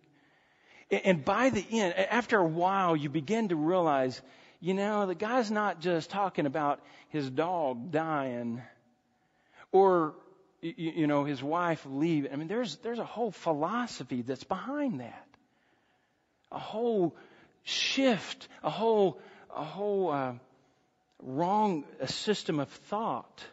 And 0.91 1.23
by 1.23 1.49
the 1.49 1.65
end, 1.71 1.93
after 1.95 2.37
a 2.37 2.45
while, 2.45 2.95
you 2.95 3.09
begin 3.09 3.49
to 3.49 3.55
realize, 3.55 4.21
you 4.59 4.73
know, 4.73 5.05
the 5.05 5.15
guy's 5.15 5.49
not 5.49 5.79
just 5.79 6.09
talking 6.09 6.45
about 6.45 6.81
his 7.09 7.29
dog 7.29 7.91
dying 7.91 8.61
or 9.71 10.13
you, 10.63 10.91
you 10.95 11.07
know, 11.07 11.25
his 11.25 11.43
wife 11.43 11.85
leave. 11.85 12.27
I 12.31 12.35
mean, 12.35 12.47
there's, 12.47 12.77
there's 12.77 12.99
a 12.99 13.05
whole 13.05 13.31
philosophy 13.31 14.21
that's 14.21 14.43
behind 14.43 15.01
that. 15.01 15.27
A 16.51 16.59
whole 16.59 17.15
shift, 17.63 18.47
a 18.63 18.69
whole, 18.69 19.19
a 19.55 19.63
whole, 19.63 20.11
uh, 20.11 20.33
wrong 21.23 21.83
system 22.05 22.59
of 22.59 22.69
thought. 22.69 23.43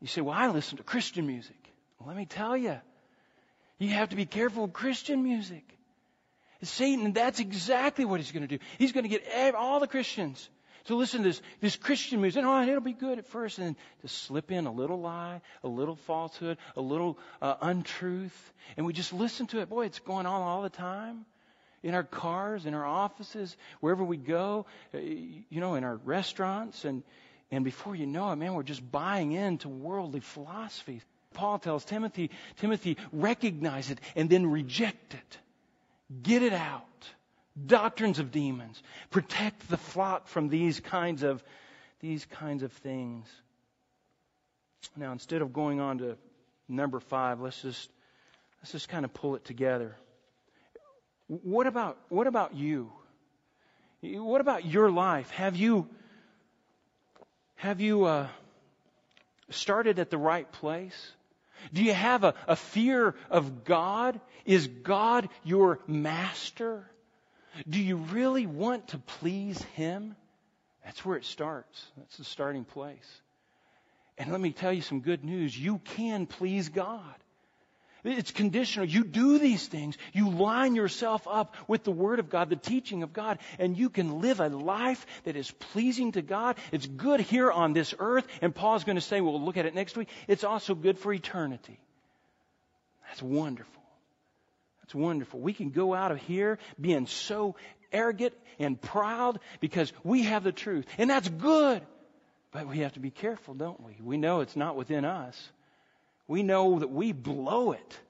You 0.00 0.06
say, 0.06 0.20
well, 0.20 0.34
I 0.36 0.48
listen 0.48 0.78
to 0.78 0.84
Christian 0.84 1.26
music. 1.26 1.56
Well, 1.98 2.08
let 2.08 2.16
me 2.16 2.26
tell 2.26 2.56
you, 2.56 2.80
you 3.78 3.90
have 3.90 4.10
to 4.10 4.16
be 4.16 4.26
careful 4.26 4.64
of 4.64 4.72
Christian 4.72 5.22
music. 5.22 5.64
Satan, 6.62 7.12
that's 7.12 7.40
exactly 7.40 8.04
what 8.04 8.20
he's 8.20 8.30
going 8.30 8.46
to 8.46 8.58
do. 8.58 8.62
He's 8.78 8.92
going 8.92 9.02
to 9.02 9.08
get 9.08 9.54
all 9.54 9.80
the 9.80 9.88
Christians 9.88 10.48
to 10.86 10.96
listen 10.96 11.22
to 11.22 11.28
this, 11.28 11.42
this 11.60 11.76
Christian 11.76 12.20
music. 12.20 12.44
Oh, 12.44 12.62
it'll 12.62 12.80
be 12.80 12.92
good 12.92 13.18
at 13.18 13.26
first, 13.26 13.58
and 13.58 13.68
then 13.68 13.76
to 14.02 14.08
slip 14.08 14.50
in 14.50 14.66
a 14.66 14.72
little 14.72 15.00
lie, 15.00 15.40
a 15.62 15.68
little 15.68 15.96
falsehood, 15.96 16.58
a 16.76 16.80
little 16.80 17.18
uh, 17.40 17.54
untruth, 17.60 18.52
and 18.76 18.86
we 18.86 18.92
just 18.92 19.12
listen 19.12 19.46
to 19.48 19.60
it. 19.60 19.68
Boy, 19.68 19.86
it's 19.86 20.00
going 20.00 20.26
on 20.26 20.42
all 20.42 20.62
the 20.62 20.70
time. 20.70 21.24
In 21.82 21.94
our 21.94 22.04
cars, 22.04 22.64
in 22.64 22.74
our 22.74 22.86
offices, 22.86 23.56
wherever 23.80 24.04
we 24.04 24.16
go, 24.16 24.66
uh, 24.94 24.98
you 24.98 25.60
know, 25.60 25.74
in 25.74 25.82
our 25.82 25.96
restaurants, 25.96 26.84
and 26.84 27.02
and 27.50 27.64
before 27.64 27.94
you 27.94 28.06
know 28.06 28.30
it, 28.30 28.36
man, 28.36 28.54
we're 28.54 28.62
just 28.62 28.90
buying 28.90 29.32
into 29.32 29.68
worldly 29.68 30.20
philosophies. 30.20 31.02
Paul 31.34 31.58
tells 31.58 31.84
Timothy, 31.84 32.30
Timothy, 32.56 32.98
recognize 33.12 33.90
it 33.90 33.98
and 34.14 34.30
then 34.30 34.46
reject 34.46 35.14
it. 35.14 35.38
Get 36.22 36.42
it 36.42 36.52
out 36.52 36.86
doctrines 37.66 38.18
of 38.18 38.30
demons. 38.30 38.82
Protect 39.10 39.68
the 39.68 39.76
flock 39.76 40.28
from 40.28 40.48
these 40.48 40.80
kinds 40.80 41.22
of, 41.22 41.42
these 42.00 42.24
kinds 42.24 42.62
of 42.62 42.72
things. 42.72 43.28
Now, 44.96 45.12
instead 45.12 45.42
of 45.42 45.52
going 45.52 45.80
on 45.80 45.98
to 45.98 46.16
number 46.68 47.00
five, 47.00 47.40
let's 47.40 47.60
just, 47.62 47.90
let's 48.60 48.72
just 48.72 48.88
kind 48.88 49.04
of 49.04 49.14
pull 49.14 49.36
it 49.36 49.44
together. 49.44 49.96
What 51.28 51.66
about, 51.66 51.98
what 52.08 52.26
about 52.26 52.54
you? 52.54 52.92
What 54.02 54.40
about 54.40 54.64
your 54.64 54.90
life? 54.90 55.30
Have 55.30 55.56
you, 55.56 55.88
have 57.54 57.80
you 57.80 58.04
uh, 58.04 58.26
started 59.50 59.98
at 59.98 60.10
the 60.10 60.18
right 60.18 60.50
place? 60.50 61.12
Do 61.72 61.84
you 61.84 61.94
have 61.94 62.24
a, 62.24 62.34
a 62.48 62.56
fear 62.56 63.14
of 63.30 63.64
God? 63.64 64.20
Is 64.44 64.66
God 64.66 65.28
your 65.44 65.78
master? 65.86 66.84
Do 67.68 67.80
you 67.80 67.96
really 67.96 68.46
want 68.46 68.88
to 68.88 68.98
please 68.98 69.62
Him? 69.74 70.16
That's 70.84 71.04
where 71.04 71.16
it 71.16 71.24
starts. 71.24 71.86
That's 71.96 72.16
the 72.16 72.24
starting 72.24 72.64
place. 72.64 73.20
And 74.18 74.30
let 74.30 74.40
me 74.40 74.52
tell 74.52 74.72
you 74.72 74.82
some 74.82 75.00
good 75.00 75.24
news. 75.24 75.58
You 75.58 75.78
can 75.78 76.26
please 76.26 76.68
God. 76.68 77.14
It's 78.04 78.32
conditional. 78.32 78.86
You 78.86 79.04
do 79.04 79.38
these 79.38 79.66
things. 79.66 79.96
You 80.12 80.28
line 80.30 80.74
yourself 80.74 81.26
up 81.30 81.54
with 81.68 81.84
the 81.84 81.92
Word 81.92 82.18
of 82.18 82.30
God, 82.30 82.50
the 82.50 82.56
teaching 82.56 83.04
of 83.04 83.12
God, 83.12 83.38
and 83.60 83.76
you 83.78 83.90
can 83.90 84.20
live 84.20 84.40
a 84.40 84.48
life 84.48 85.06
that 85.24 85.36
is 85.36 85.50
pleasing 85.50 86.12
to 86.12 86.22
God. 86.22 86.56
It's 86.72 86.86
good 86.86 87.20
here 87.20 87.50
on 87.50 87.74
this 87.74 87.94
earth, 87.98 88.26
and 88.40 88.52
Paul's 88.52 88.82
going 88.82 88.96
to 88.96 89.00
say, 89.00 89.20
we'll 89.20 89.40
look 89.40 89.56
at 89.56 89.66
it 89.66 89.74
next 89.74 89.96
week, 89.96 90.08
it's 90.26 90.42
also 90.42 90.74
good 90.74 90.98
for 90.98 91.12
eternity. 91.12 91.78
That's 93.06 93.22
wonderful. 93.22 93.81
That's 94.82 94.94
wonderful. 94.94 95.40
We 95.40 95.52
can 95.52 95.70
go 95.70 95.94
out 95.94 96.12
of 96.12 96.18
here 96.18 96.58
being 96.80 97.06
so 97.06 97.56
arrogant 97.92 98.34
and 98.58 98.80
proud 98.80 99.38
because 99.60 99.92
we 100.04 100.24
have 100.24 100.44
the 100.44 100.52
truth. 100.52 100.86
And 100.98 101.08
that's 101.08 101.28
good. 101.28 101.82
But 102.52 102.68
we 102.68 102.78
have 102.78 102.92
to 102.94 103.00
be 103.00 103.10
careful, 103.10 103.54
don't 103.54 103.80
we? 103.82 103.96
We 104.02 104.18
know 104.18 104.40
it's 104.40 104.56
not 104.56 104.76
within 104.76 105.04
us 105.04 105.50
we 106.32 106.42
know 106.42 106.78
that 106.78 106.90
we 106.90 107.12
blow 107.12 107.72
it. 107.72 108.00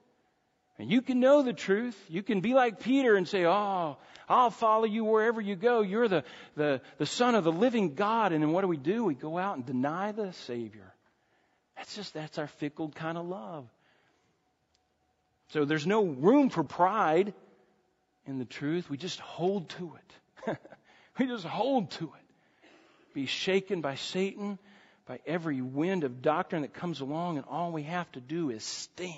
And 0.79 0.89
you 0.89 1.01
can 1.01 1.19
know 1.19 1.43
the 1.43 1.53
truth. 1.53 1.97
You 2.09 2.23
can 2.23 2.41
be 2.41 2.53
like 2.53 2.79
Peter 2.79 3.15
and 3.15 3.27
say, 3.27 3.45
Oh, 3.45 3.97
I'll 4.27 4.49
follow 4.49 4.85
you 4.85 5.03
wherever 5.03 5.41
you 5.41 5.55
go. 5.55 5.81
You're 5.81 6.07
the, 6.07 6.23
the, 6.55 6.81
the 6.97 7.05
Son 7.05 7.35
of 7.35 7.43
the 7.43 7.51
living 7.51 7.95
God. 7.95 8.31
And 8.31 8.41
then 8.41 8.51
what 8.51 8.61
do 8.61 8.67
we 8.67 8.77
do? 8.77 9.03
We 9.03 9.13
go 9.13 9.37
out 9.37 9.57
and 9.57 9.65
deny 9.65 10.13
the 10.13 10.33
Savior. 10.33 10.93
That's 11.75 11.95
just, 11.95 12.13
that's 12.13 12.37
our 12.37 12.47
fickle 12.47 12.89
kind 12.89 13.17
of 13.17 13.25
love. 13.27 13.67
So 15.49 15.65
there's 15.65 15.85
no 15.85 16.05
room 16.05 16.49
for 16.49 16.63
pride 16.63 17.33
in 18.25 18.39
the 18.39 18.45
truth. 18.45 18.89
We 18.89 18.97
just 18.97 19.19
hold 19.19 19.69
to 19.69 19.93
it. 19.95 20.57
we 21.19 21.27
just 21.27 21.45
hold 21.45 21.91
to 21.91 22.05
it. 22.05 22.65
Be 23.13 23.25
shaken 23.25 23.81
by 23.81 23.95
Satan 23.95 24.57
by 25.05 25.19
every 25.25 25.61
wind 25.61 26.03
of 26.03 26.21
doctrine 26.21 26.61
that 26.61 26.73
comes 26.73 27.01
along, 27.01 27.37
and 27.37 27.45
all 27.49 27.71
we 27.71 27.83
have 27.83 28.09
to 28.13 28.21
do 28.21 28.49
is 28.49 28.63
stand. 28.63 29.17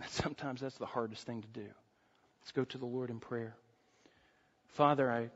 And 0.00 0.10
sometimes 0.10 0.60
that's 0.60 0.78
the 0.78 0.86
hardest 0.86 1.26
thing 1.26 1.42
to 1.42 1.48
do. 1.48 1.66
Let's 2.40 2.52
go 2.52 2.64
to 2.64 2.78
the 2.78 2.86
Lord 2.86 3.10
in 3.10 3.20
prayer. 3.20 3.54
Father, 4.68 5.10
I 5.10 5.30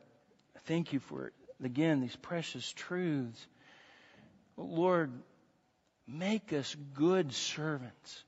thank 0.64 0.92
you 0.92 1.00
for, 1.00 1.32
again, 1.62 2.00
these 2.00 2.16
precious 2.16 2.72
truths. 2.72 3.46
Lord, 4.56 5.12
make 6.08 6.52
us 6.52 6.74
good 6.94 7.32
servants. 7.32 8.24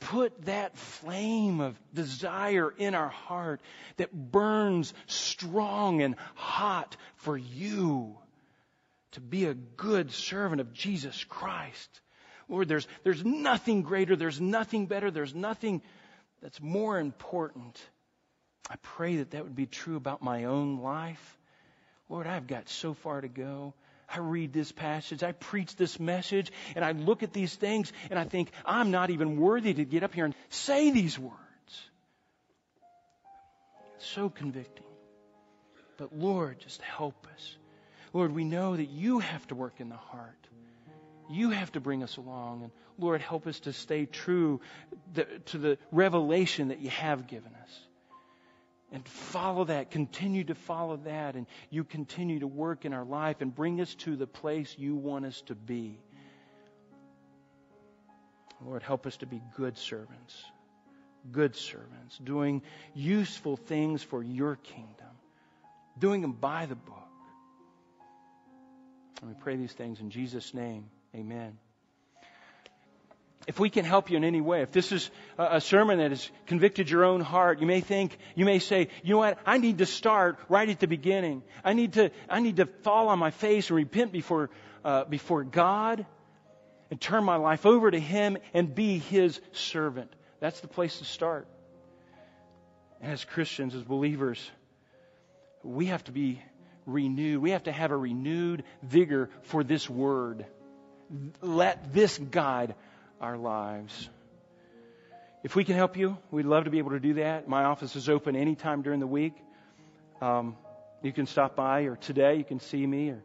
Put 0.00 0.46
that 0.46 0.76
flame 0.76 1.60
of 1.60 1.78
desire 1.92 2.72
in 2.76 2.94
our 2.94 3.10
heart 3.10 3.60
that 3.98 4.12
burns 4.12 4.94
strong 5.06 6.00
and 6.00 6.16
hot 6.34 6.96
for 7.16 7.36
you 7.36 8.16
to 9.12 9.20
be 9.20 9.44
a 9.44 9.54
good 9.54 10.10
servant 10.10 10.60
of 10.60 10.72
Jesus 10.72 11.24
Christ. 11.24 12.00
Lord, 12.48 12.68
there's, 12.68 12.88
there's 13.04 13.24
nothing 13.24 13.82
greater, 13.82 14.16
there's 14.16 14.40
nothing 14.40 14.86
better, 14.86 15.10
there's 15.10 15.34
nothing 15.34 15.82
that's 16.40 16.60
more 16.60 16.98
important. 16.98 17.80
I 18.70 18.76
pray 18.76 19.16
that 19.16 19.32
that 19.32 19.44
would 19.44 19.56
be 19.56 19.66
true 19.66 19.96
about 19.96 20.22
my 20.22 20.44
own 20.44 20.80
life. 20.80 21.38
Lord, 22.08 22.26
I've 22.26 22.46
got 22.46 22.68
so 22.68 22.94
far 22.94 23.20
to 23.20 23.28
go. 23.28 23.74
I 24.14 24.18
read 24.18 24.52
this 24.52 24.70
passage, 24.72 25.22
I 25.22 25.32
preach 25.32 25.74
this 25.76 25.98
message, 25.98 26.52
and 26.76 26.84
I 26.84 26.92
look 26.92 27.22
at 27.22 27.32
these 27.32 27.54
things 27.54 27.92
and 28.10 28.18
I 28.18 28.24
think, 28.24 28.50
I'm 28.66 28.90
not 28.90 29.10
even 29.10 29.38
worthy 29.38 29.74
to 29.74 29.84
get 29.84 30.02
up 30.02 30.14
here 30.14 30.26
and 30.26 30.34
say 30.50 30.90
these 30.90 31.18
words. 31.18 31.36
It's 33.96 34.06
So 34.06 34.28
convicting. 34.28 34.84
But 35.96 36.16
Lord, 36.16 36.58
just 36.60 36.82
help 36.82 37.26
us. 37.34 37.56
Lord, 38.12 38.34
we 38.34 38.44
know 38.44 38.76
that 38.76 38.90
you 38.90 39.20
have 39.20 39.46
to 39.48 39.54
work 39.54 39.74
in 39.78 39.88
the 39.88 39.96
heart. 39.96 40.36
You 41.30 41.50
have 41.50 41.72
to 41.72 41.80
bring 41.80 42.02
us 42.02 42.16
along. 42.16 42.64
And 42.64 42.72
Lord, 42.98 43.20
help 43.20 43.46
us 43.46 43.60
to 43.60 43.72
stay 43.72 44.04
true 44.06 44.60
to 45.46 45.58
the 45.58 45.78
revelation 45.90 46.68
that 46.68 46.80
you 46.80 46.90
have 46.90 47.26
given 47.26 47.52
us. 47.54 47.70
And 48.92 49.08
follow 49.08 49.64
that, 49.64 49.90
continue 49.90 50.44
to 50.44 50.54
follow 50.54 50.98
that, 50.98 51.34
and 51.34 51.46
you 51.70 51.82
continue 51.82 52.40
to 52.40 52.46
work 52.46 52.84
in 52.84 52.92
our 52.92 53.04
life 53.04 53.40
and 53.40 53.54
bring 53.54 53.80
us 53.80 53.94
to 53.96 54.16
the 54.16 54.26
place 54.26 54.74
you 54.78 54.94
want 54.94 55.24
us 55.24 55.40
to 55.46 55.54
be. 55.54 55.98
Lord, 58.64 58.82
help 58.82 59.06
us 59.06 59.16
to 59.18 59.26
be 59.26 59.40
good 59.56 59.78
servants, 59.78 60.44
good 61.30 61.56
servants, 61.56 62.18
doing 62.18 62.62
useful 62.94 63.56
things 63.56 64.02
for 64.02 64.22
your 64.22 64.56
kingdom, 64.56 65.16
doing 65.98 66.20
them 66.20 66.32
by 66.32 66.66
the 66.66 66.76
book. 66.76 66.98
And 69.20 69.30
we 69.30 69.36
pray 69.40 69.56
these 69.56 69.72
things 69.72 70.00
in 70.00 70.10
Jesus' 70.10 70.52
name. 70.52 70.90
Amen. 71.14 71.58
If 73.46 73.58
we 73.58 73.70
can 73.70 73.84
help 73.84 74.10
you 74.10 74.16
in 74.16 74.24
any 74.24 74.40
way, 74.40 74.62
if 74.62 74.70
this 74.70 74.92
is 74.92 75.10
a 75.36 75.60
sermon 75.60 75.98
that 75.98 76.10
has 76.10 76.30
convicted 76.46 76.88
your 76.88 77.04
own 77.04 77.20
heart, 77.20 77.60
you 77.60 77.66
may 77.66 77.80
think, 77.80 78.16
you 78.36 78.44
may 78.44 78.60
say, 78.60 78.88
you 79.02 79.14
know 79.14 79.18
what, 79.18 79.38
I 79.44 79.58
need 79.58 79.78
to 79.78 79.86
start 79.86 80.38
right 80.48 80.68
at 80.68 80.78
the 80.78 80.86
beginning. 80.86 81.42
I 81.64 81.72
need 81.72 81.94
to, 81.94 82.10
I 82.28 82.40
need 82.40 82.56
to 82.56 82.66
fall 82.66 83.08
on 83.08 83.18
my 83.18 83.32
face 83.32 83.68
and 83.68 83.76
repent 83.76 84.12
before, 84.12 84.50
uh, 84.84 85.04
before 85.04 85.42
God 85.42 86.06
and 86.90 87.00
turn 87.00 87.24
my 87.24 87.36
life 87.36 87.66
over 87.66 87.90
to 87.90 87.98
Him 87.98 88.38
and 88.54 88.72
be 88.72 88.98
His 88.98 89.40
servant. 89.52 90.12
That's 90.38 90.60
the 90.60 90.68
place 90.68 90.98
to 90.98 91.04
start. 91.04 91.48
As 93.00 93.24
Christians, 93.24 93.74
as 93.74 93.82
believers, 93.82 94.38
we 95.64 95.86
have 95.86 96.04
to 96.04 96.12
be 96.12 96.40
renewed. 96.86 97.42
We 97.42 97.50
have 97.50 97.64
to 97.64 97.72
have 97.72 97.90
a 97.90 97.96
renewed 97.96 98.62
vigor 98.82 99.30
for 99.42 99.64
this 99.64 99.90
word. 99.90 100.46
Let 101.40 101.92
this 101.92 102.18
guide 102.18 102.74
our 103.22 103.38
lives. 103.38 104.10
If 105.44 105.56
we 105.56 105.64
can 105.64 105.76
help 105.76 105.96
you, 105.96 106.18
we'd 106.30 106.44
love 106.44 106.64
to 106.64 106.70
be 106.70 106.78
able 106.78 106.90
to 106.90 107.00
do 107.00 107.14
that. 107.14 107.48
My 107.48 107.64
office 107.64 107.96
is 107.96 108.08
open 108.08 108.36
anytime 108.36 108.82
during 108.82 109.00
the 109.00 109.06
week. 109.06 109.34
Um, 110.20 110.56
you 111.02 111.12
can 111.12 111.26
stop 111.26 111.56
by, 111.56 111.82
or 111.82 111.96
today 111.96 112.36
you 112.36 112.44
can 112.44 112.60
see 112.60 112.86
me. 112.86 113.10
Or 113.10 113.22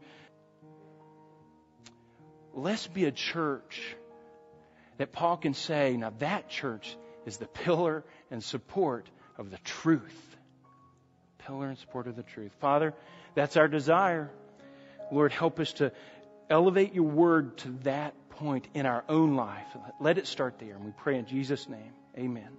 let's 2.54 2.88
be 2.88 3.06
a 3.06 3.12
church 3.12 3.95
that 4.98 5.12
Paul 5.12 5.38
can 5.38 5.54
say, 5.54 5.98
now 5.98 6.12
that 6.20 6.50
church 6.50 6.95
is 7.26 7.38
the 7.38 7.45
pillar 7.45 8.04
and 8.32 8.43
support 8.43 9.10
of 9.38 9.52
the 9.52 9.60
truth. 9.60 10.36
Pillar 11.39 11.68
and 11.68 11.78
support 11.78 12.08
of 12.08 12.16
the 12.16 12.24
truth. 12.24 12.52
Father, 12.60 12.93
that's 13.36 13.58
our 13.58 13.68
desire. 13.68 14.32
Lord, 15.12 15.32
help 15.32 15.60
us 15.60 15.74
to 15.74 15.91
elevate 16.50 16.93
your 16.93 17.04
word 17.04 17.58
to 17.58 17.70
that 17.84 18.16
point 18.38 18.68
in 18.74 18.86
our 18.86 19.04
own 19.10 19.36
life. 19.36 19.68
Let 20.00 20.18
it 20.18 20.28
start 20.28 20.60
there. 20.60 20.76
And 20.76 20.86
we 20.86 20.92
pray 20.92 21.18
in 21.18 21.26
Jesus' 21.26 21.68
name. 21.68 21.94
Amen. 22.18 22.50